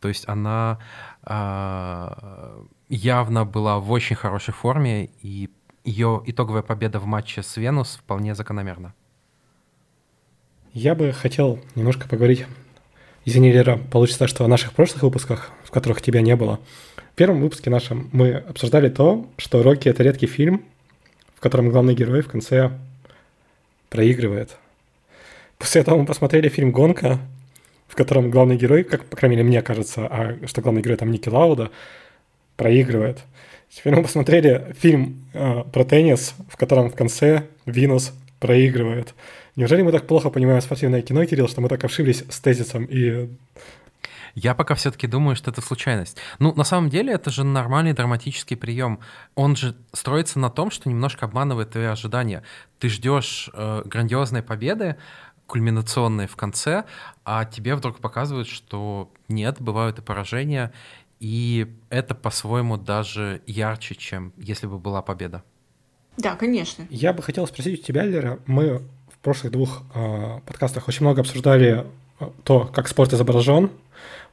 То 0.00 0.08
есть 0.08 0.28
она 0.28 0.78
э, 1.24 2.62
явно 2.88 3.44
была 3.44 3.78
в 3.80 3.90
очень 3.90 4.16
хорошей 4.16 4.54
форме, 4.54 5.10
и 5.22 5.50
ее 5.84 6.22
итоговая 6.26 6.62
победа 6.62 7.00
в 7.00 7.06
матче 7.06 7.42
с 7.42 7.56
Венус 7.56 7.96
вполне 7.96 8.34
закономерна. 8.34 8.94
Я 10.72 10.94
бы 10.94 11.12
хотел 11.12 11.58
немножко 11.74 12.08
поговорить, 12.08 12.46
извини, 13.24 13.52
Лера, 13.52 13.76
получится, 13.90 14.26
что 14.26 14.44
о 14.44 14.48
наших 14.48 14.72
прошлых 14.72 15.02
выпусках, 15.02 15.50
в 15.64 15.70
которых 15.70 16.02
тебя 16.02 16.20
не 16.20 16.36
было, 16.36 16.60
первом 17.18 17.40
выпуске 17.40 17.68
нашем 17.68 18.08
мы 18.12 18.34
обсуждали 18.34 18.88
то, 18.88 19.26
что 19.38 19.64
«Рокки»— 19.64 19.88
это 19.90 20.04
редкий 20.04 20.28
фильм, 20.28 20.62
в 21.34 21.40
котором 21.40 21.68
главный 21.68 21.96
герой 21.96 22.22
в 22.22 22.28
конце 22.28 22.70
проигрывает. 23.90 24.56
После 25.58 25.80
этого 25.80 25.98
мы 25.98 26.06
посмотрели 26.06 26.48
фильм 26.48 26.70
«Гонка», 26.70 27.18
в 27.88 27.96
котором 27.96 28.30
главный 28.30 28.56
герой, 28.56 28.84
как, 28.84 29.04
по 29.04 29.16
крайней 29.16 29.34
мере, 29.34 29.48
мне 29.48 29.62
кажется, 29.62 30.06
а 30.06 30.38
что 30.46 30.62
главный 30.62 30.80
герой 30.80 30.96
там 30.96 31.10
Ники 31.10 31.28
Лауда, 31.28 31.72
проигрывает. 32.56 33.18
Теперь 33.68 33.96
мы 33.96 34.04
посмотрели 34.04 34.72
фильм 34.78 35.24
э, 35.34 35.64
про 35.72 35.84
теннис, 35.84 36.34
в 36.48 36.56
котором 36.56 36.88
в 36.88 36.94
конце 36.94 37.48
Винус 37.66 38.12
проигрывает. 38.38 39.12
Неужели 39.58 39.82
мы 39.82 39.90
так 39.90 40.06
плохо 40.06 40.30
понимаем 40.30 40.60
спортивное 40.60 41.02
кино, 41.02 41.24
Кирилл, 41.24 41.48
что 41.48 41.60
мы 41.60 41.68
так 41.68 41.82
ошиблись 41.82 42.22
с 42.30 42.38
тезисом 42.38 42.84
и 42.84 43.28
я 44.36 44.54
пока 44.54 44.76
все-таки 44.76 45.08
думаю, 45.08 45.34
что 45.34 45.50
это 45.50 45.60
случайность. 45.60 46.16
Ну, 46.38 46.54
на 46.54 46.62
самом 46.62 46.90
деле, 46.90 47.12
это 47.12 47.30
же 47.30 47.42
нормальный 47.42 47.92
драматический 47.92 48.56
прием. 48.56 49.00
Он 49.34 49.56
же 49.56 49.74
строится 49.92 50.38
на 50.38 50.48
том, 50.48 50.70
что 50.70 50.88
немножко 50.88 51.26
обманывает 51.26 51.70
твои 51.70 51.86
ожидания. 51.86 52.44
Ты 52.78 52.88
ждешь 52.88 53.50
э, 53.52 53.82
грандиозной 53.84 54.44
победы, 54.44 54.94
кульминационные 55.48 56.28
в 56.28 56.36
конце, 56.36 56.84
а 57.24 57.44
тебе 57.44 57.74
вдруг 57.74 57.98
показывают, 57.98 58.46
что 58.46 59.10
нет, 59.26 59.56
бывают 59.58 59.98
и 59.98 60.02
поражения, 60.02 60.72
и 61.18 61.66
это 61.90 62.14
по-своему 62.14 62.76
даже 62.76 63.42
ярче, 63.48 63.96
чем 63.96 64.32
если 64.36 64.68
бы 64.68 64.78
была 64.78 65.02
победа. 65.02 65.42
Да, 66.16 66.36
конечно. 66.36 66.86
Я 66.90 67.12
бы 67.12 67.24
хотел 67.24 67.44
спросить 67.48 67.80
у 67.80 67.82
тебя, 67.82 68.04
Лера, 68.04 68.38
мы 68.46 68.82
в 69.20 69.24
прошлых 69.24 69.52
двух 69.52 69.82
э, 69.94 70.40
подкастах 70.46 70.88
очень 70.88 71.04
много 71.04 71.20
обсуждали 71.20 71.86
э, 72.20 72.28
то, 72.44 72.70
как 72.72 72.88
спорт 72.88 73.12
изображен, 73.12 73.70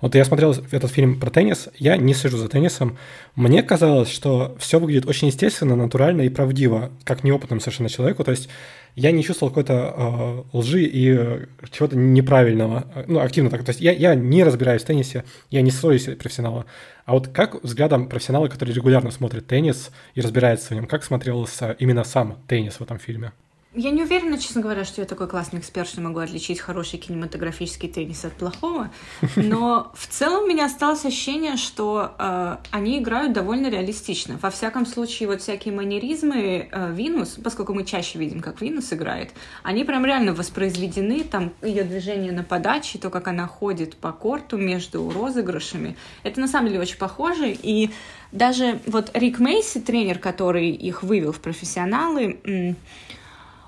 вот 0.02 0.14
я 0.14 0.26
смотрел 0.26 0.54
этот 0.72 0.92
фильм 0.92 1.20
про 1.20 1.30
теннис, 1.30 1.70
я 1.78 1.98
не 1.98 2.14
сижу 2.14 2.38
за 2.38 2.50
теннисом. 2.50 2.98
Мне 3.36 3.64
казалось, 3.64 4.10
что 4.10 4.56
все 4.60 4.80
выглядит 4.80 5.08
очень 5.08 5.28
естественно, 5.28 5.76
натурально 5.76 6.24
и 6.24 6.30
правдиво, 6.30 6.92
как 7.04 7.24
неопытному 7.24 7.62
совершенно 7.62 7.90
человеку. 7.90 8.24
То 8.24 8.32
есть 8.32 8.50
я 8.96 9.12
не 9.12 9.24
чувствовал 9.24 9.52
какой-то 9.52 10.46
э, 10.54 10.58
лжи 10.58 10.84
и 10.84 11.48
чего-то 11.72 11.98
неправильного, 11.98 12.86
ну, 13.08 13.20
активно 13.20 13.50
так. 13.50 13.64
То 13.64 13.70
есть 13.70 13.82
я, 13.82 13.94
я 13.94 14.16
не 14.16 14.44
разбираюсь 14.44 14.84
в 14.84 14.86
теннисе, 14.86 15.24
я 15.50 15.62
не 15.62 15.72
совесть 15.72 16.18
профессионала. 16.18 16.66
А 17.06 17.14
вот 17.14 17.30
как 17.30 17.64
взглядом 17.64 18.10
профессионала, 18.10 18.48
который 18.48 18.74
регулярно 18.74 19.12
смотрит 19.12 19.48
теннис 19.48 19.92
и 20.14 20.22
разбирается 20.22 20.70
в 20.70 20.72
нем, 20.76 20.88
как 20.88 21.04
смотрелся 21.04 21.76
именно 21.80 22.04
сам 22.04 22.38
теннис 22.48 22.76
в 22.76 22.82
этом 22.82 23.00
фильме? 23.00 23.32
Я 23.78 23.92
не 23.92 24.04
уверена, 24.04 24.38
честно 24.38 24.62
говоря, 24.62 24.86
что 24.86 25.02
я 25.02 25.08
такой 25.08 25.28
классный 25.28 25.60
эксперт, 25.60 25.90
что 25.90 26.00
могу 26.00 26.20
отличить 26.20 26.62
хороший 26.62 26.98
кинематографический 26.98 27.90
теннис 27.90 28.24
от 28.24 28.32
плохого. 28.32 28.90
Но 29.36 29.92
в 29.94 30.08
целом 30.08 30.46
у 30.46 30.48
меня 30.48 30.66
осталось 30.66 31.04
ощущение, 31.04 31.58
что 31.58 32.14
э, 32.18 32.58
они 32.72 33.00
играют 33.00 33.34
довольно 33.34 33.70
реалистично. 33.70 34.40
Во 34.42 34.50
всяком 34.50 34.86
случае, 34.86 35.28
вот 35.28 35.42
всякие 35.42 35.74
манеризмы 35.74 36.70
э, 36.72 36.94
Винус, 36.94 37.38
поскольку 37.44 37.74
мы 37.74 37.84
чаще 37.84 38.18
видим, 38.18 38.40
как 38.40 38.62
Винус 38.62 38.94
играет, 38.94 39.32
они 39.62 39.84
прям 39.84 40.06
реально 40.06 40.34
воспроизведены. 40.34 41.26
Там 41.26 41.52
ее 41.62 41.84
движение 41.84 42.32
на 42.32 42.44
подаче, 42.44 42.98
то, 42.98 43.10
как 43.10 43.28
она 43.28 43.46
ходит 43.46 43.98
по 43.98 44.14
корту 44.14 44.56
между 44.56 45.10
розыгрышами. 45.10 45.98
Это 46.24 46.40
на 46.40 46.48
самом 46.48 46.70
деле 46.70 46.80
очень 46.80 46.98
похоже. 46.98 47.52
И 47.52 47.90
даже 48.32 48.80
вот 48.86 49.12
Рик 49.14 49.40
Мейси, 49.40 49.82
тренер, 49.82 50.20
который 50.20 50.70
их 50.70 51.04
вывел 51.04 51.34
в 51.34 51.42
профессионалы, 51.42 52.76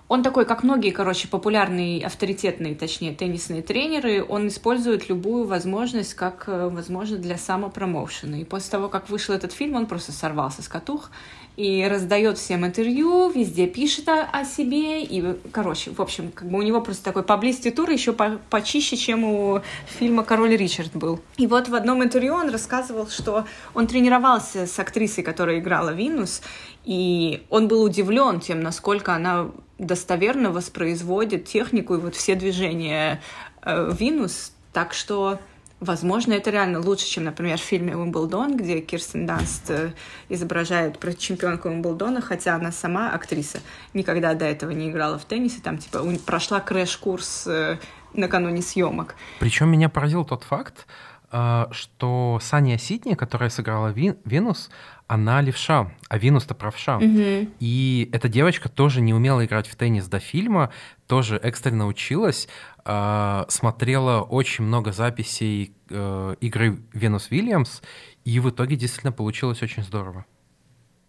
он 0.07 0.23
такой, 0.23 0.45
как 0.45 0.63
многие, 0.63 0.91
короче, 0.91 1.27
популярные, 1.27 2.05
авторитетные, 2.05 2.75
точнее, 2.75 3.13
теннисные 3.13 3.61
тренеры, 3.61 4.25
он 4.27 4.47
использует 4.47 5.09
любую 5.09 5.45
возможность, 5.45 6.13
как, 6.13 6.45
э, 6.47 6.69
возможно, 6.69 7.17
для 7.17 7.37
самопромоушена. 7.37 8.41
И 8.41 8.45
после 8.45 8.71
того, 8.71 8.87
как 8.87 9.09
вышел 9.09 9.35
этот 9.35 9.51
фильм, 9.51 9.75
он 9.75 9.85
просто 9.85 10.13
сорвался 10.13 10.61
с 10.61 10.69
катух 10.69 11.11
и 11.57 11.85
раздает 11.85 12.37
всем 12.37 12.65
интервью, 12.65 13.29
везде 13.29 13.67
пишет 13.67 14.07
о, 14.07 14.29
о 14.31 14.45
себе, 14.45 15.03
и, 15.03 15.35
короче, 15.51 15.91
в 15.91 15.99
общем, 15.99 16.31
как 16.31 16.49
бы 16.49 16.59
у 16.59 16.61
него 16.61 16.79
просто 16.79 17.03
такой 17.03 17.23
поблизости 17.23 17.71
тур 17.71 17.89
еще 17.89 18.13
по, 18.13 18.39
почище, 18.49 18.95
чем 18.95 19.25
у 19.25 19.61
фильма 19.87 20.23
«Король 20.23 20.55
Ричард» 20.55 20.95
был. 20.95 21.19
И 21.35 21.47
вот 21.47 21.67
в 21.67 21.75
одном 21.75 22.01
интервью 22.03 22.35
он 22.35 22.49
рассказывал, 22.49 23.07
что 23.07 23.45
он 23.73 23.87
тренировался 23.87 24.67
с 24.67 24.79
актрисой, 24.79 25.23
которая 25.23 25.59
играла 25.59 25.89
Винус, 25.89 26.41
и 26.85 27.43
он 27.49 27.67
был 27.67 27.83
удивлен 27.83 28.39
тем, 28.39 28.61
насколько 28.61 29.13
она 29.13 29.49
достоверно 29.77 30.51
воспроизводит 30.51 31.45
технику 31.45 31.95
и 31.95 31.97
вот 31.97 32.15
все 32.15 32.35
движения 32.35 33.21
э, 33.61 33.91
Винус. 33.97 34.53
Так 34.73 34.93
что, 34.93 35.39
возможно, 35.79 36.33
это 36.33 36.49
реально 36.49 36.79
лучше, 36.79 37.05
чем, 37.05 37.23
например, 37.25 37.57
в 37.57 37.61
фильме 37.61 37.95
«Уимблдон», 37.95 38.57
где 38.57 38.79
Кирстен 38.79 39.25
Данст 39.25 39.69
э, 39.69 39.93
изображает 40.29 40.97
чемпионку 41.17 41.69
Уимблдона, 41.69 42.21
хотя 42.21 42.55
она 42.55 42.71
сама 42.71 43.11
актриса 43.11 43.59
никогда 43.93 44.33
до 44.33 44.45
этого 44.45 44.71
не 44.71 44.89
играла 44.89 45.17
в 45.19 45.25
теннисе, 45.25 45.61
там 45.61 45.77
типа 45.77 46.03
прошла 46.25 46.59
crash-курс 46.59 47.47
э, 47.47 47.77
накануне 48.13 48.61
съемок. 48.61 49.15
Причем 49.39 49.69
меня 49.69 49.89
поразил 49.89 50.25
тот 50.25 50.43
факт, 50.43 50.87
э, 51.31 51.65
что 51.71 52.39
Сания 52.41 52.77
Сидни, 52.77 53.13
которая 53.13 53.49
сыграла 53.49 53.89
Винус, 53.89 54.69
она 55.07 55.41
левша, 55.41 55.91
а 56.09 56.17
Винус-то 56.17 56.53
правша. 56.53 56.97
Угу. 56.97 57.49
И 57.59 58.09
эта 58.11 58.27
девочка 58.27 58.69
тоже 58.69 59.01
не 59.01 59.13
умела 59.13 59.45
играть 59.45 59.67
в 59.67 59.75
теннис 59.75 60.07
до 60.07 60.19
фильма, 60.19 60.71
тоже 61.07 61.37
экстренно 61.37 61.87
училась, 61.87 62.47
э, 62.85 63.45
смотрела 63.47 64.21
очень 64.21 64.65
много 64.65 64.91
записей 64.91 65.73
э, 65.89 66.35
игры 66.41 66.79
Венус 66.93 67.31
Вильямс, 67.31 67.81
и 68.25 68.39
в 68.39 68.49
итоге 68.49 68.75
действительно 68.75 69.13
получилось 69.13 69.61
очень 69.63 69.83
здорово. 69.83 70.25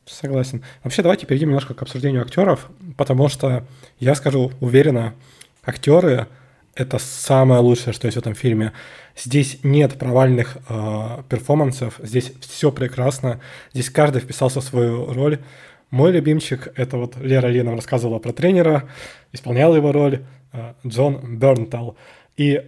Согласен. 0.06 0.64
Вообще, 0.84 1.02
давайте 1.02 1.26
перейдем 1.26 1.48
немножко 1.48 1.74
к 1.74 1.82
обсуждению 1.82 2.22
актеров, 2.22 2.70
потому 2.96 3.28
что 3.28 3.66
я 3.98 4.14
скажу 4.14 4.52
уверенно, 4.60 5.14
актеры 5.62 6.28
это 6.78 6.98
самое 6.98 7.60
лучшее, 7.60 7.92
что 7.92 8.06
есть 8.06 8.16
в 8.16 8.20
этом 8.20 8.34
фильме. 8.34 8.72
Здесь 9.16 9.58
нет 9.64 9.98
провальных 9.98 10.58
э, 10.68 11.22
перформансов, 11.28 12.00
здесь 12.00 12.32
все 12.40 12.70
прекрасно, 12.70 13.40
здесь 13.74 13.90
каждый 13.90 14.22
вписался 14.22 14.60
в 14.60 14.64
свою 14.64 15.12
роль. 15.12 15.40
Мой 15.90 16.12
любимчик— 16.12 16.72
это 16.76 16.96
вот 16.96 17.16
Лера 17.16 17.48
Лина 17.48 17.72
рассказывала 17.72 18.20
про 18.20 18.32
тренера, 18.32 18.88
исполнял 19.32 19.74
его 19.74 19.90
роль 19.90 20.22
э, 20.52 20.74
Джон 20.86 21.38
Бернтал. 21.38 21.96
И 22.36 22.62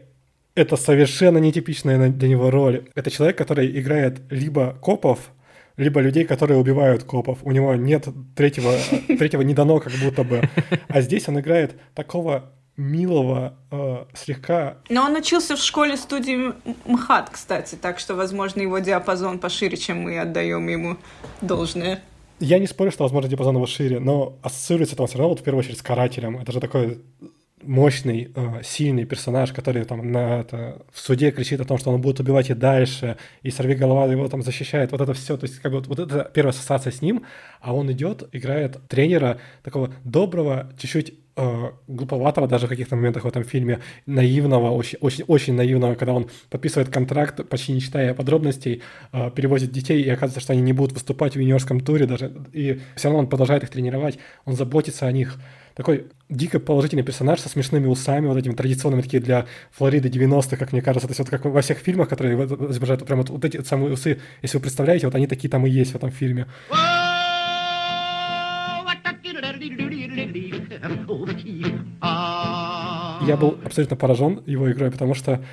это 0.56 0.76
совершенно 0.76 1.38
нетипичная 1.38 2.08
для 2.08 2.28
него 2.28 2.50
роль. 2.50 2.88
Это 2.96 3.12
человек, 3.12 3.38
который 3.38 3.70
играет 3.78 4.22
либо 4.28 4.76
копов, 4.80 5.30
либо 5.76 6.00
людей, 6.00 6.24
которые 6.24 6.58
убивают 6.58 7.04
копов. 7.04 7.38
У 7.42 7.52
него 7.52 7.76
нет 7.76 8.08
третьего, 8.34 8.74
третьего 9.06 9.42
не 9.42 9.54
дано 9.54 9.78
как 9.78 9.92
будто 10.02 10.24
бы. 10.24 10.42
А 10.88 11.00
здесь 11.00 11.28
он 11.28 11.38
играет 11.38 11.76
такого 11.94 12.50
милого, 12.80 13.54
э, 13.70 14.04
слегка... 14.14 14.78
Но 14.88 15.04
он 15.04 15.14
учился 15.14 15.54
в 15.54 15.60
школе 15.60 15.96
студии 15.96 16.52
МХАТ, 16.86 17.30
кстати, 17.30 17.74
так 17.74 17.98
что, 17.98 18.14
возможно, 18.14 18.62
его 18.62 18.78
диапазон 18.78 19.38
пошире, 19.38 19.76
чем 19.76 20.02
мы 20.02 20.18
отдаем 20.18 20.66
ему 20.68 20.96
должное. 21.42 22.02
Я 22.40 22.58
не 22.58 22.66
спорю, 22.66 22.90
что, 22.90 23.04
возможно, 23.04 23.28
диапазон 23.28 23.56
его 23.56 23.66
шире, 23.66 24.00
но 24.00 24.38
ассоциируется 24.42 24.94
это 24.94 25.06
все 25.06 25.18
равно 25.18 25.30
вот 25.30 25.40
в 25.40 25.44
первую 25.44 25.60
очередь 25.60 25.78
с 25.78 25.82
карателем. 25.82 26.38
Это 26.38 26.52
же 26.52 26.60
такой 26.60 27.02
мощный, 27.62 28.32
э, 28.34 28.62
сильный 28.64 29.04
персонаж, 29.04 29.52
который 29.52 29.84
там 29.84 30.10
на 30.10 30.40
это, 30.40 30.80
в 30.90 30.98
суде 30.98 31.30
кричит 31.30 31.60
о 31.60 31.66
том, 31.66 31.76
что 31.76 31.90
он 31.90 32.00
будет 32.00 32.20
убивать 32.20 32.48
и 32.48 32.54
дальше, 32.54 33.18
и 33.42 33.50
сорви 33.50 33.74
голова 33.74 34.06
его 34.06 34.26
там 34.28 34.42
защищает. 34.42 34.92
Вот 34.92 35.02
это 35.02 35.12
все, 35.12 35.36
то 35.36 35.44
есть 35.44 35.60
как 35.60 35.72
бы 35.72 35.78
вот, 35.78 35.86
вот 35.86 35.98
это 35.98 36.30
первая 36.32 36.54
ассоциация 36.54 36.92
с 36.92 37.02
ним, 37.02 37.24
а 37.60 37.74
он 37.74 37.92
идет, 37.92 38.28
играет 38.32 38.78
тренера 38.88 39.38
такого 39.62 39.92
доброго, 40.04 40.72
чуть-чуть 40.78 41.12
э, 41.40 41.70
глуповатого 41.88 42.46
даже 42.46 42.66
в 42.66 42.68
каких-то 42.68 42.96
моментах 42.96 43.24
в 43.24 43.28
этом 43.28 43.44
фильме, 43.44 43.80
наивного, 44.06 44.70
очень, 44.70 44.98
очень, 45.00 45.24
очень 45.26 45.54
наивного, 45.54 45.94
когда 45.94 46.12
он 46.12 46.28
подписывает 46.50 46.90
контракт, 46.90 47.48
почти 47.48 47.72
не 47.72 47.80
читая 47.80 48.14
подробностей, 48.14 48.82
э, 49.12 49.30
перевозит 49.34 49.72
детей, 49.72 50.02
и 50.02 50.10
оказывается, 50.10 50.40
что 50.40 50.52
они 50.52 50.62
не 50.62 50.72
будут 50.72 50.92
выступать 50.92 51.36
в 51.36 51.40
юниорском 51.40 51.80
туре 51.80 52.06
даже, 52.06 52.32
и 52.52 52.80
все 52.96 53.08
равно 53.08 53.20
он 53.20 53.28
продолжает 53.28 53.62
их 53.62 53.70
тренировать, 53.70 54.18
он 54.44 54.54
заботится 54.54 55.06
о 55.06 55.12
них. 55.12 55.38
Такой 55.74 56.08
дико 56.28 56.60
положительный 56.60 57.04
персонаж 57.04 57.40
со 57.40 57.48
смешными 57.48 57.86
усами, 57.86 58.26
вот 58.26 58.36
этими 58.36 58.54
традиционными 58.54 59.02
такие 59.02 59.22
для 59.22 59.46
Флориды 59.72 60.08
90-х, 60.08 60.56
как 60.56 60.72
мне 60.72 60.82
кажется, 60.82 61.06
то 61.06 61.12
есть 61.12 61.20
вот 61.20 61.30
как 61.30 61.44
во 61.44 61.62
всех 61.62 61.78
фильмах, 61.78 62.08
которые 62.08 62.34
изображают 62.44 63.06
прям 63.06 63.20
вот, 63.20 63.30
вот 63.30 63.44
эти 63.44 63.62
самые 63.62 63.92
усы, 63.92 64.20
если 64.42 64.58
вы 64.58 64.62
представляете, 64.62 65.06
вот 65.06 65.14
они 65.14 65.26
такие 65.26 65.48
там 65.48 65.66
и 65.66 65.70
есть 65.70 65.92
в 65.92 65.96
этом 65.96 66.10
фильме. 66.10 66.46
Я 73.26 73.36
был 73.36 73.58
абсолютно 73.64 73.96
поражен 73.96 74.42
его 74.46 74.70
игрой, 74.72 74.90
потому 74.90 75.14
что 75.14 75.44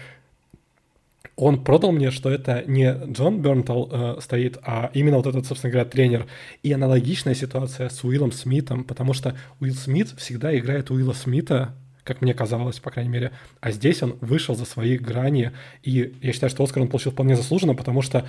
он 1.35 1.63
продал 1.63 1.91
мне, 1.91 2.09
что 2.09 2.31
это 2.31 2.63
не 2.65 2.91
Джон 3.11 3.41
Бернтал 3.41 3.89
э, 3.91 4.21
стоит, 4.21 4.57
а 4.63 4.89
именно 4.93 5.17
вот 5.17 5.27
этот, 5.27 5.45
собственно 5.45 5.71
говоря, 5.71 5.87
тренер. 5.87 6.25
И 6.63 6.73
аналогичная 6.73 7.35
ситуация 7.35 7.89
с 7.89 8.03
Уиллом 8.03 8.31
Смитом, 8.31 8.83
потому 8.83 9.13
что 9.13 9.37
Уилл 9.59 9.75
Смит 9.75 10.09
всегда 10.17 10.57
играет 10.57 10.89
Уилла 10.89 11.13
Смита, 11.13 11.75
как 12.03 12.21
мне 12.21 12.33
казалось, 12.33 12.79
по 12.79 12.89
крайней 12.89 13.11
мере. 13.11 13.31
А 13.59 13.69
здесь 13.69 14.01
он 14.01 14.17
вышел 14.19 14.55
за 14.55 14.65
свои 14.65 14.97
грани, 14.97 15.51
и 15.83 16.15
я 16.21 16.33
считаю, 16.33 16.49
что 16.49 16.63
Оскар 16.63 16.81
он 16.81 16.89
получил 16.89 17.11
вполне 17.11 17.35
заслуженно, 17.35 17.75
потому 17.75 18.01
что 18.01 18.25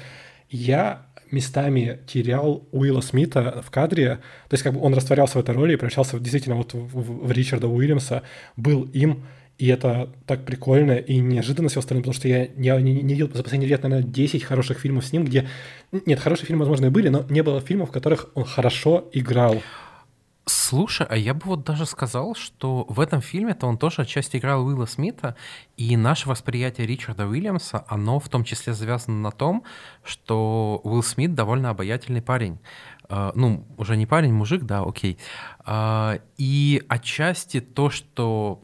я 0.51 1.07
местами 1.31 2.01
терял 2.07 2.67
Уилла 2.73 3.01
Смита 3.01 3.63
в 3.65 3.71
кадре, 3.71 4.17
то 4.49 4.55
есть 4.55 4.63
как 4.63 4.75
бы 4.75 4.81
он 4.81 4.95
растворялся 4.95 5.39
в 5.39 5.41
этой 5.41 5.55
роли 5.55 5.75
и 5.75 5.77
превращался 5.77 6.19
действительно 6.19 6.57
вот 6.57 6.75
в, 6.75 6.79
в, 6.79 7.27
в 7.27 7.33
Ричарда 7.33 7.69
Уильямса, 7.69 8.23
был 8.57 8.85
им, 8.93 9.25
и 9.59 9.67
это 9.67 10.09
так 10.27 10.45
прикольно 10.45 10.93
и 10.93 11.19
неожиданно 11.19 11.69
с 11.69 11.73
его 11.73 11.83
стороны, 11.83 12.03
потому 12.03 12.15
что 12.15 12.29
я, 12.29 12.49
я 12.57 12.81
не, 12.81 13.03
не 13.03 13.15
видел 13.15 13.31
за 13.35 13.43
последние 13.43 13.69
лет, 13.69 13.83
наверное, 13.83 14.07
10 14.07 14.45
хороших 14.45 14.79
фильмов 14.79 15.05
с 15.05 15.13
ним, 15.13 15.25
где... 15.25 15.49
Нет, 15.91 16.21
хорошие 16.21 16.47
фильмы, 16.47 16.61
возможно, 16.61 16.87
и 16.87 16.91
были, 16.91 17.09
но 17.09 17.25
не 17.29 17.43
было 17.43 17.61
фильмов, 17.61 17.89
в 17.89 17.93
которых 17.93 18.31
он 18.35 18.45
хорошо 18.45 19.09
играл. 19.13 19.61
Слушай, 20.49 21.07
а 21.11 21.17
я 21.17 21.35
бы 21.35 21.43
вот 21.45 21.65
даже 21.65 21.85
сказал, 21.85 22.35
что 22.35 22.87
в 22.89 23.01
этом 23.01 23.21
фильме-то 23.21 23.67
он 23.67 23.77
тоже 23.77 24.03
отчасти 24.03 24.39
играл 24.39 24.67
Уилла 24.67 24.87
Смита, 24.87 25.37
и 25.77 25.95
наше 25.95 26.27
восприятие 26.27 26.87
Ричарда 26.87 27.27
Уильямса, 27.27 27.85
оно 27.87 28.19
в 28.19 28.31
том 28.31 28.45
числе 28.45 28.73
завязано 28.73 29.21
на 29.21 29.31
том, 29.31 29.63
что 30.03 30.81
Уилл 30.85 31.03
Смит 31.03 31.35
довольно 31.35 31.69
обаятельный 31.71 32.23
парень. 32.23 32.59
Uh, 33.09 33.33
ну, 33.35 33.67
уже 33.79 33.97
не 33.97 34.05
парень, 34.05 34.33
мужик, 34.35 34.65
да, 34.65 34.83
окей. 34.83 35.19
Uh, 35.65 36.21
и 36.37 36.83
отчасти 36.89 37.61
то, 37.61 37.89
что 37.89 38.63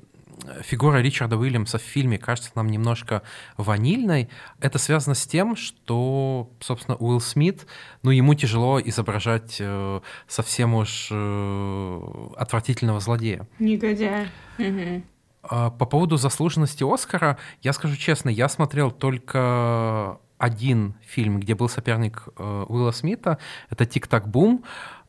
фигура 0.62 0.98
Ричарда 0.98 1.36
Уильямса 1.36 1.78
в 1.78 1.82
фильме 1.82 2.18
кажется 2.18 2.50
нам 2.54 2.68
немножко 2.68 3.22
ванильной, 3.56 4.28
это 4.60 4.78
связано 4.78 5.14
с 5.14 5.26
тем, 5.26 5.56
что, 5.56 6.50
собственно, 6.60 6.96
Уилл 6.96 7.20
Смит, 7.20 7.66
ну, 8.02 8.10
ему 8.10 8.34
тяжело 8.34 8.80
изображать 8.80 9.56
э, 9.60 10.00
совсем 10.26 10.74
уж 10.74 11.08
э, 11.10 12.28
отвратительного 12.36 13.00
злодея. 13.00 13.46
Негодяя. 13.58 14.28
Угу. 14.58 15.02
По 15.48 15.86
поводу 15.86 16.16
заслуженности 16.16 16.84
Оскара, 16.84 17.36
я 17.62 17.74
скажу 17.74 17.96
честно, 17.96 18.30
я 18.30 18.48
смотрел 18.48 18.90
только 18.90 20.18
один 20.38 20.94
фильм, 21.02 21.40
где 21.40 21.54
был 21.54 21.68
соперник 21.68 22.28
э, 22.36 22.64
Уилла 22.68 22.92
Смита, 22.92 23.38
это 23.70 23.86
«Тик-так 23.86 24.28
бум». 24.28 24.64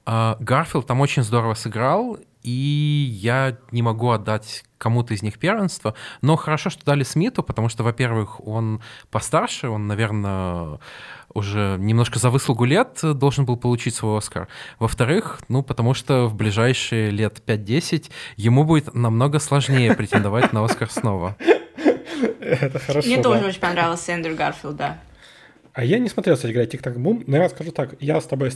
Э, 0.06 0.36
Гарфилд 0.40 0.88
там 0.88 1.02
очень 1.02 1.24
здорово 1.24 1.54
сыграл, 1.54 2.18
и 2.44 3.10
я 3.12 3.58
не 3.72 3.82
могу 3.82 4.12
отдать 4.12 4.64
кому-то 4.86 5.16
из 5.16 5.24
них 5.24 5.40
первенство, 5.40 5.96
но 6.22 6.36
хорошо, 6.36 6.70
что 6.70 6.86
дали 6.86 7.02
Смиту, 7.02 7.42
потому 7.42 7.70
что, 7.70 7.84
во-первых, 7.84 8.40
он 8.46 8.82
постарше, 9.10 9.68
он, 9.68 9.88
наверное, 9.88 10.80
уже 11.34 11.78
немножко 11.80 12.20
за 12.20 12.30
выслугу 12.30 12.66
лет 12.66 13.00
должен 13.02 13.46
был 13.46 13.58
получить 13.58 13.96
свой 13.96 14.20
Оскар. 14.20 14.48
Во-вторых, 14.78 15.40
ну, 15.48 15.64
потому 15.64 15.96
что 15.96 16.28
в 16.28 16.36
ближайшие 16.36 17.10
лет 17.10 17.42
5-10 17.48 18.12
ему 18.38 18.64
будет 18.64 18.94
намного 18.94 19.40
сложнее 19.40 19.96
претендовать 19.96 20.54
на 20.54 20.64
Оскар 20.64 20.92
снова. 20.92 21.36
Это 22.40 22.78
хорошо, 22.78 23.08
Мне 23.08 23.18
да. 23.18 23.24
тоже 23.24 23.46
очень 23.46 23.60
понравился 23.60 24.12
Эндрю 24.12 24.36
Гарфилд, 24.36 24.76
да. 24.76 25.00
А 25.74 25.84
я 25.84 25.98
не 25.98 26.10
смотрел, 26.10 26.36
кстати 26.36 26.54
говоря, 26.54 26.70
«Тик-так 26.70 27.00
бум», 27.00 27.24
но 27.26 27.38
я 27.38 27.50
скажу 27.50 27.72
так, 27.72 27.96
я 28.00 28.22
с 28.22 28.26
тобой 28.26 28.52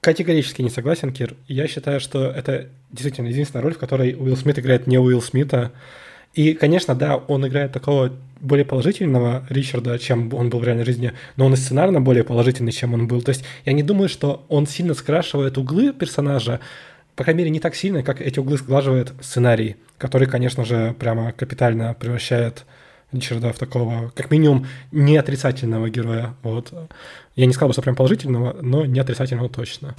категорически 0.00 0.62
не 0.62 0.70
согласен, 0.70 1.12
Кир. 1.12 1.34
Я 1.46 1.66
считаю, 1.68 2.00
что 2.00 2.26
это 2.26 2.68
действительно 2.90 3.28
единственная 3.28 3.62
роль, 3.62 3.74
в 3.74 3.78
которой 3.78 4.14
Уилл 4.14 4.36
Смит 4.36 4.58
играет 4.58 4.86
не 4.86 4.98
Уилл 4.98 5.22
Смита. 5.22 5.72
И, 6.34 6.54
конечно, 6.54 6.94
да, 6.94 7.16
он 7.16 7.46
играет 7.46 7.72
такого 7.72 8.12
более 8.40 8.64
положительного 8.64 9.44
Ричарда, 9.48 9.98
чем 9.98 10.32
он 10.34 10.50
был 10.50 10.60
в 10.60 10.64
реальной 10.64 10.84
жизни, 10.84 11.12
но 11.36 11.46
он 11.46 11.54
и 11.54 11.56
сценарно 11.56 12.00
более 12.00 12.22
положительный, 12.22 12.72
чем 12.72 12.94
он 12.94 13.08
был. 13.08 13.22
То 13.22 13.30
есть 13.30 13.44
я 13.64 13.72
не 13.72 13.82
думаю, 13.82 14.08
что 14.08 14.44
он 14.48 14.66
сильно 14.66 14.94
скрашивает 14.94 15.58
углы 15.58 15.92
персонажа, 15.92 16.60
по 17.16 17.24
крайней 17.24 17.38
мере, 17.38 17.50
не 17.50 17.60
так 17.60 17.74
сильно, 17.74 18.04
как 18.04 18.20
эти 18.20 18.38
углы 18.38 18.58
сглаживает 18.58 19.12
сценарий, 19.20 19.76
который, 19.96 20.28
конечно 20.28 20.64
же, 20.64 20.94
прямо 21.00 21.32
капитально 21.32 21.96
превращает 21.98 22.64
Ричарда 23.12 23.52
в 23.52 23.58
такого, 23.58 24.12
как 24.14 24.30
минимум, 24.30 24.66
не 24.92 25.16
отрицательного 25.16 25.88
героя. 25.88 26.34
Вот. 26.42 26.72
Я 27.36 27.46
не 27.46 27.52
сказал 27.52 27.68
бы, 27.68 27.72
что 27.72 27.82
прям 27.82 27.96
положительного, 27.96 28.56
но 28.60 28.84
не 28.84 29.00
отрицательного 29.00 29.48
точно. 29.48 29.94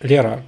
Лера, 0.00 0.42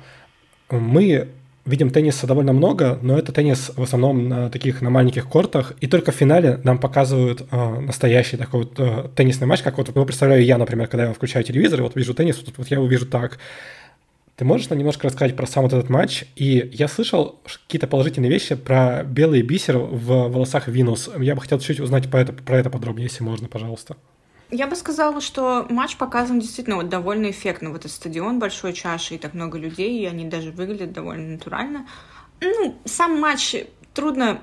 мы 0.70 1.28
видим 1.64 1.90
тенниса 1.90 2.26
довольно 2.26 2.52
много, 2.52 2.98
но 3.02 3.18
это 3.18 3.32
теннис 3.32 3.72
в 3.76 3.82
основном 3.82 4.28
на 4.28 4.50
таких 4.50 4.80
на 4.82 4.90
маленьких 4.90 5.26
кортах, 5.26 5.72
и 5.80 5.88
только 5.88 6.12
в 6.12 6.14
финале 6.14 6.60
нам 6.62 6.78
показывают 6.78 7.44
э, 7.50 7.80
настоящий 7.80 8.36
такой 8.36 8.60
вот 8.60 8.78
э, 8.78 9.08
теннисный 9.16 9.48
матч, 9.48 9.62
как 9.62 9.76
вот 9.78 9.92
ну, 9.92 10.06
представляю 10.06 10.44
я, 10.44 10.58
например, 10.58 10.86
когда 10.86 11.06
я 11.06 11.12
включаю 11.12 11.44
телевизор, 11.44 11.80
и 11.80 11.82
вот 11.82 11.96
вижу 11.96 12.14
теннис, 12.14 12.36
вот, 12.36 12.54
вот 12.56 12.68
я 12.68 12.76
его 12.76 12.86
вижу 12.86 13.06
так. 13.06 13.38
Ты 14.36 14.44
можешь 14.44 14.68
нам 14.68 14.78
немножко 14.78 15.06
рассказать 15.06 15.34
про 15.34 15.46
сам 15.46 15.64
вот 15.64 15.72
этот 15.72 15.88
матч? 15.88 16.24
И 16.36 16.70
я 16.74 16.88
слышал 16.88 17.40
какие-то 17.44 17.86
положительные 17.86 18.30
вещи 18.30 18.54
про 18.54 19.02
белый 19.02 19.40
бисер 19.40 19.78
в 19.78 20.28
волосах 20.28 20.68
Винус. 20.68 21.10
Я 21.18 21.34
бы 21.34 21.40
хотел 21.40 21.58
чуть 21.58 21.80
узнать 21.80 22.10
про 22.10 22.20
это, 22.20 22.34
про 22.34 22.58
это 22.58 22.68
подробнее, 22.68 23.04
если 23.04 23.24
можно, 23.24 23.48
пожалуйста. 23.48 23.96
Я 24.50 24.66
бы 24.66 24.76
сказала, 24.76 25.22
что 25.22 25.66
матч 25.70 25.96
показан 25.96 26.38
действительно 26.38 26.76
вот 26.76 26.90
довольно 26.90 27.30
эффектно. 27.30 27.70
Вот 27.70 27.80
этот 27.80 27.92
стадион 27.92 28.38
большой 28.38 28.74
чаши 28.74 29.14
и 29.14 29.18
так 29.18 29.32
много 29.32 29.56
людей, 29.56 30.02
и 30.02 30.04
они 30.04 30.26
даже 30.26 30.50
выглядят 30.50 30.92
довольно 30.92 31.32
натурально. 31.32 31.86
Ну, 32.42 32.76
сам 32.84 33.18
матч 33.18 33.56
трудно 33.94 34.42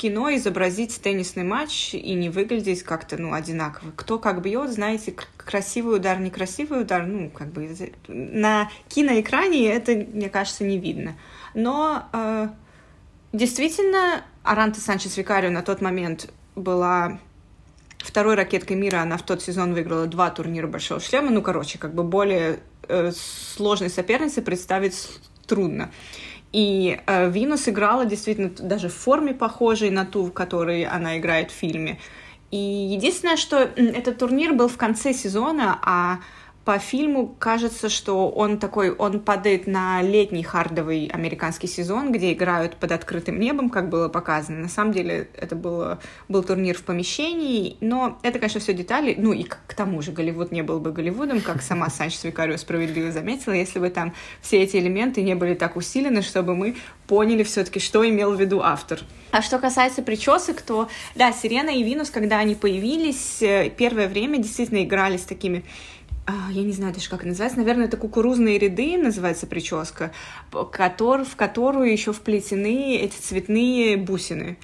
кино 0.00 0.34
изобразить 0.34 0.98
теннисный 1.02 1.44
матч 1.44 1.92
и 1.92 2.14
не 2.14 2.30
выглядеть 2.30 2.82
как-то, 2.82 3.18
ну, 3.18 3.34
одинаково. 3.34 3.92
Кто 3.94 4.18
как 4.18 4.40
бьет, 4.40 4.70
знаете, 4.70 5.14
красивый 5.36 5.96
удар, 5.96 6.18
некрасивый 6.18 6.80
удар, 6.80 7.04
ну, 7.06 7.28
как 7.28 7.52
бы 7.52 7.68
на 8.08 8.70
киноэкране 8.88 9.70
это, 9.70 9.92
мне 9.92 10.30
кажется, 10.30 10.64
не 10.64 10.78
видно. 10.78 11.16
Но 11.52 12.08
э, 12.14 12.48
действительно, 13.34 14.24
Аранта 14.42 14.80
Санчес 14.80 15.18
Викарио 15.18 15.50
на 15.50 15.60
тот 15.60 15.82
момент 15.82 16.32
была 16.56 17.18
второй 17.98 18.36
ракеткой 18.36 18.78
мира, 18.78 19.02
она 19.02 19.18
в 19.18 19.22
тот 19.22 19.42
сезон 19.42 19.74
выиграла 19.74 20.06
два 20.06 20.30
турнира 20.30 20.66
Большого 20.66 21.00
шлема. 21.00 21.30
Ну, 21.30 21.42
короче, 21.42 21.78
как 21.78 21.94
бы 21.94 22.04
более 22.04 22.60
э, 22.88 23.12
сложной 23.12 23.90
соперницы 23.90 24.40
представить 24.40 25.10
трудно. 25.46 25.90
И 26.52 26.98
э, 27.06 27.30
Винус 27.30 27.68
играла 27.68 28.04
действительно 28.04 28.50
даже 28.50 28.88
в 28.88 28.94
форме 28.94 29.34
похожей 29.34 29.90
на 29.90 30.04
ту, 30.04 30.24
в 30.24 30.32
которой 30.32 30.84
она 30.84 31.18
играет 31.18 31.50
в 31.50 31.54
фильме. 31.54 31.98
И 32.50 32.56
единственное, 32.56 33.36
что 33.36 33.58
этот 33.58 34.18
турнир 34.18 34.52
был 34.54 34.68
в 34.68 34.76
конце 34.76 35.12
сезона, 35.12 35.78
а 35.82 36.18
по 36.70 36.78
фильму 36.78 37.34
кажется, 37.40 37.88
что 37.88 38.28
он 38.28 38.56
такой, 38.56 38.92
он 38.92 39.18
падает 39.18 39.66
на 39.66 40.02
летний 40.02 40.44
хардовый 40.44 41.10
американский 41.12 41.66
сезон, 41.66 42.12
где 42.12 42.32
играют 42.32 42.76
под 42.76 42.92
открытым 42.92 43.40
небом, 43.40 43.70
как 43.70 43.88
было 43.88 44.08
показано. 44.08 44.60
На 44.60 44.68
самом 44.68 44.92
деле 44.92 45.28
это 45.34 45.56
было, 45.56 45.98
был 46.28 46.44
турнир 46.44 46.78
в 46.78 46.84
помещении, 46.84 47.76
но 47.80 48.20
это, 48.22 48.38
конечно, 48.38 48.60
все 48.60 48.72
детали. 48.72 49.16
Ну 49.18 49.32
и 49.32 49.42
к, 49.42 49.58
к 49.66 49.74
тому 49.74 50.00
же 50.00 50.12
Голливуд 50.12 50.52
не 50.52 50.62
был 50.62 50.78
бы 50.78 50.92
Голливудом, 50.92 51.40
как 51.40 51.60
сама 51.60 51.90
Санчес 51.90 52.22
Викарио 52.22 52.56
справедливо 52.56 53.10
заметила, 53.10 53.52
если 53.52 53.80
бы 53.80 53.90
там 53.90 54.14
все 54.40 54.62
эти 54.62 54.76
элементы 54.76 55.22
не 55.22 55.34
были 55.34 55.54
так 55.54 55.74
усилены, 55.74 56.22
чтобы 56.22 56.54
мы 56.54 56.76
поняли 57.08 57.42
все-таки, 57.42 57.80
что 57.80 58.08
имел 58.08 58.32
в 58.36 58.40
виду 58.40 58.60
автор. 58.62 59.00
А 59.32 59.42
что 59.42 59.58
касается 59.58 60.02
причесок, 60.02 60.62
то 60.62 60.88
да, 61.16 61.32
Сирена 61.32 61.70
и 61.70 61.82
Винус, 61.82 62.10
когда 62.10 62.38
они 62.38 62.54
появились, 62.54 63.42
э, 63.42 63.70
первое 63.76 64.06
время 64.06 64.38
действительно 64.38 64.84
играли 64.84 65.16
с 65.16 65.22
такими 65.22 65.64
я 66.50 66.62
не 66.62 66.72
знаю 66.72 66.94
даже, 66.94 67.08
как 67.08 67.20
это 67.20 67.28
называется, 67.28 67.58
наверное, 67.58 67.86
это 67.86 67.96
кукурузные 67.96 68.58
ряды, 68.58 68.96
называется 68.96 69.46
прическа, 69.46 70.12
в 70.52 70.64
которую 71.36 71.92
еще 71.92 72.12
вплетены 72.12 72.96
эти 72.96 73.16
цветные 73.16 73.96
бусины. 73.96 74.58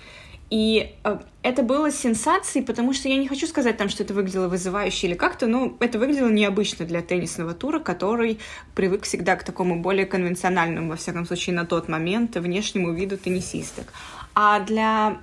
И 0.49 0.95
э, 1.03 1.19
это 1.43 1.63
было 1.63 1.91
сенсацией, 1.91 2.65
потому 2.65 2.93
что 2.93 3.09
я 3.09 3.17
не 3.17 3.27
хочу 3.27 3.47
сказать 3.49 3.77
там, 3.77 3.89
что 3.89 4.05
это 4.05 4.15
выглядело 4.15 4.47
вызывающе 4.47 5.09
или 5.09 5.15
как-то, 5.15 5.49
но 5.49 5.77
это 5.81 5.99
выглядело 5.99 6.29
необычно 6.29 6.87
для 6.87 7.03
теннисного 7.03 7.53
тура, 7.53 7.81
который 7.81 8.39
привык 8.75 9.03
всегда 9.03 9.35
к 9.35 9.43
такому 9.43 9.81
более 9.83 10.07
конвенциональному, 10.07 10.91
во 10.91 10.97
всяком 10.97 11.27
случае, 11.27 11.57
на 11.57 11.67
тот 11.67 11.89
момент, 11.89 12.37
внешнему 12.37 12.93
виду 12.93 13.17
теннисисток. 13.17 13.93
А 14.35 14.61
для 14.61 15.19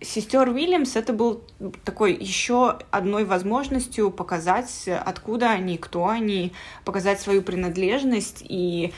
сестер 0.00 0.48
Уильямс 0.48 0.96
это 0.96 1.12
был 1.12 1.42
такой 1.84 2.14
еще 2.14 2.78
одной 2.90 3.24
возможностью 3.24 4.10
показать, 4.10 4.88
откуда 4.88 5.50
они, 5.50 5.78
кто 5.78 6.08
они, 6.08 6.52
показать 6.84 7.20
свою 7.20 7.42
принадлежность 7.42 8.44
и 8.48 8.92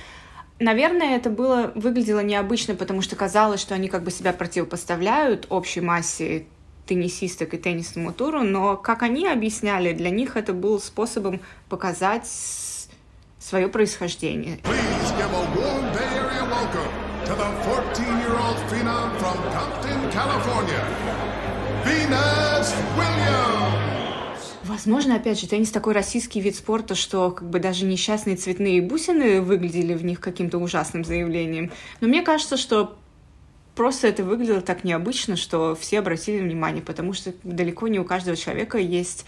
Наверное, 0.63 1.17
это 1.17 1.31
было 1.31 1.73
выглядело 1.75 2.21
необычно, 2.21 2.75
потому 2.75 3.01
что 3.01 3.17
казалось, 3.17 3.63
что 3.63 3.75
они 3.75 3.89
как 3.89 4.03
бы 4.03 4.11
себя 4.11 4.35
противопоставляют 4.35 5.47
общей 5.49 5.81
массе 5.81 6.45
теннисисток 6.85 7.55
и 7.55 7.57
теннисному 7.57 8.13
туру, 8.13 8.43
но, 8.43 8.77
как 8.77 9.03
они 9.03 9.27
объясняли, 9.27 9.95
для 9.95 10.11
них 10.11 10.37
это 10.37 10.53
был 10.53 10.79
способом 10.79 11.41
показать 11.71 12.29
свое 13.39 13.69
происхождение. 13.69 14.59
Welcome 16.51 16.91
to 17.25 17.37
the 17.37 17.49
14-year-old 17.65 18.59
phenom 18.69 19.17
from 19.19 19.39
Compton, 19.55 20.11
California, 20.11 20.83
Возможно, 24.65 25.17
опять 25.17 25.41
же, 25.41 25.47
теннис 25.47 25.71
такой 25.71 25.95
российский 25.95 26.41
вид 26.41 26.57
спорта, 26.57 26.95
что 26.95 27.31
как 27.31 27.49
бы 27.49 27.59
даже 27.59 27.85
несчастные 27.85 28.37
цветные 28.37 28.81
бусины 28.81 29.41
выглядели 29.41 29.95
в 29.95 30.05
них 30.05 30.21
каким-то 30.21 30.59
ужасным 30.59 31.05
заявлением. 31.05 31.71
Но 32.01 32.09
мне 32.09 32.23
кажется, 32.23 32.57
что 32.57 32.97
просто 33.75 34.09
это 34.09 34.25
выглядело 34.25 34.61
так 34.61 34.85
необычно, 34.85 35.37
что 35.37 35.77
все 35.79 35.99
обратили 35.99 36.41
внимание, 36.41 36.83
потому 36.83 37.13
что 37.13 37.35
далеко 37.43 37.89
не 37.89 37.99
у 37.99 38.05
каждого 38.05 38.37
человека 38.37 38.79
есть 38.79 39.27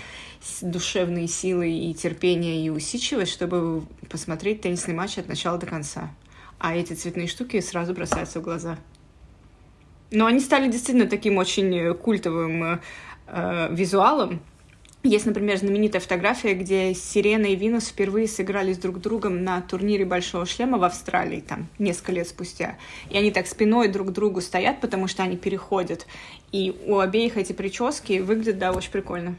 душевные 0.61 1.29
силы 1.29 1.71
и 1.71 1.93
терпение 1.95 2.65
и 2.65 2.71
усидчивость, 2.71 3.33
чтобы 3.33 3.83
посмотреть 4.09 4.63
теннисный 4.63 4.95
матч 4.95 5.19
от 5.19 5.29
начала 5.29 5.59
до 5.59 5.67
конца 5.67 6.11
а 6.63 6.77
эти 6.77 6.93
цветные 6.93 7.27
штуки 7.27 7.61
сразу 7.61 7.93
бросаются 7.93 8.39
в 8.39 8.45
глаза. 8.45 8.79
Но 10.13 10.27
они 10.27 10.41
стали 10.41 10.71
действительно 10.71 11.09
таким 11.09 11.39
очень 11.39 11.95
культовым 11.95 12.81
э, 13.27 13.69
визуалом. 13.71 14.41
Есть, 15.03 15.27
например, 15.27 15.57
знаменитая 15.57 16.01
фотография, 16.01 16.55
где 16.55 16.95
Сирена 16.95 17.47
и 17.47 17.57
Винус 17.57 17.89
впервые 17.89 18.29
сыграли 18.29 18.73
с 18.73 18.79
друг 18.79 19.01
другом 19.01 19.43
на 19.43 19.61
турнире 19.63 20.05
Большого 20.05 20.47
шлема 20.47 20.79
в 20.79 20.85
Австралии, 20.85 21.41
там, 21.41 21.67
несколько 21.79 22.13
лет 22.13 22.29
спустя. 22.29 22.77
И 23.11 23.17
они 23.17 23.33
так 23.33 23.49
спиной 23.49 23.89
друг 23.89 24.09
к 24.09 24.11
другу 24.11 24.41
стоят, 24.43 24.81
потому 24.81 25.09
что 25.09 25.23
они 25.25 25.37
переходят. 25.37 26.07
И 26.53 26.77
у 26.87 26.99
обеих 26.99 27.37
эти 27.37 27.53
прически 27.53 28.21
выглядят, 28.21 28.59
да, 28.59 28.71
очень 28.71 28.93
прикольно. 28.93 29.35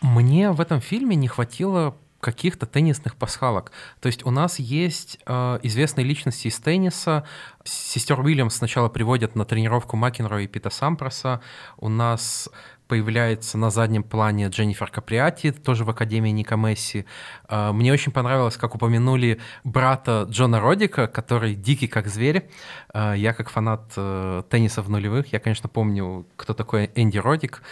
Мне 0.00 0.52
в 0.52 0.60
этом 0.60 0.80
фильме 0.80 1.16
не 1.16 1.28
хватило 1.28 1.96
каких-то 2.26 2.66
теннисных 2.66 3.14
пасхалок. 3.14 3.70
То 4.00 4.08
есть 4.08 4.26
у 4.26 4.32
нас 4.32 4.58
есть 4.58 5.20
э, 5.26 5.60
известные 5.62 6.04
личности 6.04 6.48
из 6.48 6.58
тенниса. 6.58 7.24
Сестер 7.62 8.18
Уильямс 8.18 8.56
сначала 8.56 8.88
приводят 8.88 9.36
на 9.36 9.44
тренировку 9.44 9.96
Макенроя 9.96 10.42
и 10.42 10.48
Пита 10.48 10.70
Сампроса. 10.70 11.40
У 11.76 11.88
нас 11.88 12.50
появляется 12.88 13.58
на 13.58 13.70
заднем 13.70 14.02
плане 14.02 14.48
Дженнифер 14.48 14.90
Каприати, 14.90 15.52
тоже 15.52 15.84
в 15.84 15.90
Академии 15.90 16.30
Ника 16.30 16.56
Месси. 16.56 17.04
А, 17.48 17.72
мне 17.72 17.92
очень 17.92 18.12
понравилось, 18.12 18.56
как 18.56 18.74
упомянули 18.74 19.40
брата 19.64 20.26
Джона 20.28 20.60
Родика, 20.60 21.06
который 21.06 21.54
дикий 21.54 21.88
как 21.88 22.08
зверь. 22.08 22.48
А, 22.92 23.14
я 23.14 23.32
как 23.34 23.50
фанат 23.50 23.92
э, 23.96 24.42
тенниса 24.50 24.82
в 24.82 24.90
нулевых, 24.90 25.32
я, 25.32 25.38
конечно, 25.38 25.68
помню, 25.68 26.26
кто 26.36 26.54
такой 26.54 26.90
Энди 26.94 27.18
Родик 27.18 27.62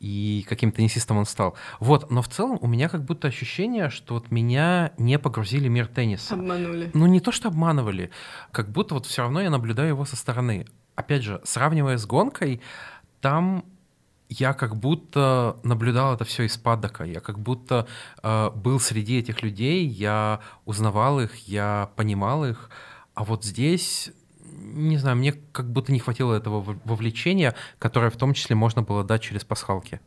и 0.00 0.44
каким 0.48 0.72
теннисистом 0.72 1.18
он 1.18 1.26
стал. 1.26 1.54
Вот, 1.78 2.10
но 2.10 2.22
в 2.22 2.28
целом 2.28 2.58
у 2.60 2.66
меня 2.66 2.88
как 2.88 3.04
будто 3.04 3.28
ощущение, 3.28 3.90
что 3.90 4.14
вот 4.14 4.30
меня 4.30 4.92
не 4.98 5.18
погрузили 5.18 5.68
в 5.68 5.70
мир 5.70 5.86
тенниса. 5.86 6.34
Обманули. 6.34 6.90
Ну, 6.94 7.06
не 7.06 7.20
то, 7.20 7.30
что 7.30 7.48
обманывали, 7.48 8.10
как 8.50 8.70
будто 8.70 8.94
вот 8.94 9.06
все 9.06 9.22
равно 9.22 9.42
я 9.42 9.50
наблюдаю 9.50 9.90
его 9.90 10.04
со 10.06 10.16
стороны. 10.16 10.66
Опять 10.96 11.22
же, 11.22 11.40
сравнивая 11.44 11.98
с 11.98 12.06
гонкой, 12.06 12.62
там 13.20 13.64
я 14.30 14.54
как 14.54 14.76
будто 14.76 15.58
наблюдал 15.64 16.14
это 16.14 16.24
все 16.24 16.44
из 16.44 16.56
падока, 16.56 17.04
я 17.04 17.20
как 17.20 17.38
будто 17.38 17.86
э, 18.22 18.50
был 18.50 18.80
среди 18.80 19.18
этих 19.18 19.42
людей, 19.42 19.86
я 19.86 20.40
узнавал 20.64 21.20
их, 21.20 21.34
я 21.48 21.90
понимал 21.96 22.44
их, 22.46 22.70
а 23.14 23.24
вот 23.24 23.44
здесь, 23.44 24.12
не 24.60 24.98
знаю, 24.98 25.16
мне 25.16 25.32
как 25.52 25.70
будто 25.70 25.92
не 25.92 25.98
хватило 25.98 26.34
этого 26.34 26.78
вовлечения, 26.84 27.54
которое 27.78 28.10
в 28.10 28.16
том 28.16 28.34
числе 28.34 28.56
можно 28.56 28.82
было 28.82 29.04
дать 29.04 29.22
через 29.22 29.44
пасхалки. 29.44 30.00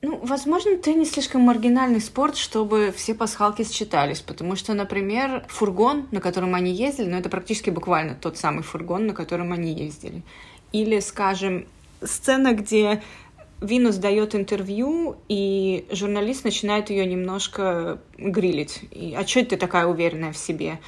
Ну, 0.00 0.20
возможно, 0.22 0.76
теннис 0.76 1.10
слишком 1.10 1.40
маргинальный 1.40 2.00
спорт, 2.00 2.36
чтобы 2.36 2.94
все 2.96 3.14
пасхалки 3.14 3.64
считались, 3.64 4.20
потому 4.20 4.54
что, 4.54 4.72
например, 4.72 5.44
фургон, 5.48 6.06
на 6.12 6.20
котором 6.20 6.54
они 6.54 6.70
ездили, 6.70 7.10
ну, 7.10 7.16
это 7.16 7.28
практически 7.28 7.70
буквально 7.70 8.14
тот 8.14 8.38
самый 8.38 8.62
фургон, 8.62 9.08
на 9.08 9.12
котором 9.12 9.52
они 9.52 9.72
ездили. 9.72 10.22
Или, 10.70 11.00
скажем, 11.00 11.66
сцена, 12.00 12.52
где 12.52 13.02
Винус 13.60 13.96
дает 13.96 14.36
интервью, 14.36 15.16
и 15.28 15.84
журналист 15.90 16.44
начинает 16.44 16.90
ее 16.90 17.04
немножко 17.04 17.98
грилить. 18.16 18.84
И, 18.92 19.16
а 19.18 19.26
что 19.26 19.44
ты 19.44 19.56
такая 19.56 19.86
уверенная 19.86 20.32
в 20.32 20.38
себе? 20.38 20.78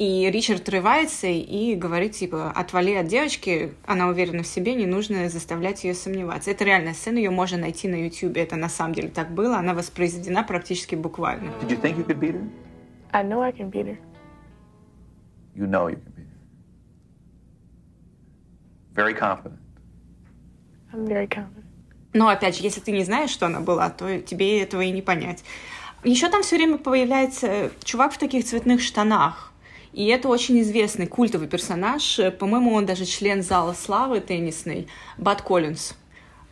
И 0.00 0.30
Ричард 0.30 0.66
рывается 0.70 1.26
и 1.26 1.74
говорит, 1.74 2.12
типа, 2.12 2.50
отвали 2.52 2.94
от 2.94 3.06
девочки, 3.06 3.74
она 3.84 4.08
уверена 4.08 4.42
в 4.42 4.46
себе, 4.46 4.74
не 4.74 4.86
нужно 4.86 5.28
заставлять 5.28 5.84
ее 5.84 5.92
сомневаться. 5.92 6.50
Это 6.50 6.64
реальная 6.64 6.94
сцена, 6.94 7.18
ее 7.18 7.28
можно 7.28 7.58
найти 7.58 7.86
на 7.86 7.96
YouTube, 7.96 8.38
это 8.38 8.56
на 8.56 8.70
самом 8.70 8.94
деле 8.94 9.10
так 9.10 9.30
было, 9.34 9.58
она 9.58 9.74
воспроизведена 9.74 10.42
практически 10.42 10.94
буквально. 10.94 11.50
Did 11.60 11.68
you 11.68 11.82
think 11.82 11.98
you 11.98 12.06
could 12.06 12.18
beat 12.18 12.32
her? 12.32 12.48
I 13.12 13.22
know 13.22 13.42
I 13.42 13.52
can 13.52 13.70
beat 13.70 13.88
her. 13.88 13.98
You 15.54 15.66
know 15.66 15.90
you 15.90 15.96
can 15.96 16.12
beat 16.16 16.24
her. 16.24 16.38
Very 18.94 19.12
confident. 19.12 19.60
I'm 20.94 21.06
very 21.06 21.28
confident. 21.28 21.66
Но 22.14 22.28
опять 22.28 22.56
же, 22.56 22.62
если 22.62 22.80
ты 22.80 22.90
не 22.92 23.04
знаешь, 23.04 23.28
что 23.28 23.44
она 23.44 23.60
была, 23.60 23.90
то 23.90 24.18
тебе 24.22 24.62
этого 24.62 24.80
и 24.80 24.90
не 24.92 25.02
понять. 25.02 25.44
Еще 26.04 26.30
там 26.30 26.42
все 26.42 26.56
время 26.56 26.78
появляется 26.78 27.70
чувак 27.84 28.14
в 28.14 28.18
таких 28.18 28.46
цветных 28.46 28.80
штанах. 28.80 29.49
И 29.92 30.06
это 30.06 30.28
очень 30.28 30.60
известный 30.60 31.06
культовый 31.06 31.48
персонаж. 31.48 32.20
По-моему, 32.38 32.74
он 32.74 32.86
даже 32.86 33.04
член 33.04 33.42
зала 33.42 33.72
славы 33.72 34.20
теннисный, 34.20 34.86
Бат 35.18 35.42
Коллинз. 35.42 35.94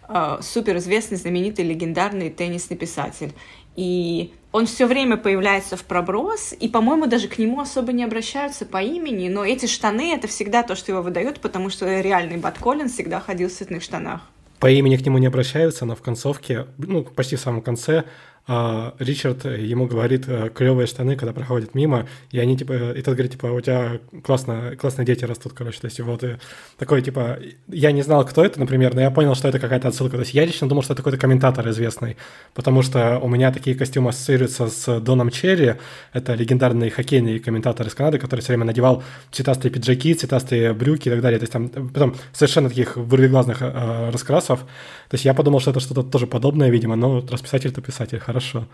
Э, 0.09 0.39
суперизвестный, 0.41 1.18
знаменитый, 1.18 1.66
легендарный 1.66 2.30
теннисный 2.30 2.76
писатель. 2.76 3.32
И 3.76 4.32
он 4.53 4.66
все 4.66 4.86
время 4.86 5.18
появляется 5.18 5.76
в 5.76 5.84
проброс, 5.84 6.55
и, 6.59 6.68
по-моему, 6.68 7.07
даже 7.07 7.28
к 7.28 7.39
нему 7.39 7.61
особо 7.61 7.93
не 7.93 8.03
обращаются 8.03 8.64
по 8.64 8.82
имени, 8.82 9.28
но 9.28 9.45
эти 9.45 9.66
штаны— 9.66 10.14
это 10.14 10.26
всегда 10.26 10.62
то, 10.62 10.74
что 10.74 10.93
его 10.93 11.03
выдает, 11.03 11.41
потому 11.41 11.68
что 11.68 12.01
реальный 12.01 12.39
Бат 12.39 12.59
Коллинз 12.59 12.93
всегда 12.93 13.20
ходил 13.20 13.51
в 13.51 13.53
цветных 13.53 13.82
штанах. 13.82 14.22
По 14.59 14.68
имени 14.68 14.97
к 14.97 15.07
нему 15.07 15.18
не 15.18 15.26
обращаются, 15.26 15.84
но 15.84 15.95
в 15.95 16.01
концовке, 16.01 16.66
ну, 16.78 17.05
почти 17.05 17.36
в 17.36 17.41
самом 17.41 17.61
конце, 17.61 18.05
Ричард 18.49 19.44
ему 19.44 19.86
говорит 19.86 20.24
э, 20.26 20.49
клевые 20.49 20.86
штаны, 20.86 21.16
когда 21.16 21.34
проходит 21.34 21.74
мимо, 21.74 22.09
и 22.30 22.38
они 22.38 22.57
типа, 22.57 22.92
и 22.92 23.03
тот 23.03 23.12
говорит, 23.12 23.32
типа, 23.32 23.49
у 23.49 23.61
тебя 23.61 24.01
классно, 24.24 24.74
классные 24.80 25.05
дети 25.05 25.26
растут, 25.26 25.53
короче, 25.53 25.78
то 25.80 25.84
есть 25.84 26.01
вот 26.01 26.24
и 26.24 26.38
такой, 26.78 27.03
типа, 27.03 27.38
я 27.66 27.92
не 27.92 28.01
знал, 28.01 28.24
кто 28.24 28.42
это, 28.42 28.59
например, 28.59 28.94
но 28.94 29.03
я 29.03 29.11
понял, 29.11 29.34
что 29.34 29.49
это 29.49 29.59
какая-то 29.59 29.88
отсылка, 29.88 30.16
то 30.16 30.22
есть 30.22 30.32
я 30.32 30.46
лично 30.46 30.66
думал, 30.66 30.82
что 30.82 30.94
это 30.94 31.03
какой-то 31.03 31.18
комментатор 31.18 31.68
известный, 31.68 32.16
потому 32.55 32.80
что 32.80 33.18
у 33.18 33.28
меня 33.28 33.53
такие 33.53 33.76
костюмы 33.76 34.11
ассоциируются 34.11 34.68
с 34.68 34.99
Доном 34.99 35.30
Черри, 35.30 35.74
это 36.14 36.32
легендарный 36.32 36.88
хоккейный 36.88 37.40
комментатор 37.40 37.86
из 37.86 37.94
Канады, 37.94 38.18
который 38.18 38.40
все 38.40 38.49
время 38.49 38.64
надевал 38.64 39.03
цветастые 39.30 39.70
пиджаки, 39.70 40.14
цветастые 40.14 40.72
брюки 40.72 41.09
и 41.09 41.11
так 41.11 41.20
далее, 41.20 41.38
то 41.38 41.42
есть 41.42 41.53
там 41.53 41.68
потом 41.68 42.16
совершенно 42.32 42.70
таких 42.70 42.96
вырвиглазных 42.96 43.59
э, 43.61 44.09
раскрасов, 44.11 44.61
то 44.61 45.14
есть 45.14 45.26
я 45.26 45.34
подумал, 45.34 45.61
что 45.61 45.70
это 45.70 45.80
что-то 45.80 46.03
тоже 46.03 46.26
подобное, 46.26 46.70
видимо, 46.70 46.96
но 46.96 47.22
раз 47.30 47.42
писатель-то 47.42 47.82
писатель, 47.82 48.18
хорошо 48.18 48.38
хорошо. 48.39 48.68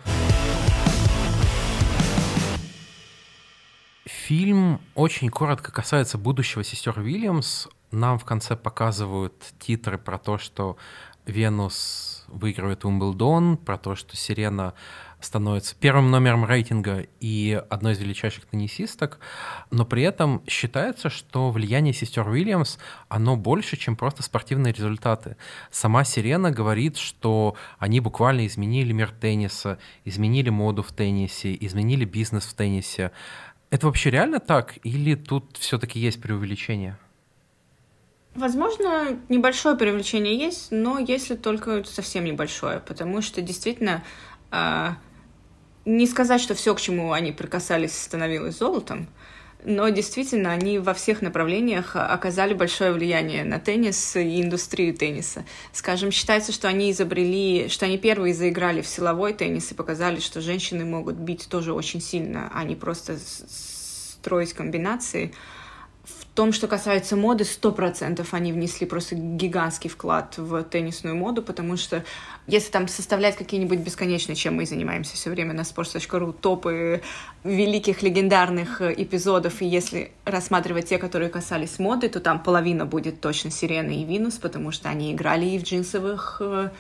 Фильм 4.05 4.81
очень 4.95 5.31
коротко 5.31 5.73
касается 5.73 6.19
будущего 6.19 6.65
сестер 6.65 6.99
Уильямс. 6.99 7.69
Нам 7.91 8.19
в 8.19 8.25
конце 8.25 8.57
показывают 8.57 9.35
титры 9.59 9.99
про 9.99 10.19
то, 10.19 10.39
что 10.39 10.77
Венус 11.27 12.25
выигрывает 12.29 12.85
Умблдон, 12.85 13.57
про 13.57 13.79
то, 13.79 13.95
что 13.95 14.17
Сирена 14.17 14.75
становится 15.25 15.75
первым 15.75 16.11
номером 16.11 16.45
рейтинга 16.45 17.07
и 17.20 17.61
одной 17.70 17.95
из 17.95 17.99
величайших 17.99 18.47
теннисисток, 18.47 19.18
но 19.70 19.85
при 19.85 20.03
этом 20.03 20.43
считается, 20.47 21.11
что 21.11 21.51
влияние 21.51 21.93
сестер 21.93 22.29
Уильямс, 22.29 22.79
оно 23.09 23.37
больше, 23.37 23.77
чем 23.77 23.97
просто 23.97 24.22
спортивные 24.22 24.72
результаты. 24.72 25.37
Сама 25.70 26.05
Сирена 26.05 26.51
говорит, 26.51 26.97
что 26.97 27.57
они 27.79 28.01
буквально 28.01 28.47
изменили 28.47 28.93
мир 28.93 29.11
тенниса, 29.11 29.79
изменили 30.05 30.51
моду 30.51 30.83
в 30.83 30.93
теннисе, 30.93 31.57
изменили 31.61 32.05
бизнес 32.05 32.45
в 32.45 32.55
теннисе. 32.55 33.11
Это 33.70 33.87
вообще 33.87 34.11
реально 34.11 34.41
так? 34.41 34.79
Или 34.85 35.14
тут 35.14 35.57
все-таки 35.59 35.99
есть 35.99 36.20
преувеличение? 36.20 36.97
Возможно, 38.35 39.16
небольшое 39.29 39.77
привлечение 39.77 40.37
есть, 40.37 40.72
но 40.72 40.99
если 40.99 41.37
только 41.37 41.85
совсем 41.85 42.25
небольшое, 42.25 42.81
потому 42.81 43.22
что 43.22 43.41
действительно 43.41 44.03
а, 44.51 44.97
не 45.85 46.07
сказать, 46.07 46.41
что 46.41 46.55
все, 46.55 46.74
к 46.74 46.80
чему 46.80 47.12
они 47.12 47.32
прикасались, 47.32 47.97
становилось 47.97 48.59
золотом, 48.59 49.09
но 49.64 49.89
действительно 49.89 50.53
они 50.53 50.78
во 50.78 50.93
всех 50.93 51.22
направлениях 51.22 51.97
оказали 51.97 52.53
большое 52.53 52.93
влияние 52.93 53.45
на 53.45 53.59
теннис 53.59 54.16
и 54.16 54.43
индустрию 54.43 54.95
тенниса. 54.95 55.45
Скажем, 55.72 56.11
считается, 56.11 56.53
что 56.53 56.68
они 56.68 56.91
изобрели, 56.91 57.68
что 57.68 57.87
они 57.87 57.97
первые 57.97 58.35
заиграли 58.35 58.82
в 58.82 58.87
силовой 58.87 59.32
теннис 59.32 59.72
и 59.72 59.74
показали, 59.74 60.20
что 60.20 60.41
женщины 60.41 60.85
могут 60.85 61.16
бить 61.16 61.49
тоже 61.49 61.72
очень 61.72 62.03
сильно, 62.03 62.51
а 62.55 62.64
не 62.64 62.76
просто 62.76 63.18
строить 63.18 64.53
комбинации. 64.53 65.32
Том, 66.35 66.53
что 66.53 66.66
касается 66.66 67.14
моды, 67.14 67.45
сто 67.45 67.70
процентов 67.70 68.35
они 68.35 68.53
внесли 68.53 68.87
просто 68.87 69.14
гигантский 69.14 69.89
вклад 69.89 70.37
в 70.37 70.64
теннисную 70.64 71.14
моду, 71.14 71.43
потому 71.43 71.76
что 71.76 72.05
если 72.49 72.72
там 72.72 72.89
составлять 72.89 73.37
какие-нибудь 73.37 73.78
бесконечные, 73.78 74.35
чем 74.35 74.57
мы 74.57 74.66
занимаемся 74.66 75.14
все 75.14 75.30
время 75.30 75.53
на 75.53 75.61
sports.ru, 75.61 76.32
топы 76.32 77.03
великих 77.45 78.03
легендарных 78.03 78.82
эпизодов, 78.82 79.62
и 79.62 79.66
если 79.66 80.11
рассматривать 80.24 80.89
те, 80.89 80.99
которые 80.99 81.30
касались 81.30 81.78
моды, 81.78 82.09
то 82.09 82.18
там 82.18 82.43
половина 82.43 82.85
будет 82.85 83.20
точно 83.20 83.53
Сирена 83.53 83.93
и 83.93 84.03
Винус, 84.03 84.35
потому 84.39 84.72
что 84.72 84.89
они 84.89 85.12
играли 85.12 85.47
и 85.47 85.59
в 85.61 85.62
джинсовых 85.62 86.39
э, 86.41 86.70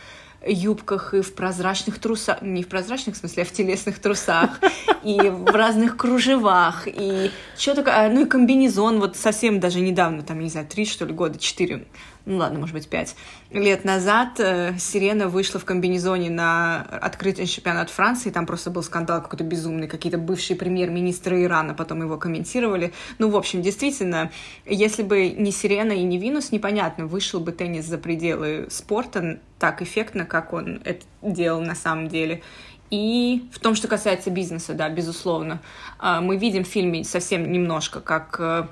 юбках 0.46 1.14
и 1.14 1.20
в 1.20 1.34
прозрачных 1.34 1.98
трусах, 1.98 2.42
не 2.42 2.62
в 2.62 2.68
прозрачных, 2.68 3.16
в 3.16 3.18
смысле, 3.18 3.42
а 3.42 3.46
в 3.46 3.52
телесных 3.52 3.98
трусах, 3.98 4.60
и 5.02 5.18
в 5.28 5.46
разных 5.46 5.96
кружевах, 5.96 6.86
и 6.86 7.30
что 7.56 7.74
такое, 7.74 8.08
ну 8.10 8.22
и 8.22 8.28
комбинезон, 8.28 9.00
вот 9.00 9.16
совсем 9.16 9.60
даже 9.60 9.80
недавно, 9.80 10.22
там, 10.22 10.40
не 10.40 10.48
знаю, 10.48 10.66
три, 10.66 10.86
что 10.86 11.04
ли, 11.04 11.12
года, 11.12 11.38
четыре, 11.38 11.86
ну 12.26 12.38
ладно, 12.38 12.58
может 12.58 12.74
быть, 12.74 12.88
пять 12.88 13.16
лет 13.50 13.84
назад 13.84 14.40
э, 14.40 14.76
Сирена 14.78 15.28
вышла 15.28 15.60
в 15.60 15.64
комбинезоне 15.64 16.30
на 16.30 16.80
открытый 16.80 17.46
чемпионат 17.46 17.90
Франции, 17.90 18.30
там 18.30 18.46
просто 18.46 18.70
был 18.70 18.82
скандал 18.82 19.22
какой-то 19.22 19.44
безумный, 19.44 19.88
какие-то 19.88 20.18
бывшие 20.18 20.56
премьер-министры 20.56 21.42
Ирана 21.42 21.74
потом 21.74 22.00
его 22.02 22.16
комментировали. 22.16 22.92
Ну, 23.18 23.28
в 23.28 23.36
общем, 23.36 23.60
действительно, 23.60 24.30
если 24.64 25.02
бы 25.02 25.30
не 25.30 25.52
Сирена 25.52 25.92
и 25.92 26.02
не 26.02 26.18
Винус, 26.18 26.50
непонятно, 26.50 27.06
вышел 27.06 27.40
бы 27.40 27.52
теннис 27.52 27.84
за 27.84 27.98
пределы 27.98 28.68
спорта 28.70 29.38
так 29.58 29.82
эффектно, 29.82 30.24
как 30.24 30.52
он 30.52 30.80
это 30.84 31.04
делал 31.22 31.60
на 31.60 31.74
самом 31.74 32.08
деле. 32.08 32.42
И 32.90 33.48
в 33.52 33.58
том, 33.58 33.74
что 33.74 33.88
касается 33.88 34.30
бизнеса, 34.30 34.74
да, 34.74 34.88
безусловно. 34.88 35.60
А, 35.98 36.20
мы 36.20 36.36
видим 36.36 36.64
в 36.64 36.68
фильме 36.68 37.04
совсем 37.04 37.50
немножко, 37.50 38.00
как 38.00 38.36
э, 38.38 38.66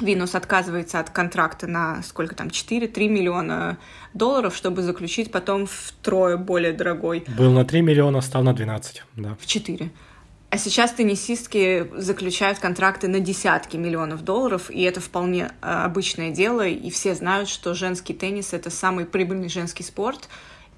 Винус 0.00 0.34
отказывается 0.34 1.00
от 1.00 1.10
контракта 1.10 1.66
на 1.66 2.02
сколько 2.02 2.34
там, 2.34 2.48
4-3 2.48 3.08
миллиона 3.08 3.78
долларов, 4.14 4.56
чтобы 4.56 4.82
заключить 4.82 5.30
потом 5.30 5.66
втрое 5.66 6.36
более 6.36 6.72
дорогой. 6.72 7.24
Был 7.36 7.52
на 7.52 7.64
3 7.64 7.82
миллиона, 7.82 8.20
стал 8.20 8.42
на 8.42 8.54
12, 8.54 9.04
да. 9.16 9.36
В 9.38 9.46
4. 9.46 9.90
А 10.50 10.58
сейчас 10.58 10.92
теннисистки 10.92 11.90
заключают 11.96 12.58
контракты 12.58 13.08
на 13.08 13.20
десятки 13.20 13.78
миллионов 13.78 14.22
долларов, 14.22 14.70
и 14.70 14.82
это 14.82 15.00
вполне 15.00 15.50
э, 15.62 15.66
обычное 15.66 16.30
дело, 16.30 16.66
и 16.66 16.90
все 16.90 17.14
знают, 17.14 17.48
что 17.48 17.72
женский 17.72 18.12
теннис— 18.12 18.52
это 18.52 18.68
самый 18.68 19.06
прибыльный 19.06 19.48
женский 19.48 19.82
спорт, 19.82 20.28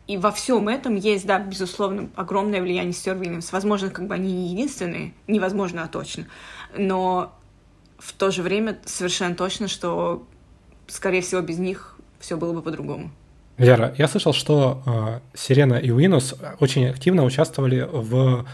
и 0.06 0.16
во 0.16 0.30
всем 0.30 0.68
этом 0.68 0.94
есть, 0.94 1.26
да, 1.26 1.40
безусловно, 1.40 2.08
огромное 2.14 2.62
влияние 2.62 2.92
Стюарт 2.92 3.18
Вильямс. 3.20 3.50
Возможно, 3.50 3.90
как 3.90 4.06
бы 4.06 4.14
они 4.14 4.32
не 4.32 4.48
единственные, 4.50 5.12
невозможно, 5.26 5.82
а 5.82 5.88
точно. 5.88 6.26
Но 6.76 7.34
в 8.04 8.12
то 8.12 8.30
же 8.30 8.42
время 8.42 8.78
совершенно 8.84 9.34
точно, 9.34 9.66
что, 9.66 10.26
скорее 10.88 11.22
всего, 11.22 11.40
без 11.40 11.58
них 11.58 11.96
все 12.20 12.36
было 12.36 12.52
бы 12.52 12.60
по-другому. 12.60 13.10
Вера, 13.56 13.94
я 13.96 14.08
слышал, 14.08 14.34
что 14.34 14.82
э, 14.84 15.20
Сирена 15.34 15.74
и 15.74 15.90
Уинус 15.90 16.34
очень 16.60 16.86
активно 16.86 17.24
участвовали 17.24 17.88
в 17.90 18.44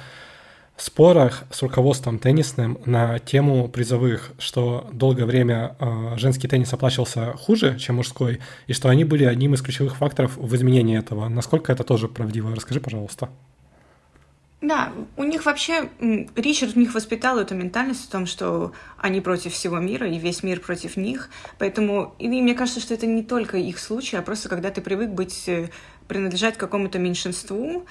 спорах 0.76 1.44
с 1.50 1.62
руководством 1.62 2.18
теннисным 2.18 2.78
на 2.84 3.18
тему 3.18 3.68
призовых, 3.68 4.32
что 4.38 4.88
долгое 4.92 5.24
время 5.24 5.74
э, 5.80 6.16
женский 6.16 6.46
теннис 6.46 6.72
оплачивался 6.72 7.32
хуже, 7.32 7.76
чем 7.78 7.96
мужской, 7.96 8.40
и 8.68 8.72
что 8.72 8.88
они 8.88 9.04
были 9.04 9.24
одним 9.24 9.54
из 9.54 9.62
ключевых 9.62 9.96
факторов 9.96 10.36
в 10.36 10.54
изменении 10.54 10.96
этого. 10.96 11.28
Насколько 11.28 11.72
это 11.72 11.82
тоже 11.82 12.06
правдиво? 12.06 12.54
Расскажи, 12.54 12.80
пожалуйста. 12.80 13.30
Да, 14.60 14.92
у 15.16 15.24
них 15.24 15.46
вообще, 15.46 15.88
Ричард 16.36 16.72
в 16.72 16.76
них 16.76 16.92
воспитал 16.92 17.38
эту 17.38 17.54
ментальность 17.54 18.08
о 18.08 18.12
том, 18.12 18.26
что 18.26 18.72
они 18.98 19.22
против 19.22 19.54
всего 19.54 19.78
мира, 19.78 20.06
и 20.06 20.18
весь 20.18 20.42
мир 20.42 20.60
против 20.60 20.98
них. 20.98 21.30
Поэтому, 21.58 22.14
и 22.18 22.28
мне 22.28 22.54
кажется, 22.54 22.80
что 22.80 22.92
это 22.92 23.06
не 23.06 23.22
только 23.22 23.56
их 23.56 23.78
случай, 23.78 24.16
а 24.16 24.22
просто 24.22 24.50
когда 24.50 24.70
ты 24.70 24.82
привык 24.82 25.10
быть, 25.10 25.48
э, 25.48 25.70
принадлежать 26.08 26.58
какому-то 26.58 26.98
меньшинству, 26.98 27.86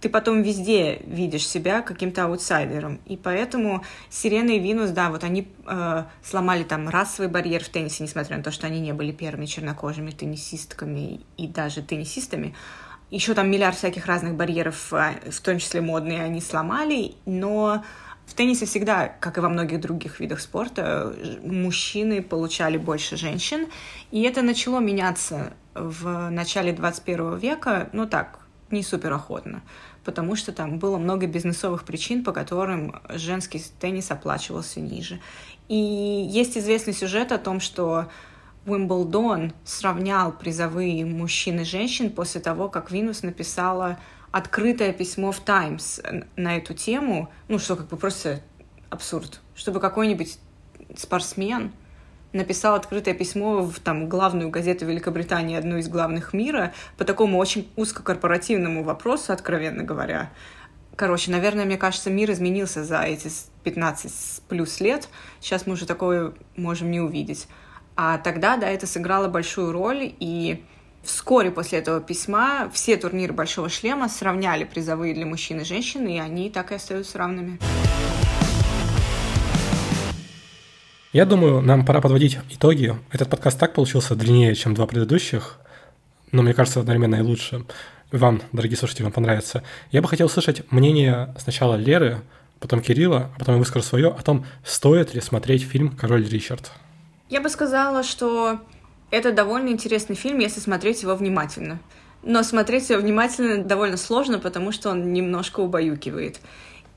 ты 0.00 0.10
потом 0.10 0.42
везде 0.42 1.00
видишь 1.06 1.46
себя 1.46 1.80
каким-то 1.80 2.24
аутсайдером. 2.24 3.00
И 3.06 3.16
поэтому 3.16 3.84
Сирена 4.10 4.50
и 4.50 4.58
Винус, 4.58 4.90
да, 4.90 5.10
вот 5.10 5.24
они 5.24 5.48
э, 5.66 6.04
сломали 6.22 6.64
там 6.64 6.90
расовый 6.90 7.30
барьер 7.30 7.64
в 7.64 7.68
теннисе, 7.70 8.02
несмотря 8.02 8.36
на 8.36 8.42
то, 8.42 8.50
что 8.50 8.66
они 8.66 8.80
не 8.80 8.92
были 8.92 9.12
первыми 9.12 9.46
чернокожими 9.46 10.10
теннисистками 10.10 11.20
и 11.38 11.46
даже 11.46 11.82
теннисистами 11.82 12.54
еще 13.10 13.34
там 13.34 13.50
миллиард 13.50 13.76
всяких 13.76 14.06
разных 14.06 14.34
барьеров, 14.34 14.92
а, 14.92 15.14
в 15.30 15.40
том 15.40 15.58
числе 15.58 15.80
модные, 15.80 16.22
они 16.22 16.40
сломали, 16.40 17.14
но 17.26 17.84
в 18.26 18.34
теннисе 18.34 18.66
всегда, 18.66 19.08
как 19.08 19.38
и 19.38 19.40
во 19.40 19.48
многих 19.48 19.80
других 19.80 20.20
видах 20.20 20.40
спорта, 20.40 21.12
мужчины 21.42 22.22
получали 22.22 22.76
больше 22.76 23.16
женщин, 23.16 23.66
и 24.12 24.22
это 24.22 24.42
начало 24.42 24.78
меняться 24.78 25.52
в 25.74 26.30
начале 26.30 26.72
21 26.72 27.38
века, 27.38 27.88
ну 27.92 28.06
так, 28.06 28.38
не 28.70 28.84
супер 28.84 29.12
охотно, 29.12 29.62
потому 30.04 30.36
что 30.36 30.52
там 30.52 30.78
было 30.78 30.96
много 30.96 31.26
бизнесовых 31.26 31.84
причин, 31.84 32.22
по 32.22 32.30
которым 32.30 33.00
женский 33.08 33.60
теннис 33.80 34.12
оплачивался 34.12 34.80
ниже. 34.80 35.18
И 35.68 35.74
есть 35.76 36.56
известный 36.56 36.92
сюжет 36.92 37.32
о 37.32 37.38
том, 37.38 37.58
что 37.58 38.08
Уимблдон 38.66 39.52
сравнял 39.64 40.32
призовые 40.32 41.04
мужчин 41.06 41.60
и 41.60 41.64
женщин 41.64 42.10
после 42.10 42.40
того, 42.40 42.68
как 42.68 42.90
Винус 42.90 43.22
написала 43.22 43.98
открытое 44.30 44.92
письмо 44.92 45.32
в 45.32 45.40
Таймс 45.40 46.00
на 46.36 46.56
эту 46.56 46.74
тему, 46.74 47.30
ну, 47.48 47.58
что 47.58 47.76
как 47.76 47.88
бы 47.88 47.96
просто 47.96 48.40
абсурд, 48.90 49.40
чтобы 49.54 49.80
какой-нибудь 49.80 50.38
спортсмен 50.96 51.72
написал 52.32 52.74
открытое 52.74 53.14
письмо 53.14 53.62
в 53.62 53.80
там, 53.80 54.08
главную 54.08 54.50
газету 54.50 54.86
Великобритании, 54.86 55.56
одну 55.56 55.78
из 55.78 55.88
главных 55.88 56.32
мира, 56.32 56.72
по 56.96 57.04
такому 57.04 57.38
очень 57.38 57.68
узкокорпоративному 57.76 58.84
вопросу, 58.84 59.32
откровенно 59.32 59.82
говоря. 59.82 60.30
Короче, 60.96 61.30
наверное, 61.30 61.64
мне 61.64 61.78
кажется, 61.78 62.10
мир 62.10 62.30
изменился 62.30 62.84
за 62.84 63.00
эти 63.02 63.30
15 63.64 64.42
плюс 64.48 64.80
лет. 64.80 65.08
Сейчас 65.40 65.66
мы 65.66 65.72
уже 65.72 65.86
такое 65.86 66.34
можем 66.56 66.90
не 66.90 67.00
увидеть. 67.00 67.48
А 67.96 68.18
тогда, 68.18 68.56
да, 68.56 68.68
это 68.68 68.86
сыграло 68.86 69.28
большую 69.28 69.72
роль, 69.72 70.14
и 70.20 70.64
вскоре 71.02 71.50
после 71.50 71.78
этого 71.78 72.00
письма 72.00 72.70
все 72.72 72.96
турниры 72.96 73.32
Большого 73.32 73.68
Шлема 73.68 74.08
сравняли 74.08 74.64
призовые 74.64 75.14
для 75.14 75.26
мужчин 75.26 75.60
и 75.60 75.64
женщин, 75.64 76.06
и 76.06 76.18
они 76.18 76.50
так 76.50 76.72
и 76.72 76.76
остаются 76.76 77.18
равными. 77.18 77.58
Я 81.12 81.26
думаю, 81.26 81.60
нам 81.60 81.84
пора 81.84 82.00
подводить 82.00 82.38
итоги. 82.50 82.94
Этот 83.10 83.28
подкаст 83.28 83.58
так 83.58 83.74
получился 83.74 84.14
длиннее, 84.14 84.54
чем 84.54 84.74
два 84.74 84.86
предыдущих, 84.86 85.58
но 86.30 86.42
мне 86.42 86.54
кажется, 86.54 86.78
одновременно 86.80 87.16
и 87.16 87.22
лучше. 87.22 87.64
Вам, 88.12 88.40
дорогие 88.52 88.76
слушатели, 88.76 89.02
вам 89.02 89.12
понравится. 89.12 89.64
Я 89.90 90.02
бы 90.02 90.08
хотел 90.08 90.26
услышать 90.26 90.70
мнение 90.70 91.34
сначала 91.38 91.74
Леры, 91.74 92.20
потом 92.60 92.80
Кирилла, 92.80 93.30
а 93.34 93.38
потом 93.40 93.56
я 93.56 93.58
выскажу 93.58 93.84
свое 93.84 94.08
о 94.08 94.22
том, 94.22 94.46
стоит 94.64 95.14
ли 95.14 95.20
смотреть 95.20 95.64
фильм 95.64 95.96
«Король 95.96 96.28
Ричард». 96.28 96.70
Я 97.30 97.40
бы 97.40 97.48
сказала, 97.48 98.02
что 98.02 98.60
это 99.12 99.32
довольно 99.32 99.68
интересный 99.68 100.16
фильм, 100.16 100.40
если 100.40 100.58
смотреть 100.58 101.02
его 101.02 101.14
внимательно. 101.14 101.78
Но 102.24 102.42
смотреть 102.42 102.90
его 102.90 103.00
внимательно 103.00 103.62
довольно 103.64 103.96
сложно, 103.96 104.40
потому 104.40 104.72
что 104.72 104.90
он 104.90 105.12
немножко 105.12 105.60
убаюкивает. 105.60 106.40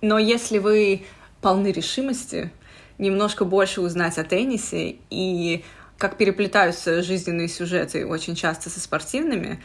Но 0.01 0.17
если 0.17 0.57
вы 0.57 1.03
полны 1.39 1.71
решимости 1.71 2.51
немножко 2.97 3.45
больше 3.45 3.81
узнать 3.81 4.17
о 4.17 4.23
теннисе 4.23 4.97
и 5.11 5.63
как 5.99 6.17
переплетаются 6.17 7.03
жизненные 7.03 7.47
сюжеты 7.47 8.05
очень 8.07 8.35
часто 8.35 8.71
со 8.71 8.79
спортивными, 8.79 9.63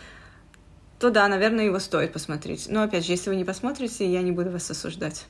то 0.98 1.10
да, 1.10 1.26
наверное, 1.28 1.64
его 1.64 1.78
стоит 1.78 2.12
посмотреть. 2.12 2.66
Но 2.68 2.82
опять 2.82 3.06
же, 3.06 3.12
если 3.12 3.30
вы 3.30 3.36
не 3.36 3.44
посмотрите, 3.44 4.06
я 4.06 4.20
не 4.20 4.32
буду 4.32 4.50
вас 4.50 4.70
осуждать. 4.70 5.24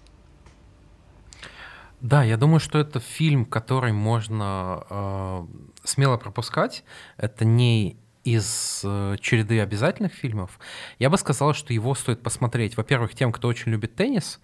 Да, 2.00 2.22
я 2.22 2.36
думаю, 2.36 2.60
что 2.60 2.78
это 2.78 3.00
фильм, 3.00 3.44
который 3.44 3.92
можно 3.92 4.84
э, 4.88 5.46
смело 5.82 6.16
пропускать. 6.16 6.84
Это 7.16 7.44
не 7.44 7.96
из 8.22 8.82
э, 8.84 9.16
череды 9.20 9.60
обязательных 9.60 10.12
фильмов. 10.12 10.60
Я 10.98 11.10
бы 11.10 11.18
сказал, 11.18 11.54
что 11.54 11.72
его 11.72 11.94
стоит 11.94 12.22
посмотреть, 12.22 12.76
во-первых, 12.76 13.14
тем, 13.14 13.32
кто 13.32 13.48
очень 13.48 13.72
любит 13.72 13.96
теннис, 13.96 14.40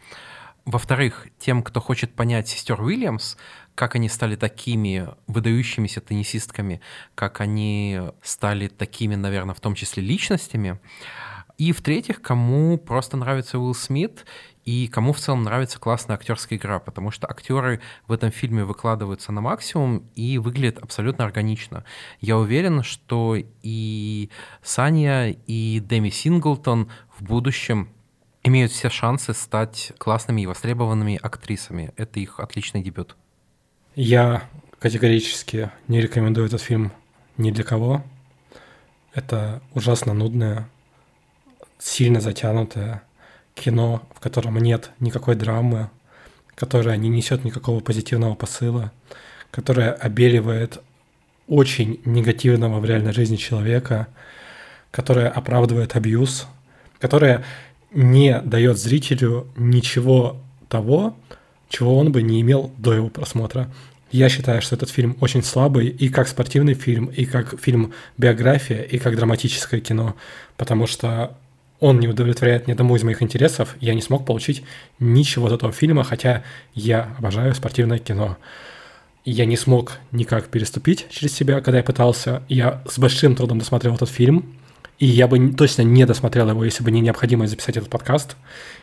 во-вторых, 0.64 1.28
тем, 1.38 1.62
кто 1.62 1.80
хочет 1.80 2.14
понять 2.14 2.48
сестер 2.48 2.80
Уильямс, 2.80 3.36
как 3.74 3.94
они 3.94 4.08
стали 4.08 4.34
такими 4.34 5.08
выдающимися 5.26 6.00
теннисистками, 6.00 6.80
как 7.14 7.40
они 7.40 8.00
стали 8.22 8.68
такими, 8.68 9.14
наверное, 9.14 9.54
в 9.54 9.60
том 9.60 9.74
числе 9.74 10.02
личностями. 10.02 10.80
И 11.58 11.72
в-третьих, 11.72 12.20
кому 12.22 12.78
просто 12.78 13.16
нравится 13.16 13.58
Уилл 13.58 13.74
Смит 13.74 14.24
и 14.64 14.88
кому 14.88 15.12
в 15.12 15.20
целом 15.20 15.42
нравится 15.42 15.78
классная 15.78 16.16
актерская 16.16 16.58
игра, 16.58 16.78
потому 16.78 17.10
что 17.10 17.28
актеры 17.28 17.80
в 18.06 18.12
этом 18.12 18.30
фильме 18.30 18.64
выкладываются 18.64 19.30
на 19.32 19.40
максимум 19.40 20.08
и 20.14 20.38
выглядят 20.38 20.78
абсолютно 20.78 21.24
органично. 21.24 21.84
Я 22.20 22.38
уверен, 22.38 22.82
что 22.82 23.36
и 23.62 24.30
Саня, 24.62 25.30
и 25.30 25.80
Дэми 25.80 26.08
Синглтон 26.08 26.90
в 27.18 27.22
будущем 27.22 27.88
имеют 28.42 28.72
все 28.72 28.88
шансы 28.88 29.34
стать 29.34 29.92
классными 29.98 30.42
и 30.42 30.46
востребованными 30.46 31.18
актрисами. 31.22 31.92
Это 31.96 32.20
их 32.20 32.40
отличный 32.40 32.82
дебют. 32.82 33.16
Я 33.94 34.48
категорически 34.78 35.70
не 35.88 36.00
рекомендую 36.00 36.46
этот 36.46 36.60
фильм 36.60 36.92
ни 37.36 37.50
для 37.50 37.64
кого. 37.64 38.02
Это 39.12 39.62
ужасно 39.72 40.12
нудное, 40.12 40.68
сильно 41.78 42.20
затянутое, 42.20 43.02
кино, 43.54 44.02
в 44.14 44.20
котором 44.20 44.58
нет 44.58 44.90
никакой 45.00 45.34
драмы, 45.34 45.90
которое 46.54 46.96
не 46.96 47.08
несет 47.08 47.44
никакого 47.44 47.80
позитивного 47.80 48.34
посыла, 48.34 48.92
которое 49.50 49.92
обеливает 49.92 50.80
очень 51.46 52.00
негативного 52.04 52.80
в 52.80 52.84
реальной 52.84 53.12
жизни 53.12 53.36
человека, 53.36 54.08
которое 54.90 55.28
оправдывает 55.28 55.96
абьюз, 55.96 56.46
которое 56.98 57.44
не 57.92 58.40
дает 58.40 58.78
зрителю 58.78 59.46
ничего 59.56 60.40
того, 60.68 61.16
чего 61.68 61.98
он 61.98 62.12
бы 62.12 62.22
не 62.22 62.40
имел 62.40 62.72
до 62.78 62.92
его 62.92 63.08
просмотра. 63.08 63.70
Я 64.10 64.28
считаю, 64.28 64.62
что 64.62 64.76
этот 64.76 64.90
фильм 64.90 65.16
очень 65.20 65.42
слабый 65.42 65.88
и 65.88 66.08
как 66.08 66.28
спортивный 66.28 66.74
фильм, 66.74 67.06
и 67.06 67.24
как 67.24 67.60
фильм 67.60 67.92
биография, 68.16 68.82
и 68.82 68.98
как 68.98 69.16
драматическое 69.16 69.80
кино, 69.80 70.14
потому 70.56 70.86
что 70.86 71.36
он 71.80 72.00
не 72.00 72.08
удовлетворяет 72.08 72.66
ни 72.66 72.72
одному 72.72 72.96
из 72.96 73.02
моих 73.02 73.22
интересов, 73.22 73.76
я 73.80 73.94
не 73.94 74.00
смог 74.00 74.24
получить 74.24 74.62
ничего 74.98 75.46
от 75.46 75.52
этого 75.52 75.72
фильма, 75.72 76.04
хотя 76.04 76.42
я 76.74 77.14
обожаю 77.18 77.54
спортивное 77.54 77.98
кино. 77.98 78.36
Я 79.24 79.46
не 79.46 79.56
смог 79.56 79.98
никак 80.12 80.48
переступить 80.48 81.06
через 81.10 81.34
себя, 81.34 81.60
когда 81.60 81.78
я 81.78 81.84
пытался. 81.84 82.42
Я 82.48 82.82
с 82.88 82.98
большим 82.98 83.34
трудом 83.34 83.58
досмотрел 83.58 83.94
этот 83.94 84.10
фильм, 84.10 84.54
и 84.98 85.06
я 85.06 85.26
бы 85.26 85.52
точно 85.52 85.82
не 85.82 86.06
досмотрел 86.06 86.48
его, 86.48 86.64
если 86.64 86.84
бы 86.84 86.90
не 86.90 87.00
необходимость 87.00 87.50
записать 87.50 87.76
этот 87.76 87.90
подкаст. 87.90 88.36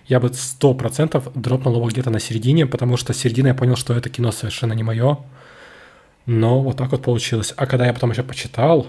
Я 0.07 0.19
бы 0.19 0.33
сто 0.33 0.73
процентов 0.73 1.31
дропнул 1.35 1.75
его 1.75 1.87
где-то 1.87 2.09
на 2.09 2.19
середине, 2.19 2.65
потому 2.65 2.97
что 2.97 3.13
с 3.13 3.17
середины 3.17 3.47
я 3.47 3.55
понял, 3.55 3.75
что 3.75 3.93
это 3.93 4.09
кино 4.09 4.31
совершенно 4.31 4.73
не 4.73 4.83
мое. 4.83 5.19
но 6.25 6.61
вот 6.61 6.77
так 6.77 6.91
вот 6.91 7.01
получилось. 7.03 7.53
А 7.55 7.65
когда 7.65 7.85
я 7.85 7.93
потом 7.93 8.11
еще 8.11 8.23
почитал 8.23 8.87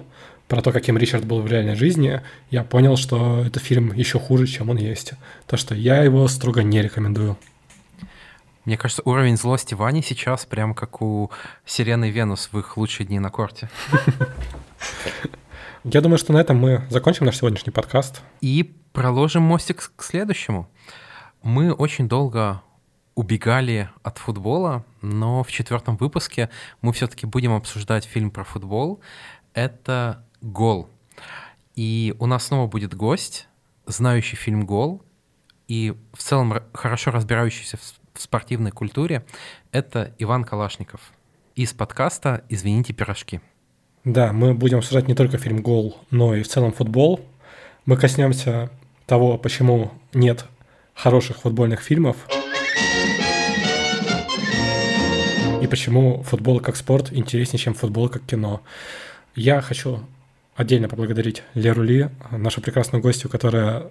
про 0.53 0.61
то, 0.61 0.71
каким 0.71 0.99
Ричард 0.99 1.25
был 1.25 1.41
в 1.41 1.47
реальной 1.47 1.77
жизни, 1.77 2.21
я 2.51 2.63
понял, 2.63 2.99
что 2.99 3.43
этот 3.43 3.63
фильм 3.63 3.91
еще 3.95 4.19
хуже, 4.19 4.47
чем 4.47 4.69
он 4.69 4.77
есть. 4.77 5.15
То, 5.47 5.57
что 5.57 5.75
я 5.75 6.03
его 6.03 6.29
строго 6.29 6.63
не 6.63 6.83
рекомендую. 6.83 7.39
Мне 8.67 8.77
кажется, 8.77 9.01
уровень 9.07 9.39
злости 9.39 9.73
Вани 9.73 10.03
сейчас 10.03 10.45
прям 10.45 10.75
как 10.75 11.01
у 11.01 11.31
Сирены 11.65 12.11
Венус 12.11 12.51
в 12.53 12.59
их 12.59 12.77
лучшие 12.77 13.07
дни 13.07 13.19
на 13.19 13.31
корте. 13.31 13.71
Я 15.85 16.03
думаю, 16.03 16.19
что 16.19 16.35
на 16.35 16.39
этом 16.39 16.59
мы 16.59 16.87
закончим 16.91 17.25
наш 17.25 17.39
сегодняшний 17.39 17.73
подкаст. 17.73 18.21
И 18.43 18.75
проложим 18.93 19.45
мостик 19.45 19.91
к 19.97 20.03
следующему. 20.03 20.69
Мы 21.43 21.73
очень 21.73 22.11
долго 22.11 22.61
убегали 23.15 23.89
от 24.03 24.19
футбола, 24.19 24.85
но 25.01 25.45
в 25.45 25.51
четвертом 25.51 25.97
выпуске 25.97 26.51
мы 26.83 26.93
все-таки 26.93 27.25
будем 27.25 27.55
обсуждать 27.55 28.05
фильм 28.05 28.31
про 28.31 28.45
футбол. 28.45 29.01
Это 29.55 30.27
«Гол». 30.43 30.89
И 31.75 32.15
у 32.19 32.27
нас 32.27 32.47
снова 32.47 32.67
будет 32.67 32.95
гость, 32.95 33.49
знающий 33.87 34.37
фильм 34.37 34.67
«Гол», 34.67 35.03
и 35.69 35.95
в 36.13 36.23
целом 36.23 36.55
хорошо 36.75 37.11
разбирающийся 37.11 37.79
в 37.79 38.21
спортивной 38.21 38.73
культуре. 38.73 39.25
Это 39.71 40.13
Иван 40.19 40.45
Калашников 40.45 41.01
из 41.55 41.73
подкаста 41.73 42.45
«Извините, 42.49 42.93
пирожки». 42.93 43.41
Да, 44.05 44.33
мы 44.33 44.53
будем 44.53 44.79
обсуждать 44.79 45.09
не 45.09 45.15
только 45.15 45.39
фильм 45.39 45.63
«Гол», 45.63 45.97
но 46.11 46.35
и 46.35 46.43
в 46.43 46.49
целом 46.49 46.73
футбол. 46.73 47.21
Мы 47.87 47.97
коснемся 47.97 48.71
того, 49.07 49.39
почему 49.39 49.93
нет 50.13 50.45
хороших 50.95 51.39
футбольных 51.39 51.81
фильмов 51.81 52.17
и 55.63 55.67
почему 55.67 56.23
футбол 56.23 56.61
как 56.61 56.77
спорт 56.77 57.13
интереснее, 57.13 57.59
чем 57.59 57.75
футбол 57.75 58.09
как 58.09 58.23
кино. 58.25 58.61
Я 59.35 59.61
хочу 59.61 60.01
отдельно 60.57 60.89
поблагодарить 60.89 61.43
Леру 61.55 61.83
Ли, 61.83 62.09
нашу 62.31 62.61
прекрасную 62.61 63.03
гостью, 63.03 63.31
которая 63.31 63.91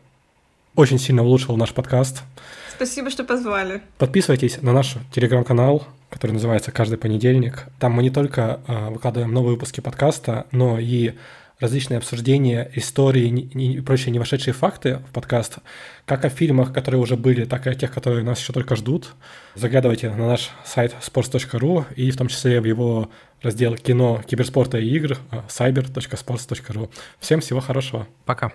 очень 0.75 0.99
сильно 0.99 1.23
улучшила 1.23 1.57
наш 1.57 1.73
подкаст. 1.73 2.23
Спасибо, 2.69 3.09
что 3.09 3.23
позвали. 3.23 3.81
Подписывайтесь 3.97 4.61
на 4.61 4.71
наш 4.73 4.95
телеграм-канал, 5.11 5.85
который 6.09 6.31
называется 6.31 6.71
«Каждый 6.71 6.97
понедельник». 6.97 7.65
Там 7.79 7.93
мы 7.93 8.03
не 8.03 8.09
только 8.09 8.61
э, 8.67 8.89
выкладываем 8.89 9.33
новые 9.33 9.53
выпуски 9.53 9.81
подкаста, 9.81 10.45
но 10.51 10.79
и 10.79 11.13
различные 11.61 11.99
обсуждения, 11.99 12.69
истории 12.75 13.29
и 13.29 13.79
прочие 13.81 14.11
не 14.11 14.19
вошедшие 14.19 14.53
факты 14.53 14.97
в 15.07 15.13
подкаст, 15.13 15.59
как 16.05 16.25
о 16.25 16.29
фильмах, 16.29 16.73
которые 16.73 16.99
уже 16.99 17.15
были, 17.15 17.45
так 17.45 17.67
и 17.67 17.69
о 17.69 17.75
тех, 17.75 17.93
которые 17.93 18.23
нас 18.23 18.41
еще 18.41 18.51
только 18.51 18.75
ждут. 18.75 19.13
Заглядывайте 19.55 20.09
на 20.09 20.27
наш 20.27 20.49
сайт 20.65 20.95
sports.ru 21.01 21.85
и 21.95 22.11
в 22.11 22.17
том 22.17 22.27
числе 22.27 22.59
в 22.59 22.65
его 22.65 23.09
раздел 23.41 23.75
кино, 23.77 24.21
киберспорта 24.27 24.79
и 24.79 24.89
игр 24.89 25.17
э, 25.31 25.41
cyber.sports.ru. 25.47 26.89
Всем 27.19 27.39
всего 27.41 27.59
хорошего. 27.59 28.07
Пока. 28.25 28.51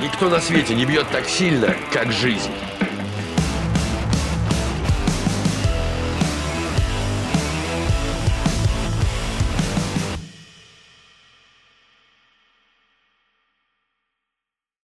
Никто 0.00 0.28
на 0.28 0.40
свете 0.40 0.74
не 0.74 0.84
бьет 0.84 1.06
так 1.10 1.24
сильно, 1.26 1.74
как 1.92 2.12
жизнь. 2.12 2.52